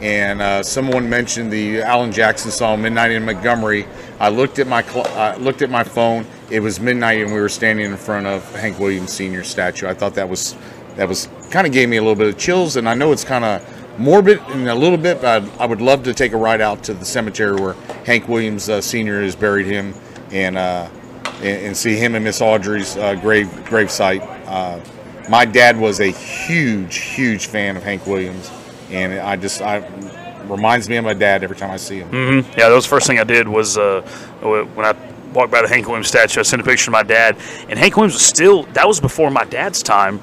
and 0.00 0.40
uh, 0.40 0.62
someone 0.62 1.08
mentioned 1.08 1.52
the 1.52 1.82
Alan 1.82 2.10
Jackson 2.10 2.50
song 2.50 2.82
"Midnight 2.82 3.12
in 3.12 3.24
Montgomery." 3.24 3.86
I 4.18 4.28
looked 4.28 4.58
at 4.58 4.66
my 4.66 4.82
cl- 4.82 5.38
looked 5.38 5.62
at 5.62 5.70
my 5.70 5.84
phone. 5.84 6.26
It 6.50 6.60
was 6.60 6.80
midnight, 6.80 7.20
and 7.20 7.32
we 7.32 7.40
were 7.40 7.48
standing 7.48 7.86
in 7.86 7.96
front 7.96 8.26
of 8.26 8.54
Hank 8.56 8.78
Williams 8.78 9.12
Senior 9.12 9.44
statue. 9.44 9.86
I 9.86 9.94
thought 9.94 10.14
that 10.14 10.28
was 10.28 10.56
that 10.96 11.08
was 11.08 11.28
kind 11.50 11.66
of 11.66 11.72
gave 11.72 11.88
me 11.88 11.98
a 11.98 12.02
little 12.02 12.16
bit 12.16 12.28
of 12.28 12.38
chills, 12.38 12.76
and 12.76 12.88
I 12.88 12.94
know 12.94 13.12
it's 13.12 13.24
kind 13.24 13.44
of 13.44 13.62
morbid 13.98 14.40
in 14.50 14.68
a 14.68 14.74
little 14.74 14.98
bit, 14.98 15.20
but 15.20 15.42
I'd, 15.42 15.58
I 15.58 15.66
would 15.66 15.80
love 15.80 16.02
to 16.04 16.14
take 16.14 16.32
a 16.32 16.36
ride 16.36 16.60
out 16.60 16.82
to 16.84 16.94
the 16.94 17.04
cemetery 17.04 17.60
where 17.60 17.74
Hank 18.04 18.28
Williams 18.28 18.68
uh, 18.68 18.80
Senior 18.80 19.22
is 19.22 19.36
buried 19.36 19.66
him, 19.66 19.94
and 20.30 20.56
uh, 20.56 20.88
and, 21.36 21.66
and 21.66 21.76
see 21.76 21.96
him 21.96 22.14
and 22.14 22.24
Miss 22.24 22.40
Audrey's 22.40 22.96
uh, 22.96 23.14
grave 23.16 23.64
grave 23.66 23.90
site. 23.90 24.22
Uh, 24.46 24.80
my 25.28 25.44
dad 25.44 25.78
was 25.78 26.00
a 26.00 26.10
huge, 26.10 26.96
huge 26.96 27.46
fan 27.46 27.76
of 27.76 27.82
Hank 27.82 28.06
Williams, 28.06 28.50
and 28.90 29.14
I 29.14 29.36
just 29.36 29.60
I 29.62 29.86
reminds 30.48 30.88
me 30.88 30.96
of 30.96 31.04
my 31.04 31.14
dad 31.14 31.44
every 31.44 31.56
time 31.56 31.70
I 31.70 31.76
see 31.76 31.98
him. 32.00 32.08
Yeah, 32.56 32.68
that 32.68 32.74
was 32.74 32.84
the 32.84 32.90
first 32.90 33.06
thing 33.06 33.18
I 33.20 33.24
did 33.24 33.46
was 33.46 33.78
uh, 33.78 34.00
when 34.40 34.86
I 34.86 34.92
walked 35.32 35.52
by 35.52 35.62
the 35.62 35.68
Hank 35.68 35.86
Williams 35.86 36.08
statue, 36.08 36.40
I 36.40 36.42
sent 36.42 36.60
a 36.60 36.64
picture 36.64 36.86
to 36.86 36.90
my 36.90 37.04
dad, 37.04 37.36
and 37.68 37.78
Hank 37.78 37.96
Williams 37.96 38.14
was 38.14 38.26
still 38.26 38.64
that 38.74 38.86
was 38.86 39.00
before 39.00 39.30
my 39.30 39.44
dad's 39.44 39.82
time. 39.82 40.20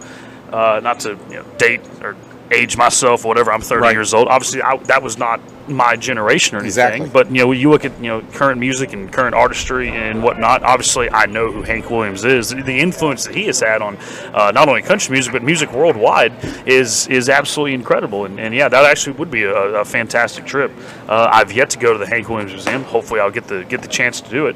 Uh, 0.51 0.79
not 0.81 0.99
to 1.01 1.09
you 1.29 1.35
know, 1.35 1.43
date 1.57 1.81
or 2.01 2.15
age 2.51 2.77
myself 2.77 3.25
or 3.25 3.27
whatever. 3.29 3.51
I'm 3.51 3.61
30 3.61 3.81
Right. 3.81 3.91
years 3.95 4.13
old. 4.13 4.27
Obviously, 4.27 4.61
I, 4.61 4.77
that 4.85 5.01
was 5.03 5.17
not 5.17 5.39
my 5.67 5.97
generation 5.97 6.55
or 6.55 6.59
anything. 6.61 6.67
Exactly. 7.03 7.09
But 7.09 7.29
you 7.29 7.43
know, 7.43 7.51
you 7.51 7.69
look 7.69 7.83
at 7.83 7.91
you 8.01 8.07
know 8.07 8.21
current 8.33 8.59
music 8.59 8.93
and 8.93 9.11
current 9.11 9.35
artistry 9.35 9.89
and 9.89 10.23
whatnot. 10.23 10.63
Obviously, 10.63 11.09
I 11.11 11.25
know 11.25 11.51
who 11.51 11.61
Hank 11.63 11.89
Williams 11.89 12.23
is. 12.23 12.49
The 12.49 12.79
influence 12.79 13.25
that 13.25 13.35
he 13.35 13.45
has 13.47 13.59
had 13.59 13.81
on 13.81 13.97
uh, 14.33 14.51
not 14.53 14.69
only 14.69 14.81
country 14.81 15.11
music 15.13 15.33
but 15.33 15.43
music 15.43 15.71
worldwide 15.73 16.31
is 16.65 17.07
is 17.07 17.27
absolutely 17.29 17.73
incredible. 17.73 18.25
And, 18.25 18.39
and 18.39 18.53
yeah, 18.55 18.69
that 18.69 18.85
actually 18.85 19.17
would 19.17 19.29
be 19.31 19.43
a, 19.43 19.53
a 19.53 19.85
fantastic 19.85 20.45
trip. 20.45 20.71
Uh, 21.09 21.29
I've 21.31 21.51
yet 21.51 21.69
to 21.71 21.77
go 21.79 21.91
to 21.93 21.99
the 21.99 22.07
Hank 22.07 22.29
Williams 22.29 22.53
Museum. 22.53 22.83
Hopefully, 22.83 23.19
I'll 23.19 23.31
get 23.31 23.47
the 23.47 23.63
get 23.65 23.81
the 23.81 23.87
chance 23.89 24.21
to 24.21 24.29
do 24.29 24.47
it. 24.47 24.55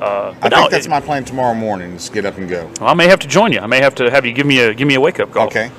Uh, 0.00 0.30
I 0.30 0.34
but 0.40 0.52
think 0.52 0.70
that's 0.70 0.86
it- 0.86 0.90
my 0.90 1.00
plan 1.00 1.24
tomorrow 1.24 1.54
morning. 1.54 1.92
Is 1.92 2.08
get 2.08 2.24
up 2.24 2.36
and 2.38 2.48
go. 2.48 2.70
I 2.80 2.94
may 2.94 3.08
have 3.08 3.18
to 3.20 3.28
join 3.28 3.52
you. 3.52 3.60
I 3.60 3.66
may 3.66 3.80
have 3.80 3.94
to 3.96 4.10
have 4.10 4.24
you 4.26 4.32
give 4.32 4.46
me 4.46 4.60
a 4.60 4.72
give 4.74 4.88
me 4.88 4.94
a 4.94 5.00
wake 5.00 5.20
up 5.20 5.32
call. 5.32 5.46
Okay. 5.46 5.70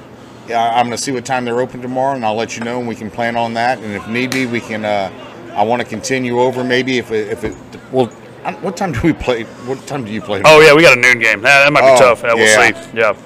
Yeah, 0.48 0.70
I'm 0.74 0.86
going 0.86 0.96
to 0.96 1.02
see 1.02 1.12
what 1.12 1.26
time 1.26 1.44
they're 1.46 1.60
open 1.60 1.82
tomorrow, 1.82 2.16
and 2.16 2.24
I'll 2.26 2.36
let 2.36 2.58
you 2.58 2.64
know, 2.64 2.80
and 2.80 2.88
we 2.88 2.96
can 2.96 3.12
plan 3.12 3.36
on 3.36 3.54
that. 3.56 3.80
And 3.80 3.94
if 3.94 4.08
need 4.08 4.32
be, 4.32 4.46
we 4.46 4.62
can. 4.62 4.86
Uh, 4.86 5.12
I 5.54 5.64
want 5.64 5.82
to 5.82 5.88
continue 5.88 6.40
over 6.40 6.64
maybe 6.64 6.98
if 7.00 7.12
it, 7.12 7.28
if 7.30 7.44
it. 7.44 7.56
Well, 7.92 8.10
I 8.46 8.54
what 8.56 8.78
time 8.78 8.94
do 8.94 9.02
we 9.04 9.12
play? 9.14 9.44
What 9.44 9.86
time 9.88 10.06
do 10.06 10.12
you 10.12 10.22
play? 10.22 10.42
Oh 10.46 10.62
yeah, 10.62 10.74
we 10.74 10.84
got 10.84 10.98
a 10.98 11.02
noon 11.02 11.20
game. 11.20 11.42
That, 11.42 11.66
that 11.66 11.74
might 11.74 11.82
be 11.82 11.88
Oh, 11.88 11.98
tough. 12.00 12.24
Yeah, 12.24 12.34
we'll 12.36 12.74
see. 12.74 12.98
Yeah. 12.98 13.18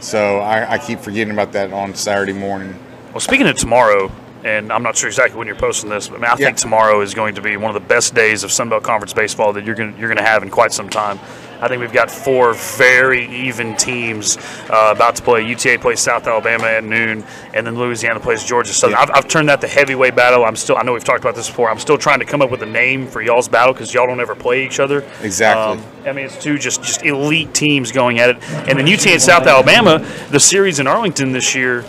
So 0.00 0.38
I, 0.38 0.72
I 0.72 0.78
keep 0.78 1.00
forgetting 1.00 1.32
about 1.32 1.52
that 1.52 1.72
on 1.72 1.94
Saturday 1.94 2.32
morning. 2.32 2.74
Well, 3.12 3.20
speaking 3.20 3.46
of 3.46 3.56
tomorrow, 3.56 4.10
and 4.44 4.72
I'm 4.72 4.82
not 4.82 4.96
sure 4.96 5.08
exactly 5.08 5.38
when 5.38 5.46
you're 5.46 5.56
posting 5.56 5.88
this, 5.90 6.08
but 6.08 6.16
I, 6.16 6.18
mean, 6.18 6.24
I 6.26 6.30
Yeah. 6.32 6.46
think 6.46 6.56
tomorrow 6.58 7.00
is 7.00 7.14
going 7.14 7.34
to 7.36 7.42
be 7.42 7.56
one 7.56 7.74
of 7.74 7.80
the 7.80 7.88
best 7.88 8.14
days 8.14 8.42
of 8.44 8.50
Sun 8.52 8.68
Belt 8.70 8.82
Conference 8.82 9.12
baseball 9.12 9.52
that 9.54 9.64
you're 9.64 9.74
going 9.74 9.96
you're 9.98 10.08
going 10.08 10.18
to 10.18 10.24
have 10.24 10.42
in 10.42 10.50
quite 10.50 10.72
some 10.72 10.88
time. 10.88 11.18
I 11.60 11.68
think 11.68 11.80
we've 11.80 11.92
got 11.92 12.10
four 12.10 12.54
very 12.54 13.26
even 13.34 13.76
teams 13.76 14.36
uh, 14.70 14.92
about 14.94 15.16
to 15.16 15.22
play. 15.22 15.46
UTA 15.46 15.78
plays 15.80 16.00
South 16.00 16.26
Alabama 16.26 16.66
at 16.66 16.84
noon, 16.84 17.24
and 17.54 17.66
then 17.66 17.76
Louisiana 17.76 18.20
plays 18.20 18.44
Georgia 18.44 18.72
Southern. 18.72 18.96
Yeah. 18.96 19.02
I've, 19.02 19.10
I've 19.10 19.28
turned 19.28 19.48
that 19.48 19.60
the 19.60 19.68
heavyweight 19.68 20.14
battle. 20.14 20.44
I'm 20.44 20.56
still. 20.56 20.76
I 20.76 20.82
know 20.82 20.92
we've 20.92 21.04
talked 21.04 21.20
about 21.20 21.34
this 21.34 21.48
before. 21.48 21.70
I'm 21.70 21.78
still 21.78 21.98
trying 21.98 22.18
to 22.18 22.24
come 22.24 22.42
up 22.42 22.50
with 22.50 22.62
a 22.62 22.66
name 22.66 23.06
for 23.06 23.22
y'all's 23.22 23.48
battle 23.48 23.72
because 23.72 23.94
y'all 23.94 24.06
don't 24.06 24.20
ever 24.20 24.34
play 24.34 24.64
each 24.64 24.80
other. 24.80 25.04
Exactly. 25.22 25.82
Um, 25.82 25.92
I 26.06 26.12
mean, 26.12 26.26
it's 26.26 26.40
two 26.42 26.58
just 26.58 26.82
just 26.82 27.04
elite 27.04 27.54
teams 27.54 27.92
going 27.92 28.18
at 28.18 28.30
it, 28.30 28.36
and 28.68 28.78
then 28.78 28.86
UTA 28.86 29.10
and 29.10 29.22
South 29.22 29.46
Alabama, 29.46 30.06
the 30.30 30.40
series 30.40 30.78
in 30.78 30.86
Arlington 30.86 31.32
this 31.32 31.54
year. 31.54 31.84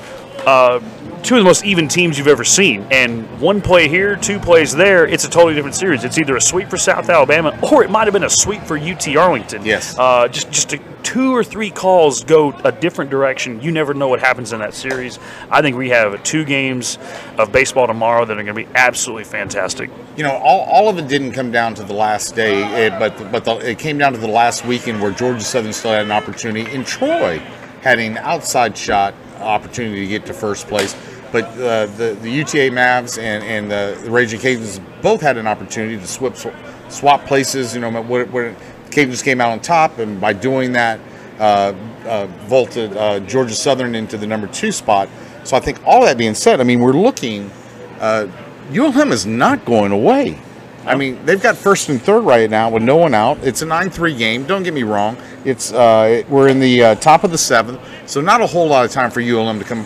Uh, 0.46 0.80
two 1.24 1.36
of 1.36 1.40
the 1.40 1.46
most 1.46 1.66
even 1.66 1.88
teams 1.88 2.18
you've 2.18 2.28
ever 2.28 2.44
seen, 2.44 2.86
and 2.92 3.40
one 3.40 3.62
play 3.62 3.88
here, 3.88 4.16
two 4.16 4.40
plays 4.40 4.76
there. 4.76 5.06
It's 5.06 5.26
a 5.26 5.30
totally 5.30 5.54
different 5.54 5.76
series. 5.76 6.04
It's 6.04 6.18
either 6.18 6.36
a 6.36 6.42
sweep 6.42 6.70
for 6.70 6.78
South 6.78 7.10
Alabama, 7.10 7.58
or 7.72 7.84
it 7.84 7.90
might 7.90 8.06
have 8.06 8.14
been 8.14 8.24
a 8.24 8.30
sweep 8.30 8.62
for 8.64 8.78
UT 8.78 9.08
Arlington. 9.16 9.66
Yes. 9.66 9.98
Uh, 9.98 10.28
just 10.28 10.52
just 10.52 10.74
a, 10.74 10.80
two 11.04 11.36
or 11.36 11.44
three 11.44 11.70
calls 11.70 12.24
go 12.24 12.52
a 12.64 12.72
different 12.72 13.10
direction. 13.10 13.62
You 13.62 13.72
never 13.72 13.94
know 13.94 14.08
what 14.08 14.20
happens 14.20 14.52
in 14.52 14.60
that 14.60 14.74
series. 14.74 15.20
I 15.50 15.62
think 15.62 15.78
we 15.78 15.90
have 15.90 16.22
two 16.24 16.44
games 16.44 16.98
of 17.38 17.52
baseball 17.52 17.88
tomorrow 17.88 18.26
that 18.26 18.34
are 18.34 18.44
going 18.44 18.48
to 18.48 18.66
be 18.66 18.68
absolutely 18.76 19.24
fantastic. 19.24 19.90
You 20.18 20.24
know, 20.24 20.34
all, 20.34 20.66
all 20.70 20.90
of 20.90 20.98
it 20.98 21.08
didn't 21.08 21.32
come 21.32 21.52
down 21.52 21.76
to 21.76 21.84
the 21.84 21.94
last 21.94 22.36
day, 22.36 22.88
it, 22.88 23.00
but 23.00 23.32
but 23.32 23.46
the, 23.46 23.56
it 23.70 23.80
came 23.80 23.98
down 23.98 24.14
to 24.14 24.20
the 24.20 24.28
last 24.28 24.66
weekend 24.66 25.02
where 25.02 25.12
Georgia 25.12 25.42
Southern 25.42 25.74
still 25.74 25.92
had 25.92 26.06
an 26.06 26.12
opportunity, 26.12 26.70
and 26.74 26.86
Troy 26.86 27.40
had 27.82 28.00
an 28.00 28.18
outside 28.18 28.78
shot 28.78 29.14
opportunity 29.42 30.02
to 30.02 30.08
get 30.08 30.26
to 30.26 30.34
first 30.34 30.68
place. 30.68 30.96
But 31.32 31.46
uh, 31.60 31.88
the 31.98 32.18
the 32.22 32.30
UTA 32.30 32.72
Mavs 32.72 33.18
and 33.18 33.44
and 33.44 33.72
the, 33.72 34.10
Raging 34.10 34.40
Cajuns 34.40 34.82
both 35.02 35.22
had 35.22 35.38
an 35.38 35.48
opportunity 35.48 35.98
to 35.98 36.08
swap 36.08 36.36
swap 36.90 37.26
places. 37.26 37.76
You 37.76 37.82
know, 37.82 38.02
where, 38.02 38.26
where 38.26 38.56
Cajuns 38.90 39.24
came 39.24 39.42
out 39.42 39.52
on 39.52 39.60
top, 39.60 40.00
and 40.00 40.22
by 40.22 40.34
doing 40.34 40.72
that, 40.74 41.00
uh, 41.40 41.74
uh, 42.06 42.28
vaulted 42.48 42.96
uh, 42.96 43.20
Georgia 43.22 43.56
Southern 43.56 43.94
into 43.96 44.18
the 44.18 44.28
number 44.28 44.48
two 44.48 44.72
spot. 44.72 45.10
So 45.44 45.58
I 45.58 45.60
think 45.60 45.86
all 45.86 46.04
that 46.06 46.18
being 46.18 46.34
said, 46.34 46.60
I 46.60 46.64
mean, 46.64 46.80
we're 46.80 46.94
looking. 46.94 47.52
Uh, 48.00 48.28
ULM 48.72 49.12
is 49.12 49.26
not 49.26 49.64
going 49.66 49.92
away. 49.92 50.40
I 50.88 50.96
mean, 50.96 51.24
they've 51.26 51.42
got 51.42 51.58
first 51.58 51.90
and 51.90 52.02
third 52.02 52.22
right 52.22 52.50
now 52.50 52.70
with 52.70 52.84
no 52.84 52.96
one 52.96 53.14
out. 53.14 53.38
It's 53.44 53.62
a 53.62 53.66
9-3 53.66 54.18
game. 54.18 54.46
Don't 54.46 54.64
get 54.64 54.74
me 54.74 54.84
wrong. 54.84 55.18
It's 55.44 55.72
uh, 55.74 56.24
we're 56.30 56.48
in 56.48 56.60
the 56.60 56.84
uh, 56.84 56.96
top 56.96 57.24
of 57.24 57.32
the 57.32 57.38
seventh, 57.38 57.80
so 58.06 58.22
not 58.22 58.42
a 58.42 58.48
whole 58.48 58.68
lot 58.68 58.86
of 58.86 58.92
time 58.92 59.12
for 59.12 59.22
ULM 59.22 59.60
to 59.60 59.66
come 59.66 59.86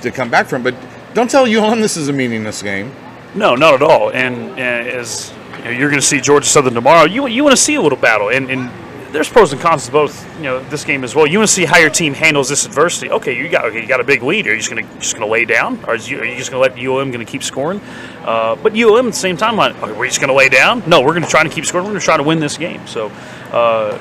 to 0.00 0.10
come 0.10 0.30
back 0.30 0.46
from. 0.46 0.62
But 0.62 0.74
don't 1.14 1.30
tell 1.30 1.44
ULM 1.44 1.80
this 1.80 1.96
is 1.96 2.08
a 2.08 2.12
meaningless 2.12 2.62
game. 2.62 2.92
No, 3.34 3.54
not 3.54 3.74
at 3.74 3.82
all. 3.82 4.10
And 4.10 4.52
uh, 4.52 4.62
as 4.62 5.32
you 5.58 5.64
know, 5.64 5.70
you're 5.70 5.90
going 5.90 6.00
to 6.00 6.06
see 6.06 6.20
Georgia 6.20 6.46
Southern 6.48 6.74
tomorrow, 6.74 7.04
you 7.04 7.26
you 7.26 7.44
want 7.44 7.56
to 7.56 7.62
see 7.62 7.74
a 7.74 7.80
little 7.80 7.98
battle, 7.98 8.30
and, 8.30 8.50
and 8.50 8.70
there's 9.12 9.28
pros 9.28 9.52
and 9.52 9.60
cons 9.60 9.86
to 9.86 9.92
both. 9.92 10.26
You 10.36 10.44
know, 10.44 10.60
this 10.68 10.84
game 10.84 11.02
as 11.04 11.14
well. 11.14 11.26
You 11.26 11.38
want 11.38 11.48
to 11.48 11.54
see 11.54 11.64
how 11.64 11.78
your 11.78 11.90
team 11.90 12.14
handles 12.14 12.48
this 12.48 12.66
adversity. 12.66 13.10
Okay, 13.10 13.36
you 13.36 13.48
got 13.48 13.64
okay, 13.66 13.80
you 13.80 13.86
got 13.86 14.00
a 14.00 14.04
big 14.04 14.22
lead. 14.22 14.46
Are 14.46 14.50
you 14.50 14.58
just 14.58 14.70
going 14.70 14.86
to 14.86 14.94
just 14.98 15.14
going 15.14 15.26
to 15.26 15.32
lay 15.32 15.44
down, 15.44 15.82
or 15.86 15.94
is 15.94 16.10
you, 16.10 16.20
are 16.20 16.24
you 16.24 16.36
just 16.36 16.50
going 16.50 16.62
to 16.70 16.74
let 16.74 16.78
ULM 16.86 17.10
going 17.10 17.24
to 17.24 17.30
keep 17.30 17.42
scoring? 17.42 17.80
Uh, 18.24 18.56
but 18.56 18.76
ULM 18.76 19.06
at 19.06 19.12
the 19.12 19.18
same 19.18 19.36
time, 19.36 19.56
like, 19.56 19.74
okay, 19.82 19.92
we're 19.92 20.06
just 20.06 20.20
going 20.20 20.28
to 20.28 20.34
lay 20.34 20.48
down. 20.48 20.82
No, 20.86 21.00
we're 21.00 21.12
going 21.12 21.22
to 21.22 21.28
try 21.28 21.42
to 21.42 21.48
keep 21.48 21.64
scoring. 21.64 21.86
We're 21.86 21.92
going 21.92 22.00
to 22.00 22.04
try 22.04 22.16
to 22.16 22.22
win 22.22 22.38
this 22.40 22.56
game. 22.58 22.86
So. 22.86 23.08
Uh, 23.52 23.98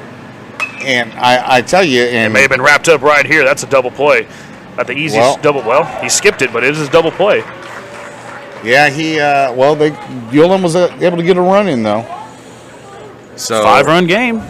And 0.86 1.12
I, 1.14 1.58
I 1.58 1.62
tell 1.62 1.84
you, 1.84 2.04
it 2.04 2.30
may 2.32 2.42
have 2.42 2.52
been 2.52 2.62
wrapped 2.62 2.88
up 2.88 3.02
right 3.02 3.26
here. 3.26 3.44
That's 3.44 3.64
a 3.64 3.68
double 3.68 3.90
play. 3.92 4.28
Not 4.78 4.86
the 4.88 4.94
easiest 4.94 5.16
Well- 5.18 5.38
double. 5.42 5.62
Well, 5.64 5.84
he 6.04 6.10
skipped 6.10 6.42
it, 6.44 6.54
but 6.54 6.64
it 6.64 6.78
is 6.78 6.88
a 6.88 6.92
double 6.92 7.10
play. 7.12 7.40
yeah, 8.64 8.90
he 8.90 9.20
uh, 9.20 9.54
well, 9.54 9.76
they 9.76 9.92
ULM 10.32 10.62
was 10.62 10.76
uh, 10.76 10.96
able 11.02 11.18
to 11.18 11.24
get 11.24 11.36
a 11.38 11.42
run 11.42 11.68
in 11.68 11.82
though. 11.84 12.06
So 13.38 13.64
Five 13.64 13.86
run 13.88 14.06
game. 14.08 14.42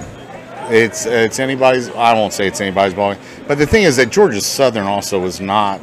It's 0.69 1.05
it's 1.05 1.39
anybody's. 1.39 1.89
I 1.89 2.13
won't 2.13 2.33
say 2.33 2.47
it's 2.47 2.61
anybody's 2.61 2.93
ball. 2.93 3.15
But 3.47 3.57
the 3.57 3.65
thing 3.67 3.83
is 3.83 3.95
that 3.97 4.09
Georgia 4.11 4.41
Southern 4.41 4.85
also 4.85 5.19
was 5.19 5.39
not 5.41 5.81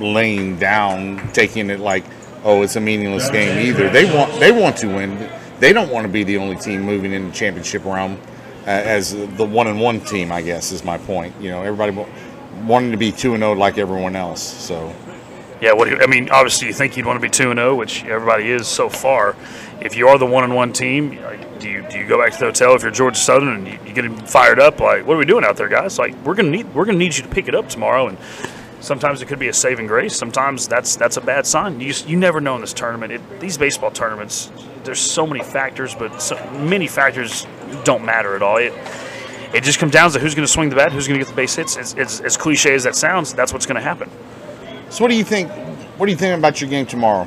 laying 0.00 0.58
down, 0.58 1.30
taking 1.32 1.70
it 1.70 1.80
like, 1.80 2.04
oh, 2.44 2.62
it's 2.62 2.76
a 2.76 2.80
meaningless 2.80 3.28
game 3.30 3.58
either. 3.58 3.90
They 3.90 4.04
want 4.14 4.38
they 4.40 4.52
want 4.52 4.76
to 4.78 4.88
win. 4.88 5.30
They 5.58 5.72
don't 5.72 5.90
want 5.90 6.06
to 6.06 6.12
be 6.12 6.24
the 6.24 6.38
only 6.38 6.56
team 6.56 6.82
moving 6.82 7.12
in 7.12 7.28
the 7.28 7.34
championship 7.34 7.84
realm 7.84 8.18
uh, 8.66 8.70
as 8.70 9.12
the 9.14 9.44
one 9.44 9.66
and 9.66 9.80
one 9.80 10.00
team. 10.00 10.32
I 10.32 10.42
guess 10.42 10.72
is 10.72 10.84
my 10.84 10.98
point. 10.98 11.34
You 11.40 11.50
know, 11.50 11.62
everybody 11.62 12.06
wanting 12.64 12.92
to 12.92 12.96
be 12.98 13.12
two 13.12 13.34
and 13.34 13.42
zero 13.42 13.54
like 13.54 13.78
everyone 13.78 14.16
else. 14.16 14.42
So 14.42 14.94
Yeah, 15.60 15.72
what 15.72 15.86
do 15.88 15.96
you, 15.96 16.02
I 16.02 16.06
mean, 16.06 16.30
obviously 16.30 16.68
you 16.68 16.74
think 16.74 16.96
you'd 16.96 17.06
want 17.06 17.18
to 17.18 17.22
be 17.22 17.30
two 17.30 17.50
and 17.50 17.58
zero, 17.58 17.74
which 17.74 18.04
everybody 18.04 18.50
is 18.50 18.66
so 18.68 18.88
far. 18.88 19.36
If 19.80 19.96
you 19.96 20.08
are 20.08 20.18
the 20.18 20.26
one 20.26 20.44
and 20.44 20.54
one 20.54 20.72
team, 20.72 21.18
do 21.58 21.68
you 21.68 21.86
do 21.90 21.98
you 21.98 22.06
go 22.06 22.22
back 22.22 22.32
to 22.32 22.38
the 22.38 22.46
hotel 22.46 22.74
if 22.74 22.82
you're 22.82 22.90
Georgia 22.90 23.18
Southern 23.18 23.48
and 23.48 23.66
you, 23.66 23.78
you 23.86 23.92
get 23.92 24.28
fired 24.28 24.60
up? 24.60 24.80
Like, 24.80 25.06
what 25.06 25.14
are 25.14 25.18
we 25.18 25.24
doing 25.24 25.44
out 25.44 25.56
there, 25.56 25.68
guys? 25.68 25.98
Like, 25.98 26.14
we're 26.24 26.34
gonna 26.34 26.50
need 26.50 26.72
we're 26.74 26.84
gonna 26.84 26.98
need 26.98 27.16
you 27.16 27.22
to 27.22 27.28
pick 27.28 27.48
it 27.48 27.54
up 27.54 27.68
tomorrow. 27.68 28.08
And 28.08 28.18
sometimes 28.80 29.22
it 29.22 29.26
could 29.26 29.38
be 29.38 29.48
a 29.48 29.54
saving 29.54 29.86
grace. 29.86 30.16
Sometimes 30.16 30.68
that's 30.68 30.96
that's 30.96 31.16
a 31.16 31.20
bad 31.20 31.46
sign. 31.46 31.80
You 31.80 31.94
you 32.06 32.16
never 32.16 32.40
know 32.40 32.54
in 32.56 32.60
this 32.60 32.72
tournament. 32.72 33.12
It, 33.12 33.40
these 33.40 33.56
baseball 33.56 33.90
tournaments, 33.90 34.50
there's 34.84 35.00
so 35.00 35.26
many 35.26 35.42
factors, 35.42 35.94
but 35.94 36.20
so 36.20 36.36
many 36.52 36.86
factors 36.86 37.46
don't 37.84 38.04
matter 38.04 38.36
at 38.36 38.42
all. 38.42 38.56
It 38.56 38.72
it 39.52 39.64
just 39.64 39.78
comes 39.78 39.92
down 39.92 40.10
to 40.12 40.18
who's 40.18 40.34
going 40.34 40.46
to 40.46 40.52
swing 40.52 40.68
the 40.68 40.76
bat, 40.76 40.92
who's 40.92 41.08
going 41.08 41.18
to 41.18 41.24
get 41.24 41.28
the 41.28 41.36
base 41.36 41.56
hits. 41.56 41.76
As, 41.76 41.94
as, 41.94 42.20
as 42.20 42.36
cliche 42.36 42.72
as 42.74 42.84
that 42.84 42.94
sounds, 42.94 43.34
that's 43.34 43.52
what's 43.52 43.66
going 43.66 43.76
to 43.76 43.80
happen. 43.80 44.08
So, 44.90 45.02
what 45.02 45.10
do 45.10 45.16
you 45.16 45.24
think? 45.24 45.50
What 45.98 46.06
do 46.06 46.12
you 46.12 46.18
think 46.18 46.38
about 46.38 46.60
your 46.60 46.70
game 46.70 46.86
tomorrow? 46.86 47.26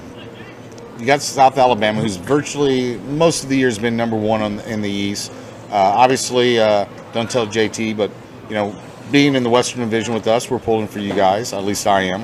You 0.99 1.05
got 1.05 1.21
South 1.21 1.57
Alabama, 1.57 2.01
who's 2.01 2.17
virtually 2.17 2.97
most 2.97 3.43
of 3.43 3.49
the 3.49 3.57
year 3.57 3.67
has 3.67 3.79
been 3.79 3.97
number 3.97 4.15
one 4.15 4.41
on, 4.41 4.59
in 4.61 4.81
the 4.81 4.89
East. 4.89 5.31
Uh, 5.69 5.75
obviously, 5.75 6.59
uh, 6.59 6.85
don't 7.13 7.29
tell 7.29 7.47
JT, 7.47 7.97
but 7.97 8.11
you 8.47 8.55
know, 8.55 8.75
being 9.11 9.35
in 9.35 9.43
the 9.43 9.49
Western 9.49 9.81
Division 9.81 10.13
with 10.13 10.27
us, 10.27 10.49
we're 10.49 10.59
pulling 10.59 10.87
for 10.87 10.99
you 10.99 11.13
guys. 11.13 11.53
At 11.53 11.63
least 11.63 11.87
I 11.87 12.01
am. 12.01 12.21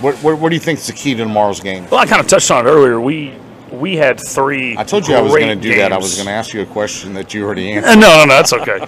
What, 0.00 0.16
what, 0.16 0.38
what 0.38 0.48
do 0.50 0.54
you 0.54 0.60
think 0.60 0.78
is 0.78 0.86
the 0.86 0.92
key 0.92 1.14
to 1.14 1.22
tomorrow's 1.22 1.60
game? 1.60 1.86
Well, 1.88 2.00
I 2.00 2.06
kind 2.06 2.20
of 2.20 2.26
touched 2.26 2.50
on 2.50 2.66
it 2.66 2.70
earlier. 2.70 3.00
We 3.00 3.34
we 3.70 3.96
had 3.96 4.20
three. 4.20 4.76
I 4.76 4.84
told 4.84 5.08
you 5.08 5.14
I 5.14 5.20
was 5.20 5.32
going 5.32 5.48
to 5.48 5.56
do 5.56 5.74
that. 5.76 5.92
I 5.92 5.96
was 5.96 6.14
going 6.14 6.26
to 6.26 6.32
ask 6.32 6.52
you 6.52 6.62
a 6.62 6.66
question 6.66 7.14
that 7.14 7.34
you 7.34 7.44
already 7.44 7.72
answered. 7.72 7.98
No, 7.98 8.18
no, 8.18 8.24
no, 8.24 8.34
that's 8.34 8.52
okay. 8.52 8.86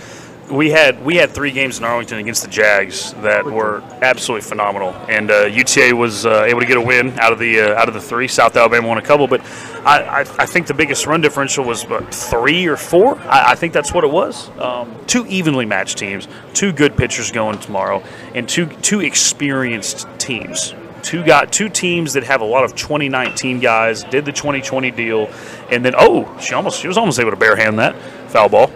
We 0.50 0.70
had 0.70 1.04
we 1.04 1.16
had 1.16 1.30
three 1.30 1.50
games 1.50 1.78
in 1.78 1.84
Arlington 1.84 2.18
against 2.18 2.42
the 2.42 2.48
Jags 2.48 3.12
that 3.14 3.44
were 3.44 3.82
absolutely 4.02 4.46
phenomenal, 4.48 4.90
and 5.08 5.30
uh, 5.30 5.44
UTA 5.46 5.94
was 5.94 6.26
uh, 6.26 6.44
able 6.44 6.60
to 6.60 6.66
get 6.66 6.76
a 6.76 6.80
win 6.80 7.18
out 7.18 7.32
of 7.32 7.38
the 7.38 7.60
uh, 7.60 7.80
out 7.80 7.88
of 7.88 7.94
the 7.94 8.00
three. 8.00 8.28
South 8.28 8.56
Alabama 8.56 8.88
won 8.88 8.98
a 8.98 9.02
couple, 9.02 9.26
but 9.26 9.40
I, 9.84 10.02
I, 10.02 10.20
I 10.20 10.46
think 10.46 10.66
the 10.66 10.74
biggest 10.74 11.06
run 11.06 11.20
differential 11.20 11.64
was 11.64 11.84
three 12.10 12.66
or 12.66 12.76
four. 12.76 13.18
I, 13.20 13.52
I 13.52 13.54
think 13.54 13.72
that's 13.72 13.92
what 13.92 14.04
it 14.04 14.10
was. 14.10 14.48
Um, 14.58 14.94
two 15.06 15.26
evenly 15.26 15.66
matched 15.66 15.98
teams, 15.98 16.28
two 16.54 16.72
good 16.72 16.96
pitchers 16.96 17.32
going 17.32 17.58
tomorrow, 17.58 18.02
and 18.34 18.48
two 18.48 18.66
two 18.66 19.00
experienced 19.00 20.06
teams. 20.18 20.74
Two 21.02 21.24
got 21.24 21.52
two 21.52 21.68
teams 21.68 22.14
that 22.14 22.24
have 22.24 22.40
a 22.40 22.44
lot 22.44 22.64
of 22.64 22.74
2019 22.74 23.60
guys 23.60 24.02
did 24.04 24.24
the 24.24 24.32
2020 24.32 24.90
deal, 24.90 25.30
and 25.70 25.84
then 25.84 25.94
oh, 25.96 26.36
she 26.40 26.54
almost 26.54 26.80
she 26.80 26.88
was 26.88 26.98
almost 26.98 27.18
able 27.18 27.30
to 27.30 27.36
barehand 27.36 27.76
that 27.76 27.96
foul 28.30 28.48
ball 28.48 28.70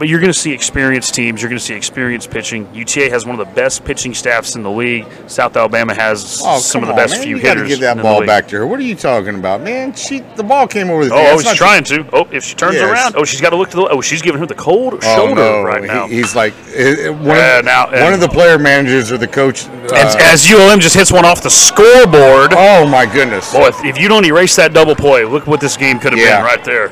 but 0.00 0.08
you're 0.08 0.18
going 0.18 0.32
to 0.32 0.38
see 0.38 0.50
experienced 0.50 1.14
teams. 1.14 1.42
You're 1.42 1.50
going 1.50 1.58
to 1.58 1.64
see 1.64 1.74
experienced 1.74 2.30
pitching. 2.30 2.66
UTA 2.74 3.10
has 3.10 3.26
one 3.26 3.38
of 3.38 3.46
the 3.46 3.54
best 3.54 3.84
pitching 3.84 4.14
staffs 4.14 4.56
in 4.56 4.62
the 4.62 4.70
league. 4.70 5.06
South 5.28 5.54
Alabama 5.56 5.94
has 5.94 6.40
Oh, 6.42 6.58
some 6.58 6.82
of 6.82 6.86
the 6.88 6.94
on, 6.94 6.98
best 6.98 7.14
man. 7.16 7.22
few 7.22 7.36
you 7.36 7.42
hitters. 7.42 7.68
give 7.68 7.80
that 7.80 7.98
ball 8.02 8.24
back 8.24 8.48
to 8.48 8.56
her. 8.56 8.66
What 8.66 8.80
are 8.80 8.82
you 8.82 8.96
talking 8.96 9.34
about, 9.36 9.60
man? 9.60 9.92
She 9.94 10.20
the 10.20 10.42
ball 10.42 10.66
came 10.66 10.88
over 10.90 11.04
the. 11.04 11.14
Oh, 11.14 11.34
oh 11.34 11.40
she's 11.40 11.52
trying 11.54 11.84
to. 11.84 12.04
Oh, 12.14 12.26
if 12.32 12.42
she 12.44 12.54
turns 12.56 12.76
Yes. 12.76 12.90
around, 12.90 13.14
oh, 13.16 13.24
she's 13.24 13.40
got 13.42 13.50
to 13.50 13.56
look 13.56 13.68
to 13.70 13.76
the. 13.76 13.88
Oh, 13.88 14.00
she's 14.00 14.22
giving 14.22 14.40
her 14.40 14.46
the 14.46 14.54
cold 14.54 14.94
Oh, 14.94 15.16
shoulder 15.16 15.34
no. 15.34 15.62
right 15.62 15.84
now. 15.84 16.06
He- 16.08 16.16
he's 16.16 16.34
like 16.34 16.54
uh, 16.78 17.10
uh, 17.10 17.12
one, 17.12 17.36
of, 17.38 17.64
now- 17.66 17.90
one 18.02 18.14
of 18.14 18.20
the 18.20 18.28
player 18.28 18.58
managers 18.58 19.12
or 19.12 19.18
the 19.18 19.28
coach. 19.28 19.66
uh, 19.66 19.70
and 19.94 20.18
as 20.22 20.50
ULM 20.50 20.80
just 20.80 20.96
hits 20.96 21.12
one 21.12 21.26
off 21.26 21.42
the 21.42 21.50
scoreboard. 21.50 22.54
oh 22.56 22.86
my 22.88 23.04
goodness! 23.04 23.52
Boy, 23.52 23.68
if, 23.68 23.84
if 23.84 23.98
you 23.98 24.08
don't 24.08 24.24
erase 24.24 24.56
that 24.56 24.72
double 24.72 24.94
play, 24.96 25.26
look 25.26 25.46
what 25.46 25.60
this 25.60 25.76
game 25.76 25.98
could 25.98 26.12
have 26.14 26.20
Yeah. 26.20 26.36
been 26.38 26.46
right 26.46 26.64
there. 26.64 26.88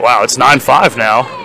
Wow, 0.00 0.24
it's 0.24 0.36
nine 0.36 0.58
five 0.58 0.96
now. 0.96 1.37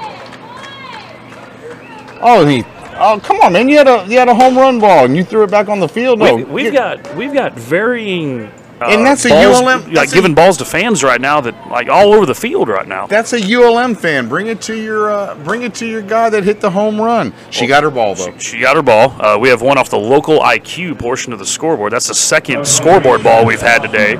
Oh, 2.24 2.46
he. 2.46 2.64
Oh, 2.96 3.20
come 3.24 3.40
on, 3.42 3.54
man! 3.54 3.68
You 3.70 3.78
had 3.78 3.88
a 3.88 4.06
you 4.08 4.18
had 4.20 4.30
a 4.30 4.36
home 4.36 4.56
run 4.58 4.80
ball 4.80 5.06
and 5.06 5.18
you 5.18 5.24
threw 5.24 5.44
it 5.44 5.52
back 5.52 5.68
on 5.68 5.80
the 5.80 5.88
field. 5.90 6.20
No, 6.20 6.36
we, 6.36 6.44
we've 6.44 6.74
got 6.74 7.16
we've 7.16 7.34
got 7.34 7.54
varying. 7.54 8.52
Uh, 8.82 8.88
And 8.90 9.06
that's 9.06 9.26
a 9.26 9.30
balls, 9.30 9.62
ULM 9.62 9.94
like 9.94 10.10
a- 10.10 10.14
giving 10.14 10.34
balls 10.34 10.58
to 10.58 10.66
fans 10.66 11.04
right 11.04 11.22
now 11.22 11.40
that 11.42 11.56
like 11.72 11.90
all 11.90 12.14
over 12.14 12.26
the 12.26 12.36
field 12.36 12.68
right 12.70 12.88
now. 12.88 13.08
That's 13.08 13.34
a 13.34 13.38
ULM 13.40 13.96
fan. 13.96 14.28
Bring 14.28 14.48
it 14.48 14.62
to 14.64 14.76
your 14.76 15.12
uh, 15.12 15.36
bring 15.44 15.64
it 15.64 15.74
to 15.76 15.86
your 15.88 16.02
guy 16.02 16.30
that 16.30 16.44
hit 16.44 16.60
the 16.62 16.70
home 16.72 17.00
run. 17.02 17.34
She 17.50 17.66
got 17.66 17.84
her 17.84 17.92
ball 17.92 18.14
though. 18.16 18.38
She 18.38 18.60
got 18.60 18.76
her 18.76 18.82
ball. 18.84 19.20
Uh, 19.22 19.38
we 19.40 19.50
have 19.50 19.62
one 19.62 19.78
off 19.78 19.90
the 19.90 19.98
local 20.00 20.40
IQ 20.40 21.00
portion 21.00 21.34
of 21.34 21.40
the 21.40 21.46
scoreboard. 21.46 21.94
That's 21.94 22.08
the 22.08 22.16
second 22.16 22.68
scoreboard 22.68 23.24
ball 23.24 23.46
we've 23.46 23.62
had 23.62 23.82
today. 23.84 24.18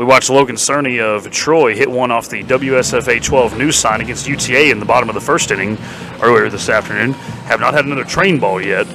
We 0.00 0.06
watched 0.06 0.30
Logan 0.30 0.56
Cerny 0.56 0.98
of 0.98 1.30
Troy 1.30 1.76
hit 1.76 1.90
one 1.90 2.10
off 2.10 2.30
the 2.30 2.42
WSFA 2.42 3.22
12 3.22 3.58
news 3.58 3.76
sign 3.76 4.00
against 4.00 4.26
UTA 4.26 4.70
in 4.70 4.80
the 4.80 4.86
bottom 4.86 5.10
of 5.10 5.14
the 5.14 5.20
first 5.20 5.50
inning 5.50 5.76
earlier 6.22 6.48
this 6.48 6.70
afternoon. 6.70 7.12
Have 7.44 7.60
not 7.60 7.74
had 7.74 7.84
another 7.84 8.04
train 8.04 8.40
ball 8.40 8.62
yet. 8.62 8.86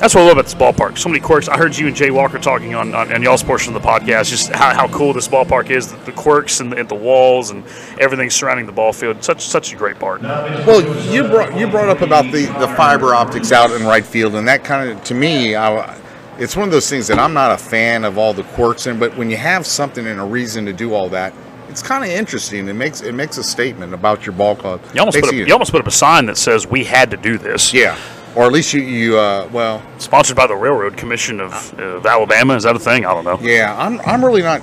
That's 0.00 0.16
what 0.16 0.22
I 0.22 0.24
love 0.24 0.32
about 0.32 0.46
this 0.46 0.54
ballpark. 0.56 0.98
So 0.98 1.08
many 1.08 1.20
quirks. 1.20 1.46
I 1.46 1.56
heard 1.56 1.78
you 1.78 1.86
and 1.86 1.94
Jay 1.94 2.10
Walker 2.10 2.40
talking 2.40 2.74
on, 2.74 2.92
on, 2.92 3.12
on 3.12 3.22
y'all's 3.22 3.44
portion 3.44 3.72
of 3.72 3.80
the 3.80 3.88
podcast, 3.88 4.30
just 4.30 4.48
how, 4.48 4.74
how 4.74 4.88
cool 4.88 5.12
this 5.12 5.28
ballpark 5.28 5.70
is, 5.70 5.92
the, 5.92 5.96
the 5.98 6.10
quirks 6.10 6.58
and 6.58 6.72
the, 6.72 6.76
and 6.76 6.88
the 6.88 6.96
walls 6.96 7.50
and 7.50 7.62
everything 8.00 8.28
surrounding 8.28 8.66
the 8.66 8.72
ball 8.72 8.92
field. 8.92 9.22
Such 9.22 9.42
such 9.42 9.72
a 9.72 9.76
great 9.76 10.00
part. 10.00 10.22
Well, 10.22 10.82
you 11.06 11.22
brought 11.22 11.56
you 11.56 11.68
brought 11.68 11.88
up 11.88 12.00
about 12.00 12.24
the, 12.32 12.46
the 12.58 12.66
fiber 12.76 13.14
optics 13.14 13.52
out 13.52 13.70
in 13.70 13.86
right 13.86 14.04
field, 14.04 14.34
and 14.34 14.48
that 14.48 14.64
kind 14.64 14.90
of 14.90 15.04
to 15.04 15.14
me, 15.14 15.54
I, 15.54 16.01
it's 16.38 16.56
one 16.56 16.66
of 16.66 16.72
those 16.72 16.88
things 16.88 17.06
that 17.08 17.18
I'm 17.18 17.34
not 17.34 17.52
a 17.52 17.58
fan 17.58 18.04
of 18.04 18.18
all 18.18 18.32
the 18.32 18.42
quirks 18.42 18.86
in. 18.86 18.98
But 18.98 19.16
when 19.16 19.30
you 19.30 19.36
have 19.36 19.66
something 19.66 20.06
and 20.06 20.20
a 20.20 20.24
reason 20.24 20.66
to 20.66 20.72
do 20.72 20.94
all 20.94 21.08
that, 21.10 21.32
it's 21.68 21.82
kind 21.82 22.04
of 22.04 22.10
interesting. 22.10 22.68
It 22.68 22.74
makes 22.74 23.00
it 23.00 23.14
makes 23.14 23.38
a 23.38 23.44
statement 23.44 23.94
about 23.94 24.26
your 24.26 24.34
ball 24.34 24.56
club. 24.56 24.80
You 24.94 25.00
almost, 25.00 25.18
put 25.20 25.28
up, 25.28 25.34
you 25.34 25.52
almost 25.52 25.70
put 25.72 25.80
up 25.80 25.86
a 25.86 25.92
sign 25.92 26.26
that 26.26 26.36
says 26.36 26.66
we 26.66 26.84
had 26.84 27.10
to 27.10 27.16
do 27.16 27.38
this. 27.38 27.72
yeah, 27.72 27.98
or 28.34 28.44
at 28.44 28.52
least 28.52 28.72
you 28.72 28.82
you 28.82 29.18
uh, 29.18 29.48
well, 29.52 29.82
Sponsored 29.98 30.36
by 30.36 30.46
the 30.46 30.54
Railroad 30.54 30.96
Commission 30.96 31.40
of, 31.40 31.78
of 31.78 32.04
Alabama. 32.06 32.56
Is 32.56 32.64
that 32.64 32.76
a 32.76 32.78
thing? 32.78 33.06
I 33.06 33.14
don't 33.14 33.24
know. 33.24 33.38
yeah. 33.40 33.74
I'm 33.78 34.00
I'm 34.00 34.24
really 34.24 34.42
not. 34.42 34.60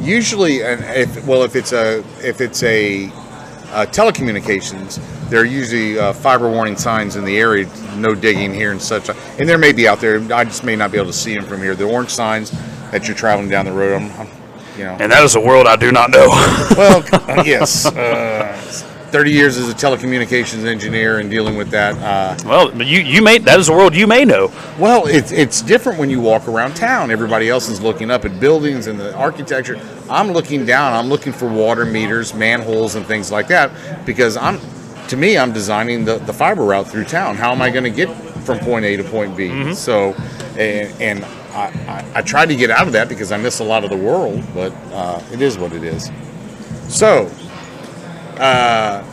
Usually, 0.00 0.62
and 0.62 0.82
if 0.96 1.26
well, 1.26 1.42
if 1.42 1.54
it's 1.54 1.72
a 1.72 1.98
if 2.22 2.40
it's 2.40 2.62
a 2.62 3.10
uh, 3.72 3.86
telecommunications, 3.86 5.00
there 5.28 5.40
are 5.40 5.44
usually 5.44 5.98
uh, 5.98 6.12
fiber 6.12 6.50
warning 6.50 6.76
signs 6.76 7.16
in 7.16 7.24
the 7.24 7.38
area, 7.38 7.68
no 7.96 8.14
digging 8.14 8.52
here 8.52 8.72
and 8.72 8.80
such. 8.82 9.08
And 9.38 9.48
there 9.48 9.58
may 9.58 9.72
be 9.72 9.86
out 9.86 10.00
there. 10.00 10.20
I 10.32 10.44
just 10.44 10.64
may 10.64 10.76
not 10.76 10.90
be 10.92 10.98
able 10.98 11.08
to 11.08 11.12
see 11.12 11.34
them 11.34 11.44
from 11.44 11.60
here. 11.60 11.74
The 11.74 11.84
orange 11.84 12.10
signs 12.10 12.50
that 12.90 13.06
you're 13.06 13.16
traveling 13.16 13.48
down 13.48 13.64
the 13.66 13.72
road. 13.72 14.02
I'm, 14.02 14.10
I'm 14.20 14.28
you 14.76 14.84
know. 14.84 14.96
And 14.98 15.12
that 15.12 15.22
is 15.22 15.36
a 15.36 15.40
world 15.40 15.66
I 15.66 15.76
do 15.76 15.92
not 15.92 16.10
know. 16.10 16.28
Well, 16.76 17.04
yes. 17.46 17.86
Uh, 17.86 18.89
30 19.10 19.30
years 19.32 19.56
as 19.56 19.68
a 19.68 19.74
telecommunications 19.74 20.64
engineer 20.64 21.18
and 21.18 21.30
dealing 21.30 21.56
with 21.56 21.70
that. 21.70 21.96
Uh, 21.98 22.36
well, 22.48 22.82
you, 22.82 23.00
you 23.00 23.22
may 23.22 23.38
that 23.38 23.58
is 23.58 23.68
a 23.68 23.72
world 23.72 23.94
you 23.94 24.06
may 24.06 24.24
know. 24.24 24.52
well, 24.78 25.06
it's, 25.06 25.32
it's 25.32 25.62
different 25.62 25.98
when 25.98 26.10
you 26.10 26.20
walk 26.20 26.48
around 26.48 26.74
town. 26.76 27.10
Everybody 27.10 27.48
else 27.48 27.68
is 27.68 27.80
looking 27.80 28.10
up 28.10 28.24
at 28.24 28.38
buildings 28.40 28.86
and 28.86 28.98
the 28.98 29.14
architecture. 29.16 29.80
I'm 30.08 30.32
looking 30.32 30.64
down. 30.64 30.92
I'm 30.92 31.08
looking 31.08 31.32
for 31.32 31.48
water 31.48 31.84
meters, 31.84 32.34
manholes, 32.34 32.94
and 32.94 33.04
things 33.06 33.30
like 33.30 33.48
that 33.48 33.70
because 34.06 34.36
I'm, 34.36 34.60
to 35.08 35.16
me, 35.16 35.36
I'm 35.36 35.52
designing 35.52 36.04
the, 36.04 36.18
the 36.18 36.32
fiber 36.32 36.62
route 36.64 36.88
through 36.88 37.04
town. 37.04 37.36
How 37.36 37.52
am 37.52 37.60
I 37.62 37.70
going 37.70 37.84
to 37.84 37.90
get 37.90 38.08
from 38.44 38.58
point 38.60 38.84
A 38.84 38.96
to 38.96 39.04
point 39.04 39.36
B? 39.36 39.48
So, 39.74 40.12
and, 40.56 41.00
and 41.00 41.24
I, 41.52 41.66
I, 42.14 42.18
I 42.18 42.22
try 42.22 42.46
to 42.46 42.54
get 42.54 42.70
out 42.70 42.86
of 42.86 42.92
that 42.92 43.08
because 43.08 43.32
I 43.32 43.36
miss 43.36 43.58
a 43.60 43.64
lot 43.64 43.82
of 43.82 43.90
the 43.90 43.96
world, 43.96 44.42
but 44.54 44.72
uh, 44.92 45.20
it 45.32 45.42
is 45.42 45.58
what 45.58 45.72
it 45.72 45.82
is. 45.82 46.10
So, 46.88 47.30
uh, 48.40 49.04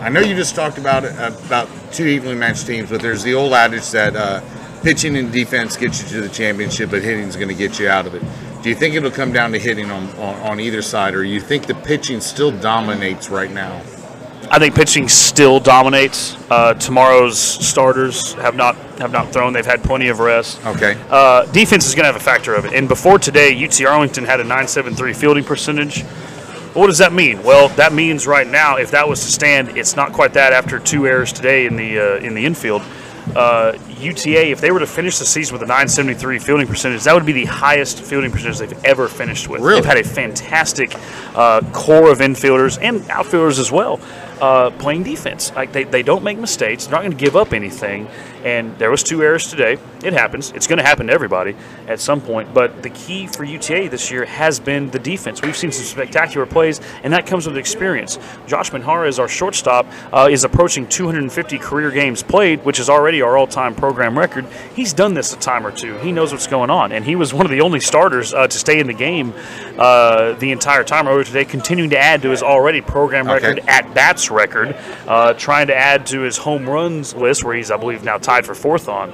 I 0.00 0.08
know 0.10 0.20
you 0.20 0.34
just 0.34 0.54
talked 0.54 0.78
about 0.78 1.04
about 1.04 1.68
two 1.92 2.06
evenly 2.06 2.34
matched 2.34 2.66
teams, 2.66 2.90
but 2.90 3.00
there's 3.00 3.22
the 3.22 3.34
old 3.34 3.52
adage 3.52 3.90
that 3.90 4.16
uh, 4.16 4.40
pitching 4.82 5.16
and 5.16 5.32
defense 5.32 5.76
gets 5.76 6.02
you 6.02 6.08
to 6.08 6.20
the 6.20 6.28
championship, 6.28 6.90
but 6.90 7.02
hitting 7.02 7.24
is 7.24 7.36
going 7.36 7.48
to 7.48 7.54
get 7.54 7.78
you 7.78 7.88
out 7.88 8.06
of 8.06 8.14
it. 8.14 8.22
Do 8.62 8.68
you 8.68 8.74
think 8.74 8.94
it'll 8.94 9.10
come 9.10 9.32
down 9.32 9.52
to 9.52 9.58
hitting 9.58 9.90
on, 9.90 10.08
on, 10.16 10.34
on 10.42 10.60
either 10.60 10.82
side, 10.82 11.14
or 11.14 11.24
you 11.24 11.40
think 11.40 11.66
the 11.66 11.74
pitching 11.74 12.20
still 12.20 12.50
dominates 12.50 13.28
right 13.28 13.50
now? 13.50 13.80
I 14.50 14.58
think 14.58 14.74
pitching 14.74 15.08
still 15.08 15.60
dominates. 15.60 16.36
Uh, 16.50 16.74
tomorrow's 16.74 17.38
starters 17.38 18.32
have 18.34 18.56
not 18.56 18.76
have 18.98 19.12
not 19.12 19.32
thrown. 19.32 19.52
They've 19.52 19.64
had 19.64 19.82
plenty 19.84 20.08
of 20.08 20.18
rest. 20.20 20.64
Okay. 20.66 21.00
Uh, 21.10 21.44
defense 21.46 21.86
is 21.86 21.94
going 21.94 22.04
to 22.04 22.12
have 22.12 22.16
a 22.16 22.24
factor 22.24 22.54
of 22.54 22.64
it. 22.64 22.72
And 22.72 22.88
before 22.88 23.18
today, 23.18 23.64
UT 23.64 23.80
Arlington 23.82 24.24
had 24.24 24.40
a 24.40 24.44
9.73 24.44 25.14
fielding 25.14 25.44
percentage. 25.44 26.04
What 26.78 26.86
does 26.86 26.98
that 26.98 27.12
mean? 27.12 27.42
Well, 27.42 27.70
that 27.70 27.92
means 27.92 28.24
right 28.24 28.46
now, 28.46 28.76
if 28.76 28.92
that 28.92 29.08
was 29.08 29.20
to 29.22 29.32
stand, 29.32 29.76
it's 29.76 29.96
not 29.96 30.12
quite 30.12 30.34
that 30.34 30.52
after 30.52 30.78
two 30.78 31.08
errors 31.08 31.32
today 31.32 31.66
in 31.66 31.74
the 31.74 31.98
uh, 31.98 32.16
in 32.18 32.34
the 32.34 32.46
infield. 32.46 32.82
Uh, 33.34 33.76
UTA, 33.98 34.52
if 34.52 34.60
they 34.60 34.70
were 34.70 34.78
to 34.78 34.86
finish 34.86 35.18
the 35.18 35.24
season 35.24 35.54
with 35.54 35.62
a 35.62 35.66
973 35.66 36.38
fielding 36.38 36.68
percentage, 36.68 37.02
that 37.02 37.14
would 37.14 37.26
be 37.26 37.32
the 37.32 37.46
highest 37.46 38.00
fielding 38.00 38.30
percentage 38.30 38.58
they've 38.58 38.84
ever 38.84 39.08
finished 39.08 39.48
with. 39.48 39.60
Really? 39.60 39.80
They've 39.80 39.88
had 39.88 39.98
a 39.98 40.04
fantastic 40.04 40.94
uh, 41.34 41.62
core 41.72 42.12
of 42.12 42.20
infielders 42.20 42.78
and 42.80 43.06
outfielders 43.10 43.58
as 43.58 43.72
well 43.72 44.00
uh, 44.40 44.70
playing 44.78 45.02
defense. 45.04 45.52
Like 45.54 45.72
they, 45.72 45.84
they 45.84 46.02
don't 46.02 46.22
make 46.22 46.38
mistakes. 46.38 46.84
They're 46.86 46.92
not 46.92 47.02
going 47.02 47.16
to 47.16 47.22
give 47.24 47.36
up 47.36 47.52
anything. 47.52 48.08
And 48.44 48.78
there 48.78 48.90
was 48.90 49.02
two 49.02 49.22
errors 49.22 49.50
today. 49.50 49.78
It 50.04 50.12
happens. 50.12 50.52
It's 50.52 50.68
going 50.68 50.78
to 50.78 50.84
happen 50.84 51.08
to 51.08 51.12
everybody 51.12 51.56
at 51.88 51.98
some 51.98 52.20
point. 52.20 52.54
But 52.54 52.82
the 52.84 52.90
key 52.90 53.26
for 53.26 53.42
UTA 53.42 53.88
this 53.90 54.12
year 54.12 54.24
has 54.26 54.60
been 54.60 54.90
the 54.90 54.98
defense. 55.00 55.42
We've 55.42 55.56
seen 55.56 55.72
some 55.72 55.84
spectacular 55.84 56.46
plays, 56.46 56.80
and 57.02 57.12
that 57.12 57.26
comes 57.26 57.48
with 57.48 57.56
experience. 57.56 58.16
Josh 58.46 58.72
Manhara 58.72 59.08
is 59.08 59.18
our 59.18 59.26
shortstop. 59.28 59.86
Uh, 60.12 60.28
is 60.30 60.44
approaching 60.44 60.86
250 60.86 61.58
career 61.58 61.90
games 61.90 62.22
played, 62.22 62.64
which 62.64 62.78
is 62.78 62.88
already 62.88 63.20
our 63.22 63.36
all-time 63.36 63.74
program 63.74 64.16
record. 64.16 64.46
He's 64.74 64.92
done 64.92 65.14
this 65.14 65.34
a 65.34 65.38
time 65.38 65.66
or 65.66 65.72
two. 65.72 65.96
He 65.98 66.12
knows 66.12 66.30
what's 66.32 66.46
going 66.46 66.70
on, 66.70 66.92
and 66.92 67.04
he 67.04 67.16
was 67.16 67.34
one 67.34 67.44
of 67.44 67.50
the 67.50 67.60
only 67.60 67.80
starters 67.80 68.32
uh, 68.32 68.46
to 68.46 68.58
stay 68.58 68.78
in 68.78 68.86
the 68.86 68.94
game 68.94 69.34
uh, 69.78 70.32
the 70.34 70.52
entire 70.52 70.84
time 70.84 71.08
over 71.08 71.24
today, 71.24 71.44
continuing 71.44 71.90
to 71.90 71.98
add 71.98 72.22
to 72.22 72.30
his 72.30 72.42
already 72.42 72.80
program 72.80 73.28
Okay. 73.28 73.48
record 73.48 73.64
at 73.68 73.92
bats 73.94 74.27
record, 74.30 74.76
uh, 75.06 75.34
trying 75.34 75.66
to 75.68 75.76
add 75.76 76.06
to 76.06 76.20
his 76.20 76.36
home 76.36 76.68
runs 76.68 77.14
list, 77.14 77.44
where 77.44 77.56
he's, 77.56 77.70
I 77.70 77.76
believe, 77.76 78.04
now 78.04 78.18
tied 78.18 78.46
for 78.46 78.54
fourth 78.54 78.88
on. 78.88 79.12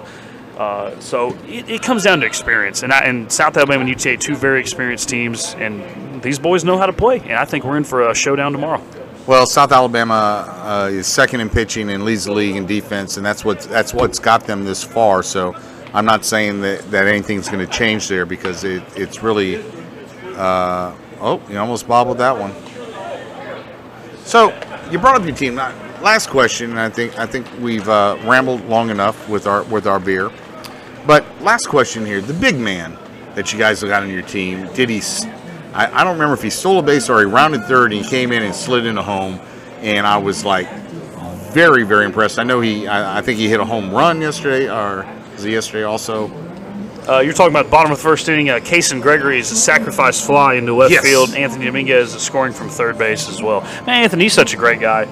Uh, 0.56 0.98
so 1.00 1.36
it, 1.46 1.68
it 1.68 1.82
comes 1.82 2.04
down 2.04 2.20
to 2.20 2.26
experience, 2.26 2.82
and, 2.82 2.92
I, 2.92 3.00
and 3.00 3.30
South 3.30 3.56
Alabama 3.56 3.80
and 3.80 3.88
UTA, 3.88 4.16
two 4.18 4.36
very 4.36 4.60
experienced 4.60 5.08
teams, 5.08 5.54
and 5.58 6.22
these 6.22 6.38
boys 6.38 6.64
know 6.64 6.78
how 6.78 6.86
to 6.86 6.92
play, 6.92 7.18
and 7.20 7.32
I 7.32 7.44
think 7.44 7.64
we're 7.64 7.76
in 7.76 7.84
for 7.84 8.08
a 8.08 8.14
showdown 8.14 8.52
tomorrow. 8.52 8.82
Well, 9.26 9.46
South 9.46 9.72
Alabama 9.72 10.46
uh, 10.62 10.90
is 10.92 11.06
second 11.06 11.40
in 11.40 11.48
pitching 11.48 11.90
and 11.90 12.04
leads 12.04 12.26
the 12.26 12.32
league 12.32 12.56
in 12.56 12.66
defense, 12.66 13.16
and 13.16 13.24
that's 13.24 13.44
what 13.44 13.62
that's 13.62 13.94
what's 13.94 14.18
got 14.18 14.46
them 14.46 14.64
this 14.64 14.84
far. 14.84 15.22
So, 15.22 15.56
I'm 15.94 16.04
not 16.04 16.24
saying 16.24 16.60
that, 16.62 16.90
that 16.90 17.06
anything's 17.06 17.48
going 17.48 17.64
to 17.64 17.72
change 17.72 18.08
there 18.08 18.26
because 18.26 18.64
it, 18.64 18.82
it's 18.96 19.22
really. 19.22 19.64
Uh, 20.34 20.92
oh, 21.20 21.40
you 21.48 21.56
almost 21.56 21.86
bobbled 21.86 22.18
that 22.18 22.36
one. 22.36 22.52
So, 24.24 24.50
you 24.90 24.98
brought 24.98 25.16
up 25.20 25.26
your 25.26 25.36
team. 25.36 25.58
Uh, 25.58 25.72
Last 26.04 26.28
question, 26.28 26.76
I 26.76 26.90
think 26.90 27.18
I 27.18 27.24
think 27.24 27.46
we've 27.60 27.88
uh, 27.88 28.18
rambled 28.24 28.66
long 28.66 28.90
enough 28.90 29.26
with 29.26 29.46
our 29.46 29.62
with 29.64 29.86
our 29.86 29.98
beer. 29.98 30.30
But 31.06 31.24
last 31.40 31.66
question 31.68 32.04
here: 32.04 32.20
the 32.20 32.34
big 32.34 32.58
man 32.58 32.98
that 33.34 33.54
you 33.54 33.58
guys 33.58 33.82
got 33.82 34.02
on 34.02 34.10
your 34.10 34.20
team, 34.20 34.68
did 34.74 34.90
he? 34.90 35.00
I 35.72 36.04
don't 36.04 36.12
remember 36.12 36.34
if 36.34 36.42
he 36.42 36.50
stole 36.50 36.78
a 36.78 36.82
base 36.82 37.08
or 37.08 37.20
he 37.20 37.24
rounded 37.24 37.64
third 37.64 37.94
and 37.94 38.04
he 38.04 38.10
came 38.10 38.32
in 38.32 38.42
and 38.42 38.54
slid 38.54 38.84
into 38.84 39.02
home, 39.02 39.40
and 39.80 40.06
I 40.06 40.18
was 40.18 40.44
like 40.44 40.70
very 41.54 41.84
very 41.84 42.04
impressed. 42.04 42.38
I 42.38 42.42
know 42.42 42.60
he, 42.60 42.86
I, 42.86 43.20
I 43.20 43.22
think 43.22 43.38
he 43.38 43.48
hit 43.48 43.60
a 43.60 43.64
home 43.64 43.90
run 43.90 44.20
yesterday, 44.20 44.68
or 44.68 45.06
was 45.32 45.46
it 45.46 45.52
yesterday 45.52 45.84
also? 45.84 46.28
Uh, 47.08 47.20
you're 47.20 47.34
talking 47.34 47.52
about 47.54 47.70
bottom 47.70 47.92
of 47.92 47.98
the 47.98 48.02
first 48.02 48.28
inning. 48.30 48.48
Uh, 48.48 48.54
Kason 48.58 49.00
Gregory 49.02 49.38
is 49.38 49.50
a 49.52 49.56
sacrifice 49.56 50.24
fly 50.24 50.54
into 50.54 50.74
left 50.74 50.90
Yes. 50.92 51.04
field. 51.04 51.34
Anthony 51.34 51.66
Dominguez 51.66 52.14
is 52.14 52.22
scoring 52.22 52.52
from 52.52 52.70
third 52.70 52.96
base 52.96 53.28
as 53.28 53.42
well. 53.42 53.60
Man, 53.86 54.04
Anthony's 54.04 54.32
such 54.32 54.54
a 54.54 54.56
great 54.56 54.80
guy. 54.80 55.02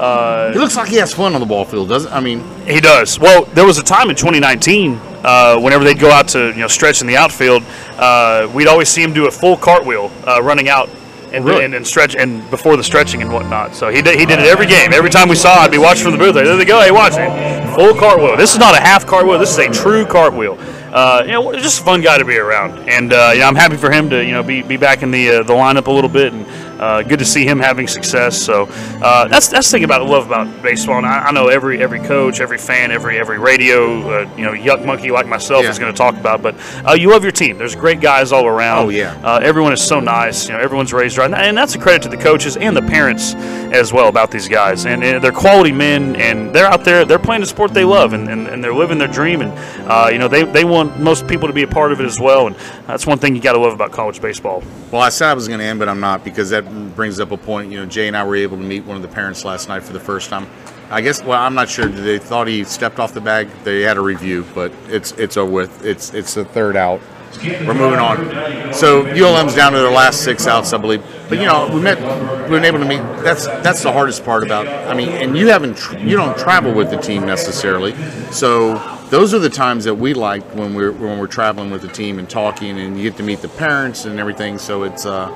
Uh, 0.00 0.50
He 0.52 0.58
looks 0.58 0.76
like 0.76 0.88
he 0.88 0.96
has 0.96 1.12
fun 1.12 1.34
on 1.34 1.40
the 1.40 1.46
ball 1.46 1.66
field, 1.66 1.90
doesn't? 1.90 2.10
I 2.10 2.20
mean, 2.20 2.42
He 2.66 2.80
does. 2.80 3.18
Well, 3.18 3.44
there 3.52 3.66
was 3.66 3.76
a 3.78 3.82
time 3.82 4.08
in 4.08 4.16
2019, 4.16 4.98
uh, 5.24 5.58
whenever 5.58 5.84
they'd 5.84 5.98
go 6.00 6.10
out 6.10 6.28
to 6.28 6.48
you 6.52 6.60
know 6.60 6.68
stretch 6.68 7.02
in 7.02 7.06
the 7.06 7.16
outfield, 7.18 7.62
uh, 7.98 8.48
we'd 8.54 8.66
always 8.68 8.88
see 8.88 9.02
him 9.02 9.12
do 9.12 9.26
a 9.26 9.30
full 9.30 9.58
cartwheel 9.58 10.10
uh, 10.26 10.42
running 10.42 10.70
out 10.70 10.88
and, 11.34 11.44
Really? 11.44 11.64
and, 11.66 11.74
and 11.74 11.86
stretch 11.86 12.16
and 12.16 12.48
before 12.50 12.78
the 12.78 12.84
stretching 12.84 13.20
and 13.20 13.30
whatnot. 13.30 13.74
So 13.74 13.90
he 13.90 14.00
did, 14.00 14.18
he 14.18 14.24
did 14.24 14.38
it 14.38 14.46
every 14.46 14.66
game. 14.66 14.94
Every 14.94 15.10
time 15.10 15.28
we 15.28 15.36
saw, 15.36 15.56
I'd 15.56 15.70
be 15.70 15.76
watching 15.78 16.04
from 16.04 16.12
the 16.12 16.18
booth. 16.18 16.34
There 16.34 16.56
they 16.56 16.64
go. 16.64 16.80
Hey, 16.80 16.90
watch 16.90 17.12
it. 17.16 17.74
Full 17.74 17.94
cartwheel. 17.94 18.36
This 18.38 18.52
is 18.54 18.58
not 18.58 18.74
a 18.74 18.80
half 18.80 19.06
cartwheel. 19.06 19.38
This 19.38 19.50
is 19.50 19.58
a 19.58 19.68
true 19.70 20.06
cartwheel. 20.06 20.58
Uh, 20.92 21.22
you 21.24 21.32
know, 21.32 21.52
just 21.54 21.80
a 21.80 21.84
fun 21.84 22.02
guy 22.02 22.18
to 22.18 22.24
be 22.24 22.36
around, 22.36 22.86
and 22.86 23.14
uh, 23.14 23.30
you 23.32 23.40
know, 23.40 23.46
I'm 23.46 23.54
happy 23.54 23.78
for 23.78 23.90
him 23.90 24.10
to 24.10 24.22
you 24.22 24.32
know 24.32 24.42
be, 24.42 24.60
be 24.60 24.76
back 24.76 25.02
in 25.02 25.10
the 25.10 25.30
uh, 25.30 25.42
the 25.42 25.54
lineup 25.54 25.86
a 25.86 25.90
little 25.90 26.10
bit, 26.10 26.34
and 26.34 26.46
uh, 26.82 27.02
good 27.02 27.18
to 27.20 27.24
see 27.24 27.44
him 27.44 27.58
having 27.60 27.86
success. 27.86 28.40
So 28.42 28.66
uh, 29.02 29.28
that's 29.28 29.48
that's 29.48 29.68
the 29.70 29.76
thing 29.76 29.84
about 29.84 30.04
love 30.06 30.26
about 30.26 30.46
baseball, 30.62 30.98
and 30.98 31.06
I, 31.06 31.26
I 31.28 31.32
know 31.32 31.46
every 31.48 31.80
every 31.82 32.00
coach, 32.00 32.40
every 32.40 32.58
fan, 32.58 32.90
every 32.90 33.18
every 33.18 33.38
radio, 33.38 34.22
uh, 34.22 34.36
you 34.36 34.44
know, 34.44 34.52
yuck 34.52 34.84
monkey 34.84 35.10
like 35.10 35.26
myself 35.26 35.62
Yeah. 35.64 35.70
is 35.70 35.78
going 35.78 35.92
to 35.92 35.96
talk 35.96 36.16
about. 36.16 36.42
But 36.42 36.54
uh, 36.88 36.92
you 36.94 37.10
love 37.10 37.22
your 37.22 37.32
team. 37.32 37.56
There's 37.58 37.76
great 37.76 38.00
guys 38.00 38.32
all 38.32 38.46
around. 38.46 38.86
Oh, 38.86 38.88
yeah. 38.88 39.20
Uh, 39.22 39.38
everyone 39.42 39.72
is 39.72 39.82
so 39.82 40.00
nice. 40.00 40.48
You 40.48 40.54
know, 40.54 40.60
everyone's 40.60 40.92
raised 40.92 41.18
right, 41.18 41.32
and 41.32 41.56
that's 41.56 41.74
a 41.74 41.78
credit 41.78 42.02
to 42.02 42.08
the 42.08 42.16
coaches 42.16 42.56
and 42.56 42.76
the 42.76 42.82
parents 42.82 43.34
as 43.72 43.92
well 43.92 44.08
about 44.08 44.30
these 44.30 44.48
guys. 44.48 44.84
And, 44.86 45.02
uh, 45.04 45.18
they're 45.20 45.30
quality 45.32 45.72
men, 45.72 46.16
and 46.16 46.52
they're 46.54 46.66
out 46.66 46.84
there. 46.84 47.04
They're 47.04 47.18
playing 47.18 47.42
the 47.42 47.46
sport 47.46 47.72
they 47.72 47.84
love, 47.84 48.12
and, 48.12 48.28
and, 48.28 48.48
and 48.48 48.62
they're 48.62 48.74
living 48.74 48.98
their 48.98 49.08
dream. 49.08 49.40
And 49.40 49.52
uh, 49.88 50.08
you 50.12 50.18
know, 50.18 50.28
they 50.28 50.42
they 50.44 50.64
want 50.64 50.98
most 51.00 51.28
people 51.28 51.46
to 51.48 51.54
be 51.54 51.62
a 51.62 51.68
part 51.68 51.92
of 51.92 52.00
it 52.00 52.06
as 52.06 52.18
well. 52.18 52.48
And 52.48 52.56
that's 52.86 53.06
one 53.06 53.18
thing 53.18 53.36
you 53.36 53.40
got 53.42 53.52
to 53.52 53.58
love 53.60 53.72
about 53.72 53.92
college 53.92 54.20
baseball. 54.20 54.62
well, 54.90 55.02
I 55.02 55.10
said 55.10 55.28
I 55.30 55.34
was 55.34 55.46
going 55.48 55.60
to 55.60 55.66
end, 55.66 55.78
but 55.78 55.88
I'm 55.88 56.00
not 56.00 56.24
because 56.24 56.50
that 56.50 56.64
brings 56.94 57.20
up 57.20 57.30
a 57.30 57.36
point. 57.36 57.70
You 57.70 57.80
know, 57.80 57.86
Jay 57.86 58.08
and 58.08 58.16
I 58.16 58.24
were 58.24 58.36
able 58.36 58.56
to 58.56 58.62
meet 58.62 58.84
one 58.84 58.96
of 58.96 59.02
the 59.02 59.08
parents 59.08 59.44
last 59.44 59.68
night 59.68 59.82
for 59.82 59.92
the 59.92 60.00
first 60.00 60.30
time. 60.30 60.46
I 60.90 61.00
guess. 61.00 61.22
Well, 61.22 61.40
I'm 61.40 61.54
not 61.54 61.68
sure. 61.68 61.86
They 61.86 62.18
thought 62.18 62.46
he 62.46 62.64
stepped 62.64 62.98
off 62.98 63.14
the 63.14 63.20
bag. 63.20 63.48
They 63.64 63.80
had 63.82 63.96
a 63.96 64.00
review, 64.00 64.44
but 64.54 64.72
it's 64.88 65.12
it's 65.12 65.36
over 65.36 65.50
with. 65.50 65.84
It's 65.84 66.12
it's 66.12 66.34
the 66.34 66.44
third 66.44 66.76
out. 66.76 67.00
We're 67.40 67.74
moving 67.74 67.98
on. 67.98 68.72
So 68.74 69.06
ULM's 69.06 69.54
down 69.54 69.72
to 69.72 69.78
their 69.78 69.90
last 69.90 70.22
six 70.22 70.46
outs, 70.46 70.72
I 70.72 70.78
believe. 70.78 71.02
But 71.28 71.38
you 71.38 71.46
know, 71.46 71.70
we 71.72 71.80
met, 71.80 71.98
we've 72.42 72.50
been 72.50 72.64
able 72.64 72.78
to 72.78 72.84
meet. 72.84 73.00
That's 73.24 73.46
that's 73.46 73.82
the 73.82 73.92
hardest 73.92 74.24
part 74.24 74.44
about. 74.44 74.66
I 74.66 74.94
mean, 74.94 75.08
and 75.08 75.36
you 75.36 75.48
haven't, 75.48 75.78
you 75.98 76.16
don't 76.16 76.36
travel 76.36 76.72
with 76.72 76.90
the 76.90 76.98
team 76.98 77.24
necessarily. 77.24 77.94
So 78.30 78.74
those 79.08 79.34
are 79.34 79.38
the 79.38 79.50
times 79.50 79.84
that 79.84 79.94
we 79.94 80.14
like 80.14 80.42
when 80.54 80.74
we're 80.74 80.92
when 80.92 81.18
we're 81.18 81.26
traveling 81.26 81.70
with 81.70 81.82
the 81.82 81.88
team 81.88 82.18
and 82.18 82.28
talking, 82.28 82.78
and 82.78 82.96
you 82.96 83.04
get 83.04 83.16
to 83.16 83.22
meet 83.22 83.40
the 83.40 83.48
parents 83.48 84.04
and 84.04 84.20
everything. 84.20 84.58
So 84.58 84.82
it's 84.82 85.06
uh, 85.06 85.28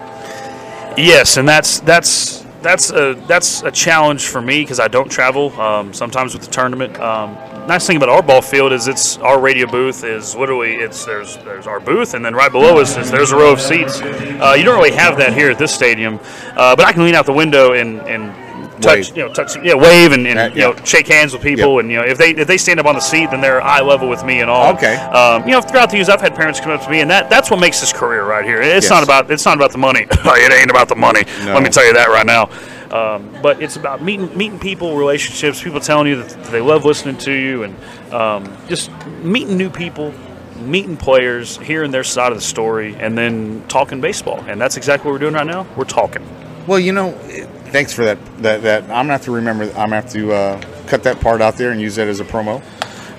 Yes, 0.97 1.37
and 1.37 1.47
that's 1.47 1.81
that's 1.81 2.45
that's 2.63 2.91
a 2.91 3.15
that's 3.29 3.63
a 3.63 3.71
challenge 3.71 4.27
for 4.27 4.41
me 4.41 4.63
because 4.63 4.81
I 4.81 4.89
don't 4.89 5.11
travel 5.11 5.53
um, 5.61 5.93
sometimes 5.93 6.33
with 6.33 6.43
the 6.43 6.51
tournament. 6.51 6.99
Um, 6.99 7.35
nice 7.67 7.87
thing 7.87 7.97
about 7.97 8.09
our 8.09 8.23
ball 8.23 8.41
field 8.41 8.73
is 8.73 8.89
it's 8.89 9.19
our 9.19 9.39
radio 9.39 9.67
booth 9.67 10.05
is 10.05 10.35
literally 10.35 10.75
it's 10.77 11.05
there's 11.05 11.37
there's 11.39 11.67
our 11.67 11.81
booth 11.81 12.15
and 12.15 12.25
then 12.25 12.35
right 12.35 12.51
below 12.51 12.79
us 12.81 12.97
is 12.97 13.11
there's 13.11 13.33
a 13.33 13.37
row 13.37 13.53
of 13.53 13.61
seats. 13.61 14.01
Uh, 14.01 14.55
you 14.57 14.65
don't 14.65 14.79
really 14.79 14.97
have 14.97 15.19
that 15.19 15.35
here 15.35 15.51
at 15.51 15.59
this 15.59 15.75
stadium, 15.75 16.19
uh, 16.57 16.75
but 16.75 16.87
I 16.87 16.93
can 16.93 17.05
lean 17.05 17.15
out 17.15 17.27
the 17.27 17.33
window 17.33 17.73
and 17.73 18.01
and. 18.03 18.46
Touch, 18.81 19.09
Wave. 19.09 19.17
you 19.17 19.23
know, 19.27 19.33
touch, 19.33 19.57
yeah, 19.63 19.75
wave 19.75 20.13
and, 20.13 20.27
and 20.27 20.39
Uh, 20.39 20.51
you 20.55 20.61
know, 20.61 20.77
shake 20.85 21.09
hands 21.09 21.33
with 21.33 21.43
people, 21.43 21.75
Yep. 21.77 21.81
and 21.81 21.91
you 21.91 21.97
know, 21.99 22.05
if 22.05 22.19
they 22.19 22.31
if 22.31 22.47
they 22.47 22.59
stand 22.59 22.79
up 22.79 22.87
on 22.87 22.95
the 22.95 23.01
seat, 23.01 23.31
then 23.31 23.41
they're 23.41 23.63
eye 23.63 23.81
level 23.81 24.09
with 24.09 24.23
me 24.25 24.41
and 24.41 24.51
all. 24.51 24.75
Okay. 24.75 24.97
Um, 24.97 25.45
you 25.47 25.53
know, 25.53 25.61
throughout 25.63 25.89
the 25.91 25.97
years, 25.97 26.09
I've 26.09 26.21
had 26.21 26.35
parents 26.35 26.61
come 26.61 26.73
up 26.73 26.83
to 26.83 26.91
me, 26.91 27.01
and 27.01 27.11
that 27.11 27.31
that's 27.31 27.51
what 27.51 27.59
makes 27.59 27.81
this 27.81 27.93
career 27.93 28.25
right 28.25 28.45
here. 28.45 28.61
It's 28.61 28.85
Yes. 28.85 28.91
not 28.91 29.03
about 29.03 29.31
it's 29.31 29.45
not 29.47 29.57
about 29.57 29.73
the 29.73 29.79
money. 29.79 30.07
it 30.11 30.53
ain't 30.53 30.71
about 30.71 30.89
the 30.89 30.97
money. 30.97 31.23
No. 31.45 31.55
Let 31.55 31.63
me 31.63 31.71
tell 31.71 31.87
you 31.87 31.95
that 31.95 32.09
right 32.09 32.27
now. 32.27 32.51
Um, 32.91 33.31
but 33.43 33.61
it's 33.63 33.77
about 33.77 34.03
meeting 34.03 34.31
meeting 34.37 34.59
people, 34.59 34.97
relationships, 34.97 35.63
people 35.63 35.81
telling 35.81 36.07
you 36.07 36.23
that 36.23 36.45
they 36.53 36.61
love 36.61 36.85
listening 36.85 37.17
to 37.19 37.33
you, 37.33 37.63
and 37.65 37.75
um, 38.13 38.57
just 38.69 38.91
meeting 39.23 39.57
new 39.57 39.71
people, 39.71 40.13
meeting 40.61 40.97
players, 40.97 41.57
hearing 41.59 41.91
their 41.91 42.05
side 42.05 42.31
of 42.33 42.39
the 42.39 42.45
story, 42.45 42.95
and 43.01 43.17
then 43.17 43.65
talking 43.69 44.01
baseball. 44.01 44.45
And 44.47 44.61
that's 44.61 44.77
exactly 44.77 45.09
what 45.11 45.15
we're 45.15 45.19
doing 45.27 45.35
right 45.35 45.47
now. 45.47 45.67
We're 45.77 45.85
talking. 45.85 46.23
well, 46.67 46.79
you 46.81 46.93
know, 46.93 47.17
it- 47.27 47.49
thanks 47.77 47.93
for 47.93 48.07
that. 48.07 48.19
That 48.39 48.63
that 48.63 48.83
I'm 48.85 49.05
gonna 49.05 49.13
have 49.13 49.25
to 49.25 49.33
remember. 49.33 49.65
I'm 49.65 49.91
gonna 49.91 49.97
have 49.97 50.11
to 50.13 50.33
uh, 50.33 50.63
cut 50.87 51.03
that 51.03 51.21
part 51.21 51.43
out 51.43 51.57
there 51.57 51.73
and 51.73 51.81
use 51.81 51.97
that 51.97 52.09
as 52.09 52.21
a 52.21 52.25
promo. 52.25 52.63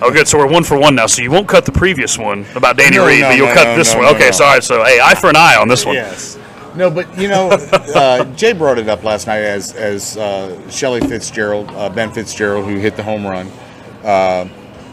Oh, 0.01 0.11
good. 0.11 0.27
So 0.27 0.37
we're 0.37 0.47
one 0.47 0.63
for 0.63 0.77
one 0.77 0.95
now. 0.95 1.05
So 1.05 1.21
you 1.21 1.31
won't 1.31 1.47
cut 1.47 1.65
the 1.65 1.71
previous 1.71 2.17
one 2.17 2.45
about 2.55 2.77
Danny 2.77 2.97
No, 2.97 3.07
Reed, 3.07 3.21
no, 3.21 3.29
but 3.29 3.37
you'll 3.37 3.47
no, 3.47 3.53
cut 3.53 3.75
this 3.75 3.93
one. 3.95 4.05
okay, 4.15 4.31
sorry. 4.31 4.61
So 4.61 4.83
hey, 4.83 4.99
eye 4.99 5.15
for 5.15 5.29
an 5.29 5.35
eye 5.35 5.57
on 5.57 5.67
this 5.67 5.85
one. 5.85 5.95
Yes. 5.95 6.39
No, 6.75 6.89
but 6.89 7.05
you 7.17 7.27
know, 7.27 7.49
uh, 7.51 8.23
Jay 8.35 8.53
brought 8.53 8.79
it 8.79 8.89
up 8.89 9.03
last 9.03 9.27
night 9.27 9.41
as 9.41 9.73
as 9.75 10.17
uh, 10.17 10.69
Shelly 10.71 11.01
Fitzgerald, 11.01 11.69
uh, 11.71 11.89
Ben 11.89 12.11
Fitzgerald, 12.11 12.65
who 12.65 12.77
hit 12.77 12.95
the 12.95 13.03
home 13.03 13.25
run, 13.25 13.51
uh, 14.03 14.47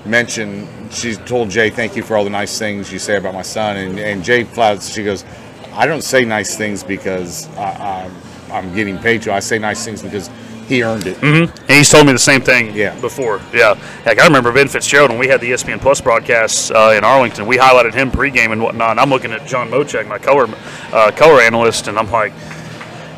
mentioned. 0.04 0.68
She 0.92 1.14
told 1.14 1.48
Jay, 1.48 1.70
"Thank 1.70 1.96
you 1.96 2.02
for 2.02 2.16
all 2.16 2.24
the 2.24 2.30
nice 2.30 2.58
things 2.58 2.92
you 2.92 2.98
say 2.98 3.16
about 3.16 3.32
my 3.32 3.42
son." 3.42 3.78
And, 3.78 3.98
and 3.98 4.22
Jay 4.22 4.44
flat, 4.44 4.82
she 4.82 5.04
goes, 5.04 5.24
"I 5.72 5.86
don't 5.86 6.04
say 6.04 6.24
nice 6.24 6.56
things 6.56 6.82
because 6.82 7.48
I, 7.56 8.04
I'm 8.04 8.12
I'm 8.54 8.74
getting 8.74 8.98
paid 8.98 9.22
to. 9.22 9.32
I 9.34 9.40
say 9.40 9.58
nice 9.58 9.84
things 9.84 10.02
because 10.02 10.30
he 10.68 10.82
earned 10.82 11.06
it." 11.06 11.20
And 11.22 11.50
he's 11.68 11.90
told 11.90 12.06
me 12.06 12.12
the 12.12 12.18
same 12.18 12.40
thing 12.40 12.74
Yeah. 12.74 12.94
before. 13.00 13.40
Yeah. 13.52 13.74
Heck, 14.04 14.18
I 14.20 14.24
remember 14.24 14.52
Ben 14.52 14.68
Fitzgerald 14.68 15.10
when 15.10 15.18
we 15.18 15.28
had 15.28 15.40
the 15.40 15.50
ESPN 15.50 15.80
Plus 15.80 16.00
broadcasts 16.00 16.70
uh, 16.70 16.94
in 16.96 17.04
Arlington. 17.04 17.46
We 17.46 17.56
highlighted 17.58 17.94
him 17.94 18.10
pregame 18.10 18.52
and 18.52 18.62
whatnot. 18.62 18.92
And 18.92 19.00
I'm 19.00 19.10
looking 19.10 19.32
at 19.32 19.46
John 19.46 19.70
Mochek, 19.70 20.06
my 20.06 20.18
color 20.18 20.46
uh, 20.92 21.10
color 21.10 21.40
analyst, 21.42 21.88
and 21.88 21.98
I'm 21.98 22.10
like, 22.10 22.32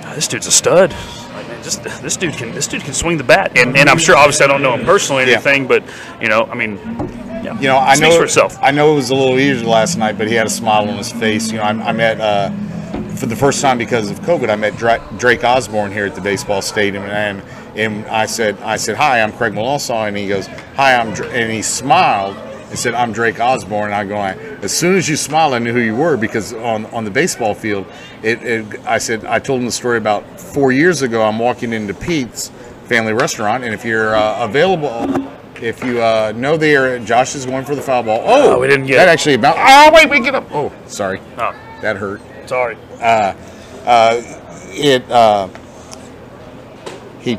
"Ah, 0.04 0.12
this 0.14 0.26
dude's 0.28 0.46
a 0.46 0.52
stud. 0.52 0.92
Like, 1.34 1.48
man, 1.48 1.62
just 1.62 1.82
this 1.84 2.16
dude 2.16 2.34
can 2.34 2.52
this 2.52 2.66
dude 2.66 2.82
can 2.82 2.94
swing 2.94 3.18
the 3.18 3.24
bat. 3.24 3.56
And, 3.58 3.76
and 3.76 3.88
I'm 3.90 3.98
sure, 3.98 4.16
obviously, 4.16 4.44
I 4.44 4.48
don't 4.48 4.62
know 4.62 4.74
him 4.74 4.84
personally 4.86 5.24
or 5.24 5.26
Yeah. 5.26 5.34
anything, 5.34 5.66
but 5.66 5.82
you 6.20 6.28
know, 6.28 6.48
I 6.50 6.54
mean, 6.54 6.78
yeah, 7.44 7.60
You 7.60 7.68
know, 7.68 7.76
I 7.76 7.94
speaks 7.94 8.36
know. 8.36 8.48
I 8.60 8.70
know 8.72 8.92
it 8.92 8.96
was 8.96 9.10
a 9.10 9.14
little 9.14 9.38
easier 9.38 9.66
last 9.68 9.98
night, 9.98 10.16
but 10.18 10.26
he 10.26 10.34
had 10.34 10.46
a 10.46 10.50
smile 10.50 10.88
on 10.88 10.96
his 10.96 11.12
face. 11.12 11.52
You 11.52 11.58
know, 11.58 11.64
I, 11.64 11.68
I 11.70 11.92
met 11.92 12.20
uh, 12.20 12.50
for 13.16 13.26
the 13.26 13.36
first 13.36 13.60
time 13.60 13.78
because 13.78 14.10
of 14.10 14.20
COVID. 14.20 14.50
I 14.50 14.56
met 14.56 14.76
Dra- 14.76 15.02
Drake 15.18 15.44
Osborne 15.44 15.92
here 15.92 16.06
at 16.06 16.14
the 16.14 16.20
baseball 16.20 16.62
stadium, 16.62 17.04
and 17.04 17.42
and 17.74 18.06
I 18.06 18.26
said, 18.26 18.58
I 18.62 18.76
said, 18.76 18.96
"Hi, 18.96 19.20
I'm 19.20 19.32
Craig 19.32 19.52
Molossaw," 19.52 20.08
and 20.08 20.16
he 20.16 20.28
goes, 20.28 20.46
"Hi, 20.76 20.94
I'm," 20.96 21.12
Dra-, 21.14 21.28
and 21.28 21.52
he 21.52 21.62
smiled 21.62 22.36
and 22.36 22.78
said, 22.78 22.94
"I'm 22.94 23.12
Drake 23.12 23.40
Osborne." 23.40 23.92
And 23.92 23.94
I 23.94 24.04
go, 24.04 24.16
as 24.62 24.76
soon 24.76 24.96
as 24.96 25.08
you 25.08 25.16
smiled, 25.16 25.54
I 25.54 25.58
knew 25.58 25.72
who 25.72 25.80
you 25.80 25.94
were 25.96 26.16
because 26.16 26.52
on 26.52 26.86
on 26.86 27.04
the 27.04 27.10
baseball 27.10 27.54
field, 27.54 27.86
it, 28.22 28.42
it 28.42 28.80
I 28.86 28.98
said, 28.98 29.24
I 29.24 29.38
told 29.38 29.60
him 29.60 29.66
the 29.66 29.72
story 29.72 29.98
about 29.98 30.40
four 30.40 30.72
years 30.72 31.02
ago. 31.02 31.22
I'm 31.22 31.38
walking 31.38 31.72
into 31.72 31.94
Pete's 31.94 32.50
Family 32.84 33.12
Restaurant, 33.12 33.64
and 33.64 33.72
if 33.74 33.84
you're 33.84 34.14
uh, 34.16 34.44
available. 34.44 35.32
If 35.62 35.82
you 35.82 36.02
uh, 36.02 36.34
know 36.36 36.58
they 36.58 36.76
are, 36.76 36.98
Josh 36.98 37.34
is 37.34 37.46
going 37.46 37.64
for 37.64 37.74
the 37.74 37.80
foul 37.80 38.02
ball. 38.02 38.20
Oh, 38.26 38.56
Oh, 38.56 38.60
we 38.60 38.66
didn't 38.68 38.84
get 38.84 38.96
that. 38.98 39.08
Actually, 39.08 39.36
about. 39.36 39.56
Oh, 39.58 39.90
wait, 39.90 40.10
we 40.10 40.20
get 40.20 40.34
up. 40.34 40.44
Oh, 40.52 40.70
sorry, 40.86 41.18
Oh, 41.38 41.54
that 41.80 41.96
hurt. 41.96 42.20
Sorry. 42.46 42.76
It. 44.78 45.10
Uh, 45.10 45.48
he 47.20 47.38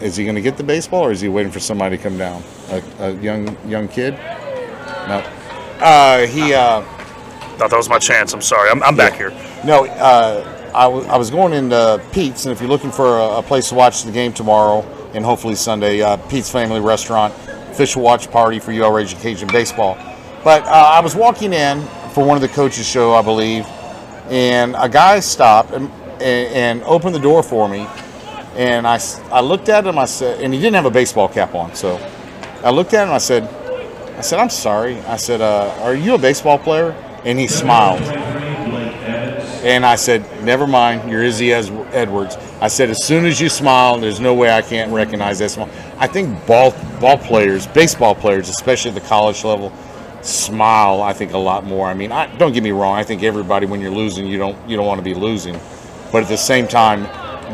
is 0.00 0.16
he 0.16 0.24
going 0.24 0.34
to 0.36 0.40
get 0.42 0.56
the 0.56 0.64
baseball, 0.64 1.02
or 1.04 1.12
is 1.12 1.20
he 1.20 1.28
waiting 1.28 1.52
for 1.52 1.60
somebody 1.60 1.96
to 1.96 2.02
come 2.02 2.18
down? 2.18 2.42
A, 2.70 2.82
a 3.00 3.12
young 3.20 3.56
young 3.68 3.88
kid? 3.88 4.14
No. 4.14 5.22
Uh, 5.80 6.26
he. 6.26 6.54
Uh, 6.54 6.82
Thought 7.56 7.70
that 7.70 7.76
was 7.76 7.90
my 7.90 7.98
chance. 7.98 8.32
I'm 8.32 8.40
sorry. 8.40 8.70
I'm, 8.70 8.82
I'm 8.82 8.96
back 8.96 9.14
here. 9.14 9.30
No, 9.66 9.84
uh, 9.84 10.72
I, 10.74 10.84
w- 10.84 11.04
I 11.06 11.18
was 11.18 11.30
going 11.30 11.52
into 11.52 12.02
Pete's, 12.10 12.46
and 12.46 12.52
if 12.52 12.58
you're 12.60 12.70
looking 12.70 12.90
for 12.90 13.18
a, 13.18 13.38
a 13.38 13.42
place 13.42 13.68
to 13.68 13.74
watch 13.74 14.04
the 14.04 14.10
game 14.10 14.32
tomorrow 14.32 14.80
and 15.12 15.22
hopefully 15.22 15.54
Sunday, 15.54 16.00
uh, 16.00 16.16
Pete's 16.28 16.50
Family 16.50 16.80
Restaurant, 16.80 17.34
official 17.70 18.00
watch 18.00 18.30
party 18.30 18.60
for 18.60 18.72
UR 18.72 18.98
Education 18.98 19.46
Baseball. 19.48 19.98
But 20.42 20.64
uh, 20.64 20.70
I 20.70 21.00
was 21.00 21.14
walking 21.14 21.52
in 21.52 21.82
for 22.14 22.24
one 22.24 22.36
of 22.38 22.40
the 22.40 22.48
coaches' 22.48 22.88
show, 22.88 23.12
I 23.12 23.20
believe, 23.20 23.66
and 24.30 24.74
a 24.78 24.88
guy 24.88 25.20
stopped 25.20 25.72
and, 25.72 25.90
and, 26.20 26.82
opened 26.84 27.14
the 27.14 27.20
door 27.20 27.42
for 27.42 27.68
me. 27.68 27.86
And 28.54 28.86
I, 28.86 29.00
I 29.30 29.40
looked 29.40 29.68
at 29.68 29.86
him, 29.86 29.98
I 29.98 30.06
said, 30.06 30.40
and 30.40 30.54
he 30.54 30.60
didn't 30.60 30.74
have 30.74 30.86
a 30.86 30.90
baseball 30.90 31.28
cap 31.28 31.54
on, 31.54 31.74
so 31.74 31.96
I 32.62 32.70
looked 32.70 32.94
at 32.94 33.06
him, 33.06 33.14
I 33.14 33.18
said, 33.18 33.44
I 34.20 34.22
said, 34.22 34.38
I'm 34.38 34.50
sorry. 34.50 34.98
I 35.04 35.16
said, 35.16 35.40
uh, 35.40 35.74
Are 35.80 35.94
you 35.94 36.14
a 36.14 36.18
baseball 36.18 36.58
player? 36.58 36.90
And 37.24 37.38
he 37.38 37.48
smiled. 37.48 38.02
And 39.62 39.86
I 39.86 39.94
said, 39.96 40.44
Never 40.44 40.66
mind, 40.66 41.10
you're 41.10 41.22
Izzy 41.22 41.54
Edwards. 41.54 42.36
I 42.60 42.68
said, 42.68 42.90
As 42.90 43.02
soon 43.02 43.24
as 43.24 43.40
you 43.40 43.48
smile, 43.48 43.98
there's 43.98 44.20
no 44.20 44.34
way 44.34 44.52
I 44.52 44.60
can't 44.60 44.92
recognize 44.92 45.38
that 45.38 45.52
smile. 45.52 45.70
I 45.96 46.06
think 46.06 46.46
ball, 46.46 46.72
ball 47.00 47.16
players, 47.16 47.66
baseball 47.66 48.14
players, 48.14 48.50
especially 48.50 48.90
at 48.90 48.94
the 48.94 49.08
college 49.08 49.42
level, 49.42 49.72
smile, 50.22 51.02
I 51.02 51.12
think, 51.12 51.32
a 51.32 51.38
lot 51.38 51.64
more. 51.64 51.86
I 51.86 51.94
mean, 51.94 52.12
I, 52.12 52.34
don't 52.36 52.52
get 52.52 52.62
me 52.62 52.70
wrong. 52.70 52.96
I 52.96 53.02
think 53.04 53.22
everybody, 53.22 53.66
when 53.66 53.80
you're 53.80 53.90
losing, 53.90 54.26
you 54.26 54.38
don't, 54.38 54.56
you 54.68 54.76
don't 54.76 54.86
want 54.86 54.98
to 54.98 55.04
be 55.04 55.14
losing. 55.14 55.58
But 56.12 56.22
at 56.22 56.28
the 56.28 56.36
same 56.36 56.66
time, 56.66 57.06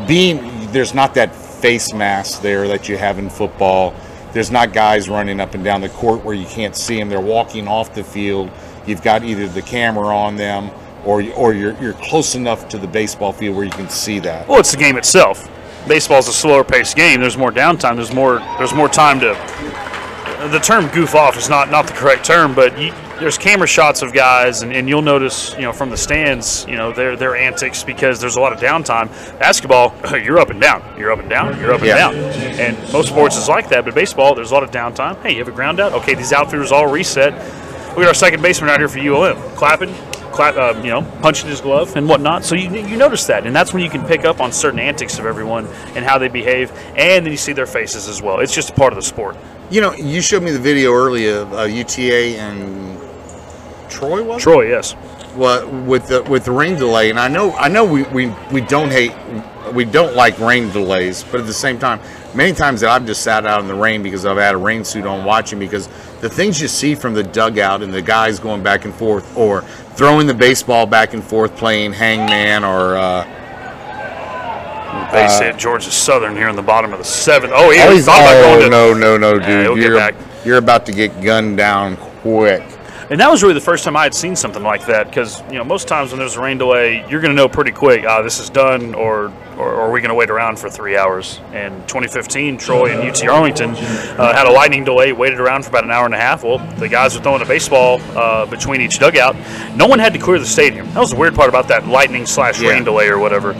being 0.07 0.71
there's 0.71 0.93
not 0.93 1.13
that 1.15 1.33
face 1.33 1.93
mask 1.93 2.41
there 2.41 2.67
that 2.67 2.87
you 2.87 2.97
have 2.97 3.19
in 3.19 3.29
football. 3.29 3.95
There's 4.33 4.51
not 4.51 4.73
guys 4.73 5.09
running 5.09 5.39
up 5.39 5.55
and 5.55 5.63
down 5.63 5.81
the 5.81 5.89
court 5.89 6.23
where 6.23 6.35
you 6.35 6.45
can't 6.45 6.75
see 6.75 6.97
them. 6.99 7.09
They're 7.09 7.19
walking 7.19 7.67
off 7.67 7.93
the 7.93 8.03
field. 8.03 8.51
You've 8.85 9.01
got 9.01 9.23
either 9.23 9.47
the 9.47 9.61
camera 9.61 10.15
on 10.15 10.35
them 10.35 10.69
or 11.05 11.23
or 11.33 11.53
you're 11.53 11.73
you're 11.81 11.93
close 11.93 12.35
enough 12.35 12.67
to 12.69 12.77
the 12.77 12.87
baseball 12.87 13.31
field 13.33 13.55
where 13.55 13.65
you 13.65 13.71
can 13.71 13.89
see 13.89 14.19
that. 14.19 14.47
Well, 14.47 14.59
it's 14.59 14.71
the 14.71 14.77
game 14.77 14.97
itself. 14.97 15.49
Baseball's 15.87 16.27
a 16.27 16.33
slower 16.33 16.63
paced 16.63 16.95
game. 16.95 17.21
There's 17.21 17.37
more 17.37 17.51
downtime. 17.51 17.95
There's 17.95 18.13
more. 18.13 18.39
There's 18.57 18.73
more 18.73 18.89
time 18.89 19.19
to. 19.21 19.96
The 20.37 20.59
term 20.59 20.87
"goof 20.89 21.15
off" 21.15 21.35
is 21.35 21.49
not 21.49 21.71
not 21.71 21.87
the 21.87 21.93
correct 21.93 22.23
term, 22.23 22.53
but 22.53 22.77
you, 22.79 22.91
there's 23.19 23.39
camera 23.39 23.65
shots 23.67 24.03
of 24.03 24.13
guys, 24.13 24.61
and, 24.61 24.71
and 24.71 24.87
you'll 24.87 25.01
notice, 25.01 25.53
you 25.55 25.63
know, 25.63 25.73
from 25.73 25.89
the 25.89 25.97
stands, 25.97 26.63
you 26.69 26.75
know, 26.75 26.91
their 26.93 27.15
their 27.15 27.35
antics 27.35 27.83
because 27.83 28.21
there's 28.21 28.35
a 28.35 28.39
lot 28.39 28.53
of 28.53 28.59
downtime. 28.59 29.07
Basketball, 29.39 29.95
you're 30.23 30.37
up 30.37 30.51
and 30.51 30.61
down, 30.61 30.83
you're 30.97 31.11
up 31.11 31.19
and 31.19 31.29
down, 31.29 31.59
you're 31.59 31.71
up 31.73 31.79
and 31.79 31.87
Yeah. 31.87 31.97
down, 31.97 32.15
and 32.15 32.93
most 32.93 33.09
sports 33.09 33.35
is 33.35 33.49
like 33.49 33.67
that. 33.69 33.83
But 33.83 33.95
baseball, 33.95 34.35
there's 34.35 34.51
a 34.51 34.53
lot 34.53 34.61
of 34.63 34.69
downtime. 34.69 35.19
Hey, 35.23 35.31
you 35.31 35.39
have 35.39 35.47
a 35.47 35.51
ground 35.51 35.79
out. 35.79 35.93
Okay, 35.93 36.13
these 36.13 36.31
outfielders 36.31 36.71
all 36.71 36.85
reset. 36.87 37.33
We 37.97 38.03
got 38.03 38.09
our 38.09 38.13
second 38.13 38.43
baseman 38.43 38.69
out 38.69 38.77
here 38.79 38.87
for 38.87 38.99
ULM, 38.99 39.37
clapping, 39.55 39.91
clap, 40.31 40.55
uh, 40.55 40.79
you 40.83 40.91
know, 40.91 41.01
punching 41.23 41.49
his 41.49 41.61
glove 41.61 41.95
and 41.95 42.07
whatnot. 42.07 42.45
So 42.45 42.53
you, 42.53 42.69
you 42.69 42.95
notice 42.95 43.25
that, 43.25 43.47
and 43.47 43.55
that's 43.55 43.73
when 43.73 43.81
you 43.83 43.89
can 43.89 44.05
pick 44.05 44.23
up 44.23 44.39
on 44.39 44.51
certain 44.51 44.79
antics 44.79 45.17
of 45.17 45.25
everyone 45.25 45.65
and 45.95 46.05
how 46.05 46.19
they 46.19 46.27
behave, 46.27 46.71
and 46.95 47.25
then 47.25 47.31
you 47.31 47.37
see 47.37 47.53
their 47.53 47.65
faces 47.65 48.07
as 48.07 48.21
well. 48.21 48.39
It's 48.39 48.53
just 48.53 48.69
a 48.69 48.73
part 48.73 48.93
of 48.93 48.97
the 48.97 49.01
sport. 49.03 49.35
You 49.69 49.81
know, 49.81 49.93
you 49.93 50.21
showed 50.21 50.43
me 50.43 50.51
the 50.51 50.59
video 50.59 50.93
earlier 50.93 51.39
of 51.39 51.53
uh, 51.53 51.63
UTA 51.63 52.39
and 52.39 52.97
Troy 53.89 54.23
was 54.23 54.41
it? 54.41 54.43
Troy, 54.43 54.69
yes. 54.69 54.95
well, 55.35 55.67
with 55.83 56.07
the 56.07 56.23
with 56.23 56.45
the 56.45 56.51
rain 56.51 56.75
delay, 56.75 57.09
and 57.09 57.19
I 57.19 57.27
know 57.27 57.51
I 57.53 57.67
know 57.67 57.83
we, 57.83 58.03
we, 58.03 58.27
we 58.51 58.61
don't 58.61 58.89
hate 58.89 59.11
we 59.73 59.85
don't 59.85 60.15
like 60.15 60.39
rain 60.39 60.69
delays, 60.71 61.23
but 61.23 61.41
at 61.41 61.45
the 61.45 61.53
same 61.53 61.77
time, 61.79 61.99
many 62.33 62.53
times 62.53 62.81
that 62.81 62.89
I've 62.89 63.05
just 63.05 63.21
sat 63.23 63.45
out 63.45 63.61
in 63.61 63.67
the 63.67 63.75
rain 63.75 64.01
because 64.01 64.25
I've 64.25 64.37
had 64.37 64.55
a 64.55 64.57
rain 64.57 64.83
suit 64.83 65.05
on 65.05 65.25
watching 65.25 65.59
because 65.59 65.87
the 66.21 66.29
things 66.29 66.61
you 66.61 66.67
see 66.67 66.95
from 66.95 67.13
the 67.13 67.23
dugout 67.23 67.81
and 67.81 67.93
the 67.93 68.01
guys 68.01 68.39
going 68.39 68.63
back 68.63 68.85
and 68.85 68.93
forth 68.93 69.35
or 69.35 69.61
throwing 69.95 70.27
the 70.27 70.33
baseball 70.33 70.85
back 70.85 71.13
and 71.13 71.23
forth 71.23 71.55
playing 71.57 71.93
hangman 71.93 72.63
or 72.63 72.95
uh, 72.95 73.23
They 75.11 75.27
said 75.29 75.57
Georgia 75.57 75.89
Southern 75.91 76.35
here 76.35 76.49
in 76.49 76.55
the 76.55 76.61
bottom 76.61 76.91
of 76.93 76.99
the 76.99 77.05
seventh. 77.05 77.53
Oh, 77.55 77.71
yeah. 77.71 77.85
oh, 77.87 77.93
we 77.95 78.01
thought 78.01 78.19
about 78.21 78.41
going 78.59 78.61
to- 78.63 78.69
no 78.69 78.93
no 78.93 79.17
no 79.17 79.33
dude 79.39 79.75
get 79.79 79.83
you're 79.83 80.11
you're 80.45 80.57
about 80.57 80.85
to 80.85 80.91
get 80.91 81.21
gunned 81.21 81.57
down 81.57 81.97
quick 82.21 82.63
And 83.09 83.19
that 83.21 83.29
was 83.31 83.41
really 83.41 83.53
the 83.53 83.61
first 83.61 83.83
time 83.85 83.95
I 83.95 84.03
had 84.03 84.13
seen 84.13 84.35
something 84.35 84.63
like 84.63 84.85
that 84.87 85.07
because 85.07 85.41
you 85.49 85.57
know 85.57 85.63
most 85.63 85.87
times 85.87 86.11
when 86.11 86.19
there's 86.19 86.35
a 86.35 86.41
rain 86.41 86.57
delay, 86.57 87.05
you're 87.09 87.21
going 87.21 87.31
to 87.31 87.35
know 87.35 87.47
pretty 87.47 87.71
quick, 87.71 88.03
ah, 88.05 88.21
this 88.21 88.39
is 88.39 88.49
done, 88.49 88.93
or 88.95 89.31
or, 89.57 89.69
or 89.73 89.81
are 89.87 89.91
we 89.91 90.01
going 90.01 90.09
to 90.09 90.15
wait 90.15 90.29
around 90.29 90.59
for 90.59 90.69
three 90.69 90.95
hours? 90.97 91.39
And 91.53 91.73
2015, 91.87 92.57
Troy 92.57 92.91
and 92.91 93.09
UT 93.09 93.25
Arlington 93.27 93.71
uh, 93.71 94.33
had 94.33 94.45
a 94.45 94.51
lightning 94.51 94.83
delay, 94.83 95.13
waited 95.13 95.39
around 95.39 95.63
for 95.63 95.69
about 95.69 95.83
an 95.85 95.89
hour 95.91 96.05
and 96.05 96.13
a 96.13 96.19
half. 96.19 96.43
Well, 96.43 96.59
the 96.77 96.87
guys 96.89 97.15
were 97.15 97.21
throwing 97.23 97.41
a 97.41 97.45
baseball 97.45 97.99
uh, 98.15 98.45
between 98.45 98.81
each 98.81 98.99
dugout. 98.99 99.35
No 99.75 99.87
one 99.87 99.97
had 99.99 100.13
to 100.13 100.19
clear 100.19 100.37
the 100.37 100.45
stadium. 100.45 100.85
That 100.93 100.99
was 100.99 101.09
the 101.11 101.15
weird 101.17 101.33
part 101.33 101.49
about 101.49 101.67
that 101.69 101.87
lightning 101.87 102.25
slash 102.27 102.59
rain 102.59 102.79
Yeah. 102.79 102.83
delay 102.83 103.07
or 103.07 103.17
whatever. 103.17 103.53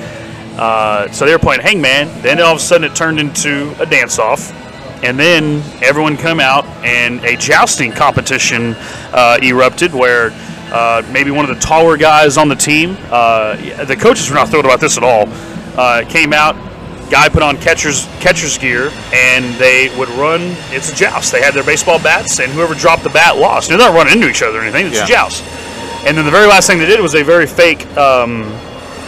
Uh, 0.58 1.12
so 1.12 1.26
they 1.26 1.32
were 1.32 1.40
playing 1.40 1.62
Hangman. 1.62 2.08
Then 2.22 2.40
all 2.42 2.54
of 2.54 2.58
a 2.58 2.62
sudden 2.62 2.90
it 2.90 2.96
turned 2.96 3.20
into 3.20 3.76
a 3.80 3.86
dance 3.86 4.20
off. 4.20 4.52
And 5.04 5.20
then 5.20 5.62
everyone 5.84 6.18
come 6.18 6.40
out 6.40 6.66
and 6.84 7.24
a 7.24 7.38
jousting 7.38 7.92
competition 7.92 8.76
uh, 9.14 9.38
erupted 9.44 9.94
where 9.94 10.32
uh, 10.74 11.04
maybe 11.12 11.30
one 11.32 11.48
of 11.48 11.56
the 11.56 11.62
taller 11.62 11.98
guys 11.98 12.38
on 12.38 12.50
the 12.50 12.56
team, 12.56 12.98
uh, 13.12 13.56
the 13.86 13.96
coaches 13.96 14.30
were 14.30 14.36
not 14.36 14.50
thrilled 14.50 14.66
about 14.66 14.80
this 14.80 14.98
at 14.98 15.04
all, 15.04 15.28
uh, 15.78 16.04
came 16.10 16.34
out. 16.34 16.56
Guy 17.10 17.30
put 17.30 17.42
on 17.42 17.56
catcher's 17.62 18.06
catcher's 18.20 18.58
gear, 18.58 18.90
and 19.14 19.56
they 19.56 19.88
would 19.98 20.10
run. 20.10 20.42
It's 20.74 20.92
a 20.92 20.96
joust. 20.96 21.32
They 21.32 21.42
had 21.42 21.54
their 21.54 21.64
baseball 21.64 22.00
bats, 22.00 22.42
and 22.42 22.52
whoever 22.52 22.74
dropped 22.74 23.04
the 23.04 23.10
bat 23.10 23.38
lost. 23.38 23.70
They're 23.70 23.78
not 23.78 23.94
running 23.94 24.16
into 24.16 24.28
each 24.28 24.42
other 24.42 24.58
or 24.58 24.62
anything. 24.64 24.88
It's 24.88 25.00
a 25.00 25.06
joust. 25.08 25.42
And 26.06 26.18
then 26.18 26.26
the 26.26 26.32
very 26.32 26.48
last 26.48 26.68
thing 26.68 26.80
they 26.80 26.86
did 26.86 27.00
was 27.00 27.16
a 27.16 27.24
very 27.24 27.48
fake 27.48 27.86
um, 27.96 28.44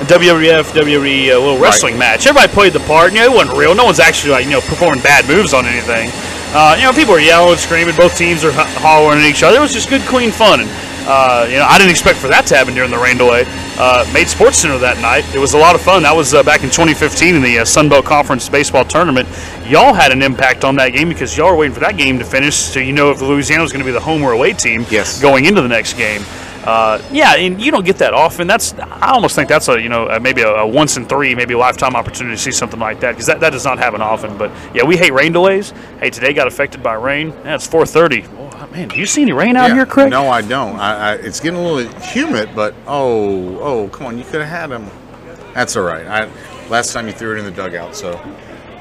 WWF 0.07 0.71
WWE 0.71 1.31
uh, 1.35 1.39
little 1.39 1.59
wrestling 1.59 1.97
match. 1.97 2.25
Everybody 2.25 2.51
played 2.53 2.73
the 2.73 2.79
part. 2.81 3.11
You 3.13 3.19
know, 3.19 3.25
it 3.25 3.35
wasn't 3.35 3.57
real. 3.57 3.75
No 3.75 3.85
one's 3.85 3.99
actually 3.99 4.31
like 4.31 4.45
you 4.45 4.51
know 4.51 4.61
performing 4.61 5.01
bad 5.01 5.27
moves 5.27 5.53
on 5.53 5.65
anything. 5.65 6.09
Uh, 6.51 6.75
you 6.79 6.83
know, 6.85 6.91
people 6.93 7.13
are 7.13 7.19
yelling, 7.19 7.57
screaming. 7.57 7.95
Both 7.95 8.17
teams 8.17 8.43
are 8.43 8.51
ho- 8.51 8.65
hollering 8.81 9.19
at 9.19 9.25
each 9.29 9.43
other. 9.43 9.57
It 9.57 9.61
was 9.61 9.73
just 9.73 9.89
good, 9.89 10.01
clean 10.03 10.31
fun. 10.31 10.61
And 10.61 10.69
uh, 11.07 11.45
you 11.49 11.57
know, 11.57 11.65
I 11.65 11.77
didn't 11.77 11.91
expect 11.91 12.17
for 12.17 12.27
that 12.27 12.45
to 12.47 12.55
happen 12.55 12.73
during 12.73 12.91
the 12.91 12.97
rain 12.97 13.17
delay. 13.17 13.43
Uh, 13.77 14.09
made 14.13 14.27
Sports 14.27 14.57
Center 14.57 14.77
that 14.79 14.97
night. 14.99 15.23
It 15.35 15.39
was 15.39 15.53
a 15.53 15.57
lot 15.57 15.75
of 15.75 15.81
fun. 15.81 16.03
That 16.03 16.15
was 16.15 16.33
uh, 16.33 16.43
back 16.43 16.63
in 16.63 16.69
2015 16.69 17.35
in 17.35 17.41
the 17.41 17.59
uh, 17.59 17.65
Sun 17.65 17.89
Belt 17.89 18.05
Conference 18.05 18.47
baseball 18.49 18.83
tournament. 18.85 19.27
Y'all 19.67 19.93
had 19.93 20.11
an 20.11 20.21
impact 20.21 20.63
on 20.63 20.75
that 20.77 20.89
game 20.93 21.09
because 21.09 21.37
y'all 21.37 21.51
were 21.51 21.57
waiting 21.57 21.73
for 21.73 21.79
that 21.81 21.97
game 21.97 22.17
to 22.19 22.25
finish, 22.25 22.55
so 22.55 22.79
you 22.79 22.93
know 22.93 23.11
if 23.11 23.21
Louisiana 23.21 23.61
was 23.63 23.71
going 23.71 23.81
to 23.81 23.85
be 23.85 23.91
the 23.93 23.99
home 23.99 24.23
or 24.23 24.31
away 24.31 24.53
team 24.53 24.85
Yes. 24.89 25.21
going 25.21 25.45
into 25.45 25.61
the 25.61 25.67
next 25.67 25.93
game. 25.93 26.23
Uh, 26.69 27.01
yeah, 27.11 27.35
and 27.35 27.59
you 27.59 27.71
don't 27.71 27.85
get 27.85 27.97
that 27.97 28.13
often. 28.13 28.45
That's 28.47 28.73
I 28.73 29.11
almost 29.11 29.35
think 29.35 29.49
that's 29.49 29.67
a 29.69 29.81
you 29.81 29.89
know 29.89 30.05
uh, 30.07 30.19
maybe 30.21 30.41
a, 30.41 30.49
a 30.49 30.67
once 30.67 30.97
in 30.97 31.05
three, 31.07 31.33
maybe 31.33 31.55
a 31.55 31.57
lifetime 31.57 31.95
opportunity 31.95 32.35
to 32.35 32.41
see 32.41 32.51
something 32.51 32.79
like 32.79 32.99
that 32.99 33.13
because 33.13 33.25
that, 33.25 33.39
that 33.39 33.49
does 33.51 33.65
not 33.65 33.79
happen 33.79 34.01
often. 34.01 34.37
But 34.37 34.51
yeah, 34.73 34.83
we 34.83 34.95
hate 34.95 35.11
rain 35.13 35.31
delays. 35.31 35.71
Hey, 35.99 36.11
today 36.11 36.31
got 36.31 36.47
affected 36.47 36.83
by 36.83 36.93
rain. 36.93 37.29
Yeah, 37.43 37.55
it's 37.55 37.67
4:30. 37.67 38.27
Oh, 38.61 38.67
man, 38.71 38.87
do 38.89 38.97
you 38.99 39.07
see 39.07 39.23
any 39.23 39.31
rain 39.31 39.55
out 39.55 39.69
Yeah. 39.69 39.75
here, 39.75 39.85
Craig? 39.87 40.11
No, 40.11 40.29
I 40.29 40.41
don't. 40.41 40.75
I, 40.79 41.11
I, 41.11 41.13
it's 41.15 41.39
getting 41.39 41.59
a 41.59 41.63
little 41.63 41.91
humid, 42.01 42.49
but 42.55 42.75
oh, 42.85 43.57
oh, 43.59 43.87
come 43.89 44.05
on, 44.07 44.17
you 44.19 44.23
could 44.23 44.41
have 44.41 44.49
had 44.49 44.67
them. 44.67 44.89
That's 45.55 45.75
all 45.75 45.83
right. 45.83 46.05
I, 46.05 46.29
last 46.69 46.93
time 46.93 47.07
you 47.07 47.13
threw 47.13 47.35
it 47.35 47.39
in 47.39 47.45
the 47.45 47.51
dugout, 47.51 47.95
so 47.95 48.11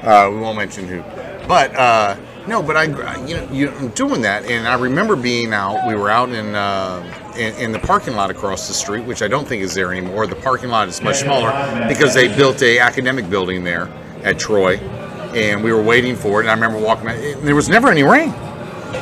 uh, 0.03 0.29
we 0.31 0.37
won't 0.39 0.57
mention 0.57 0.87
who. 0.87 1.01
But 1.47 1.75
uh, 1.75 2.17
no, 2.47 2.61
but 2.61 2.77
I, 2.77 2.83
you 3.25 3.37
know, 3.37 3.47
you, 3.51 3.69
I'm 3.71 3.87
doing 3.89 4.21
that, 4.21 4.45
and 4.45 4.67
I 4.67 4.75
remember 4.75 5.15
being 5.15 5.53
out. 5.53 5.87
We 5.87 5.95
were 5.95 6.09
out 6.11 6.29
in, 6.29 6.53
uh, 6.53 7.18
in 7.39 7.55
in 7.55 7.71
the 7.71 7.79
parking 7.79 8.15
lot 8.15 8.29
across 8.29 8.67
the 8.67 8.73
street, 8.73 9.05
which 9.05 9.21
I 9.21 9.27
don't 9.27 9.47
think 9.47 9.63
is 9.63 9.73
there 9.73 9.91
anymore. 9.91 10.27
The 10.27 10.35
parking 10.35 10.69
lot 10.69 10.87
is 10.87 11.01
much 11.01 11.17
smaller 11.17 11.51
because 11.87 12.13
they 12.13 12.27
built 12.27 12.61
a 12.61 12.79
academic 12.79 13.29
building 13.29 13.63
there 13.63 13.87
at 14.23 14.37
Troy, 14.37 14.77
and 14.77 15.63
we 15.63 15.71
were 15.71 15.81
waiting 15.81 16.15
for 16.15 16.39
it. 16.39 16.43
And 16.43 16.49
I 16.49 16.53
remember 16.53 16.77
walking. 16.77 17.07
out, 17.07 17.15
and 17.15 17.47
There 17.47 17.55
was 17.55 17.69
never 17.69 17.89
any 17.89 18.03
rain. 18.03 18.33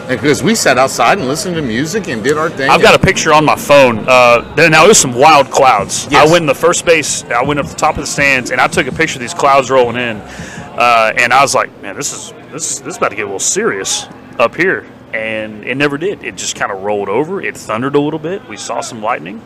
Because 0.09 0.43
we 0.43 0.53
sat 0.53 0.77
outside 0.77 1.17
and 1.17 1.29
listened 1.29 1.55
to 1.55 1.61
music 1.61 2.09
and 2.09 2.21
did 2.21 2.38
our 2.38 2.49
thing. 2.49 2.69
I've 2.69 2.81
got 2.81 2.93
a 2.93 2.99
picture 2.99 3.31
on 3.31 3.45
my 3.45 3.55
phone. 3.55 3.99
Uh, 4.07 4.53
there, 4.55 4.69
now 4.69 4.83
there's 4.83 4.97
some 4.97 5.13
wild 5.13 5.49
clouds. 5.49 6.07
Yes. 6.11 6.27
I 6.27 6.31
went 6.31 6.43
in 6.43 6.45
the 6.45 6.53
first 6.55 6.85
base. 6.85 7.23
I 7.25 7.41
went 7.41 7.57
up 7.59 7.67
the 7.67 7.75
top 7.75 7.95
of 7.95 8.01
the 8.01 8.07
stands, 8.07 8.51
and 8.51 8.59
I 8.59 8.67
took 8.67 8.88
a 8.88 8.91
picture 8.91 9.15
of 9.15 9.21
these 9.21 9.33
clouds 9.33 9.69
rolling 9.69 9.95
in. 9.95 10.17
Uh, 10.17 11.13
and 11.17 11.33
I 11.33 11.41
was 11.41 11.55
like, 11.55 11.69
man, 11.81 11.95
this 11.95 12.11
is 12.13 12.33
this 12.51 12.71
is 12.71 12.79
this 12.81 12.91
is 12.93 12.97
about 12.97 13.09
to 13.09 13.15
get 13.15 13.23
a 13.23 13.25
little 13.25 13.39
serious 13.39 14.07
up 14.39 14.55
here. 14.55 14.85
And 15.13 15.63
it 15.63 15.75
never 15.75 15.97
did. 15.97 16.23
It 16.23 16.35
just 16.35 16.55
kind 16.55 16.71
of 16.71 16.83
rolled 16.83 17.09
over. 17.09 17.41
It 17.41 17.55
thundered 17.57 17.95
a 17.95 17.99
little 17.99 18.19
bit. 18.19 18.47
We 18.47 18.57
saw 18.57 18.81
some 18.81 19.01
lightning. 19.01 19.41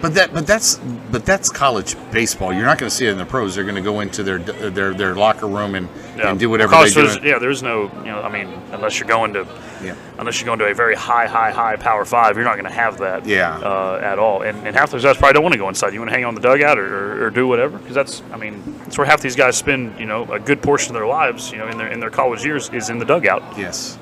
But 0.00 0.14
that, 0.14 0.34
but 0.34 0.48
that's, 0.48 0.80
but 1.12 1.24
that's 1.24 1.48
college 1.48 1.94
baseball. 2.10 2.52
You're 2.52 2.64
not 2.64 2.76
going 2.76 2.90
to 2.90 2.94
see 2.94 3.06
it 3.06 3.12
in 3.12 3.18
the 3.18 3.24
pros. 3.24 3.54
They're 3.54 3.62
going 3.62 3.76
to 3.76 3.80
go 3.80 4.00
into 4.00 4.24
their 4.24 4.38
their 4.40 4.92
their 4.94 5.14
locker 5.14 5.46
room 5.46 5.76
and, 5.76 5.88
and 6.20 6.40
do 6.40 6.50
whatever 6.50 6.74
they 6.74 6.90
do. 6.90 7.20
Yeah, 7.22 7.38
there's 7.38 7.62
no, 7.62 7.82
you 7.98 8.06
know, 8.10 8.20
I 8.20 8.28
mean, 8.28 8.48
unless 8.72 8.98
you're 8.98 9.08
going 9.08 9.32
to, 9.34 9.46
Yeah. 9.80 9.94
unless 10.18 10.40
you're 10.40 10.46
going 10.46 10.58
to 10.58 10.64
a 10.64 10.74
very 10.74 10.96
high, 10.96 11.28
high, 11.28 11.52
high 11.52 11.76
power 11.76 12.04
five, 12.04 12.34
you're 12.34 12.44
not 12.44 12.54
going 12.54 12.64
to 12.64 12.72
have 12.72 12.98
that. 12.98 13.26
Yeah. 13.26 13.56
Uh, 13.58 14.00
at 14.02 14.18
all, 14.18 14.42
and, 14.42 14.66
and 14.66 14.74
half 14.74 14.90
those 14.90 15.04
guys 15.04 15.16
probably 15.18 15.34
don't 15.34 15.44
want 15.44 15.52
to 15.52 15.58
go 15.58 15.68
inside. 15.68 15.92
You 15.94 16.00
want 16.00 16.10
to 16.10 16.16
hang 16.16 16.24
on 16.24 16.34
the 16.34 16.40
dugout 16.40 16.78
or, 16.80 16.86
or, 17.22 17.26
or 17.26 17.30
do 17.30 17.46
whatever, 17.46 17.78
because 17.78 17.94
that's, 17.94 18.24
I 18.32 18.38
mean, 18.38 18.60
that's 18.78 18.98
where 18.98 19.06
half 19.06 19.20
these 19.20 19.36
guys 19.36 19.56
spend, 19.56 20.00
you 20.00 20.06
know, 20.06 20.24
a 20.32 20.40
good 20.40 20.60
portion 20.62 20.90
of 20.90 20.94
their 20.94 21.06
lives, 21.06 21.52
you 21.52 21.58
know, 21.58 21.68
in 21.68 21.78
their 21.78 21.86
in 21.86 22.00
their 22.00 22.10
college 22.10 22.44
years 22.44 22.70
is 22.70 22.90
in 22.90 22.98
the 22.98 23.04
dugout. 23.04 23.56
Yes. 23.56 23.98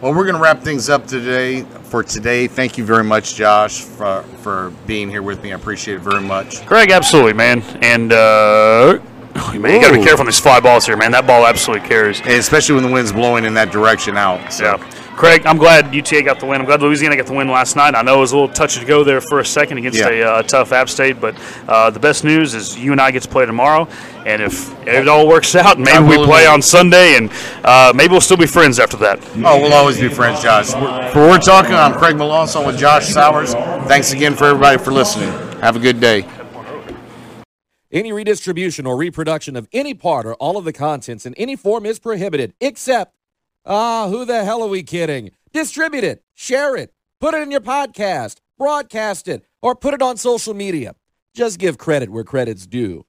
Well, 0.00 0.12
we're 0.12 0.24
going 0.24 0.34
to 0.34 0.40
wrap 0.40 0.60
things 0.60 0.90
up 0.90 1.06
today 1.06 1.62
for 1.84 2.02
today. 2.02 2.46
Thank 2.46 2.76
you 2.76 2.84
very 2.84 3.04
much, 3.04 3.36
Josh, 3.36 3.80
for 3.80 4.22
for 4.42 4.70
being 4.86 5.08
here 5.08 5.22
with 5.22 5.42
me. 5.42 5.52
I 5.52 5.54
appreciate 5.56 5.94
it 5.94 6.00
very 6.00 6.20
much. 6.20 6.66
Greg, 6.66 6.90
absolutely, 6.90 7.32
man, 7.32 7.62
and 7.80 8.12
uh, 8.12 8.98
man, 9.54 9.74
you 9.74 9.80
got 9.80 9.92
to 9.92 9.98
be 9.98 10.04
careful 10.04 10.20
on 10.20 10.26
these 10.26 10.40
fly 10.40 10.60
balls 10.60 10.84
here, 10.84 10.96
man. 10.96 11.12
That 11.12 11.26
ball 11.26 11.46
absolutely 11.46 11.88
carries. 11.88 12.20
And 12.20 12.32
especially 12.32 12.74
when 12.74 12.84
the 12.84 12.92
wind's 12.92 13.12
blowing 13.12 13.44
in 13.44 13.54
that 13.54 13.70
direction 13.70 14.16
out. 14.16 14.52
So. 14.52 14.64
Yeah. 14.64 15.03
Craig, 15.16 15.46
I'm 15.46 15.58
glad 15.58 15.94
UTA 15.94 16.22
got 16.24 16.40
the 16.40 16.46
win. 16.46 16.60
I'm 16.60 16.66
glad 16.66 16.82
Louisiana 16.82 17.16
got 17.16 17.26
the 17.26 17.32
win 17.34 17.48
last 17.48 17.76
night. 17.76 17.94
I 17.94 18.02
know 18.02 18.16
it 18.16 18.20
was 18.20 18.32
a 18.32 18.36
little 18.36 18.52
touch 18.52 18.76
and 18.76 18.86
go 18.86 19.04
there 19.04 19.20
for 19.20 19.38
a 19.38 19.44
second 19.44 19.78
against 19.78 19.98
Yeah. 19.98 20.08
a 20.08 20.22
uh, 20.24 20.42
tough 20.42 20.72
App 20.72 20.88
State, 20.88 21.20
but 21.20 21.36
uh, 21.68 21.90
the 21.90 22.00
best 22.00 22.24
news 22.24 22.52
is 22.52 22.76
you 22.76 22.90
and 22.92 23.00
I 23.00 23.12
get 23.12 23.22
to 23.22 23.28
play 23.28 23.46
tomorrow. 23.46 23.86
And 24.26 24.42
if 24.42 24.72
it 24.88 25.06
all 25.06 25.28
works 25.28 25.54
out, 25.54 25.78
maybe 25.78 25.92
God 25.92 26.08
we 26.10 26.24
play 26.24 26.46
on 26.46 26.60
Sunday, 26.60 27.16
and 27.16 27.30
uh, 27.64 27.92
maybe 27.94 28.10
we'll 28.10 28.20
still 28.20 28.36
be 28.36 28.46
friends 28.46 28.80
after 28.80 28.96
that. 28.98 29.20
Oh, 29.36 29.60
we'll 29.60 29.72
always 29.72 30.00
be 30.00 30.08
friends, 30.08 30.42
Josh. 30.42 30.74
We're- 30.74 31.12
For 31.12 31.20
We're 31.28 31.38
Talking, 31.38 31.74
I'm 31.74 31.94
Craig 31.94 32.16
Malonzo 32.16 32.66
with 32.66 32.76
Josh 32.76 33.06
Sowers. 33.06 33.54
Thanks 33.86 34.12
again 34.12 34.34
for 34.34 34.46
everybody 34.46 34.78
for 34.82 34.92
listening. 34.92 35.28
Have 35.60 35.76
a 35.76 35.80
good 35.80 36.00
day. 36.00 36.26
Any 37.92 38.12
redistribution 38.12 38.84
or 38.86 38.96
reproduction 38.96 39.54
of 39.54 39.68
any 39.72 39.94
part 39.94 40.26
or 40.26 40.34
all 40.34 40.56
of 40.56 40.64
the 40.64 40.72
contents 40.72 41.24
in 41.24 41.34
any 41.34 41.54
form 41.54 41.86
is 41.86 42.00
prohibited, 42.00 42.52
except, 42.60 43.14
ah, 43.66 44.08
who 44.08 44.24
the 44.24 44.44
hell 44.44 44.62
are 44.62 44.68
we 44.68 44.82
kidding? 44.82 45.30
Distribute 45.52 46.04
it, 46.04 46.22
share 46.34 46.76
it, 46.76 46.90
put 47.20 47.34
it 47.34 47.42
in 47.42 47.50
your 47.50 47.60
podcast, 47.60 48.36
broadcast 48.58 49.28
it, 49.28 49.44
or 49.62 49.74
put 49.74 49.94
it 49.94 50.02
on 50.02 50.16
social 50.16 50.54
media. 50.54 50.94
Just 51.34 51.58
give 51.58 51.78
credit 51.78 52.10
where 52.10 52.24
credit's 52.24 52.66
due. 52.66 53.04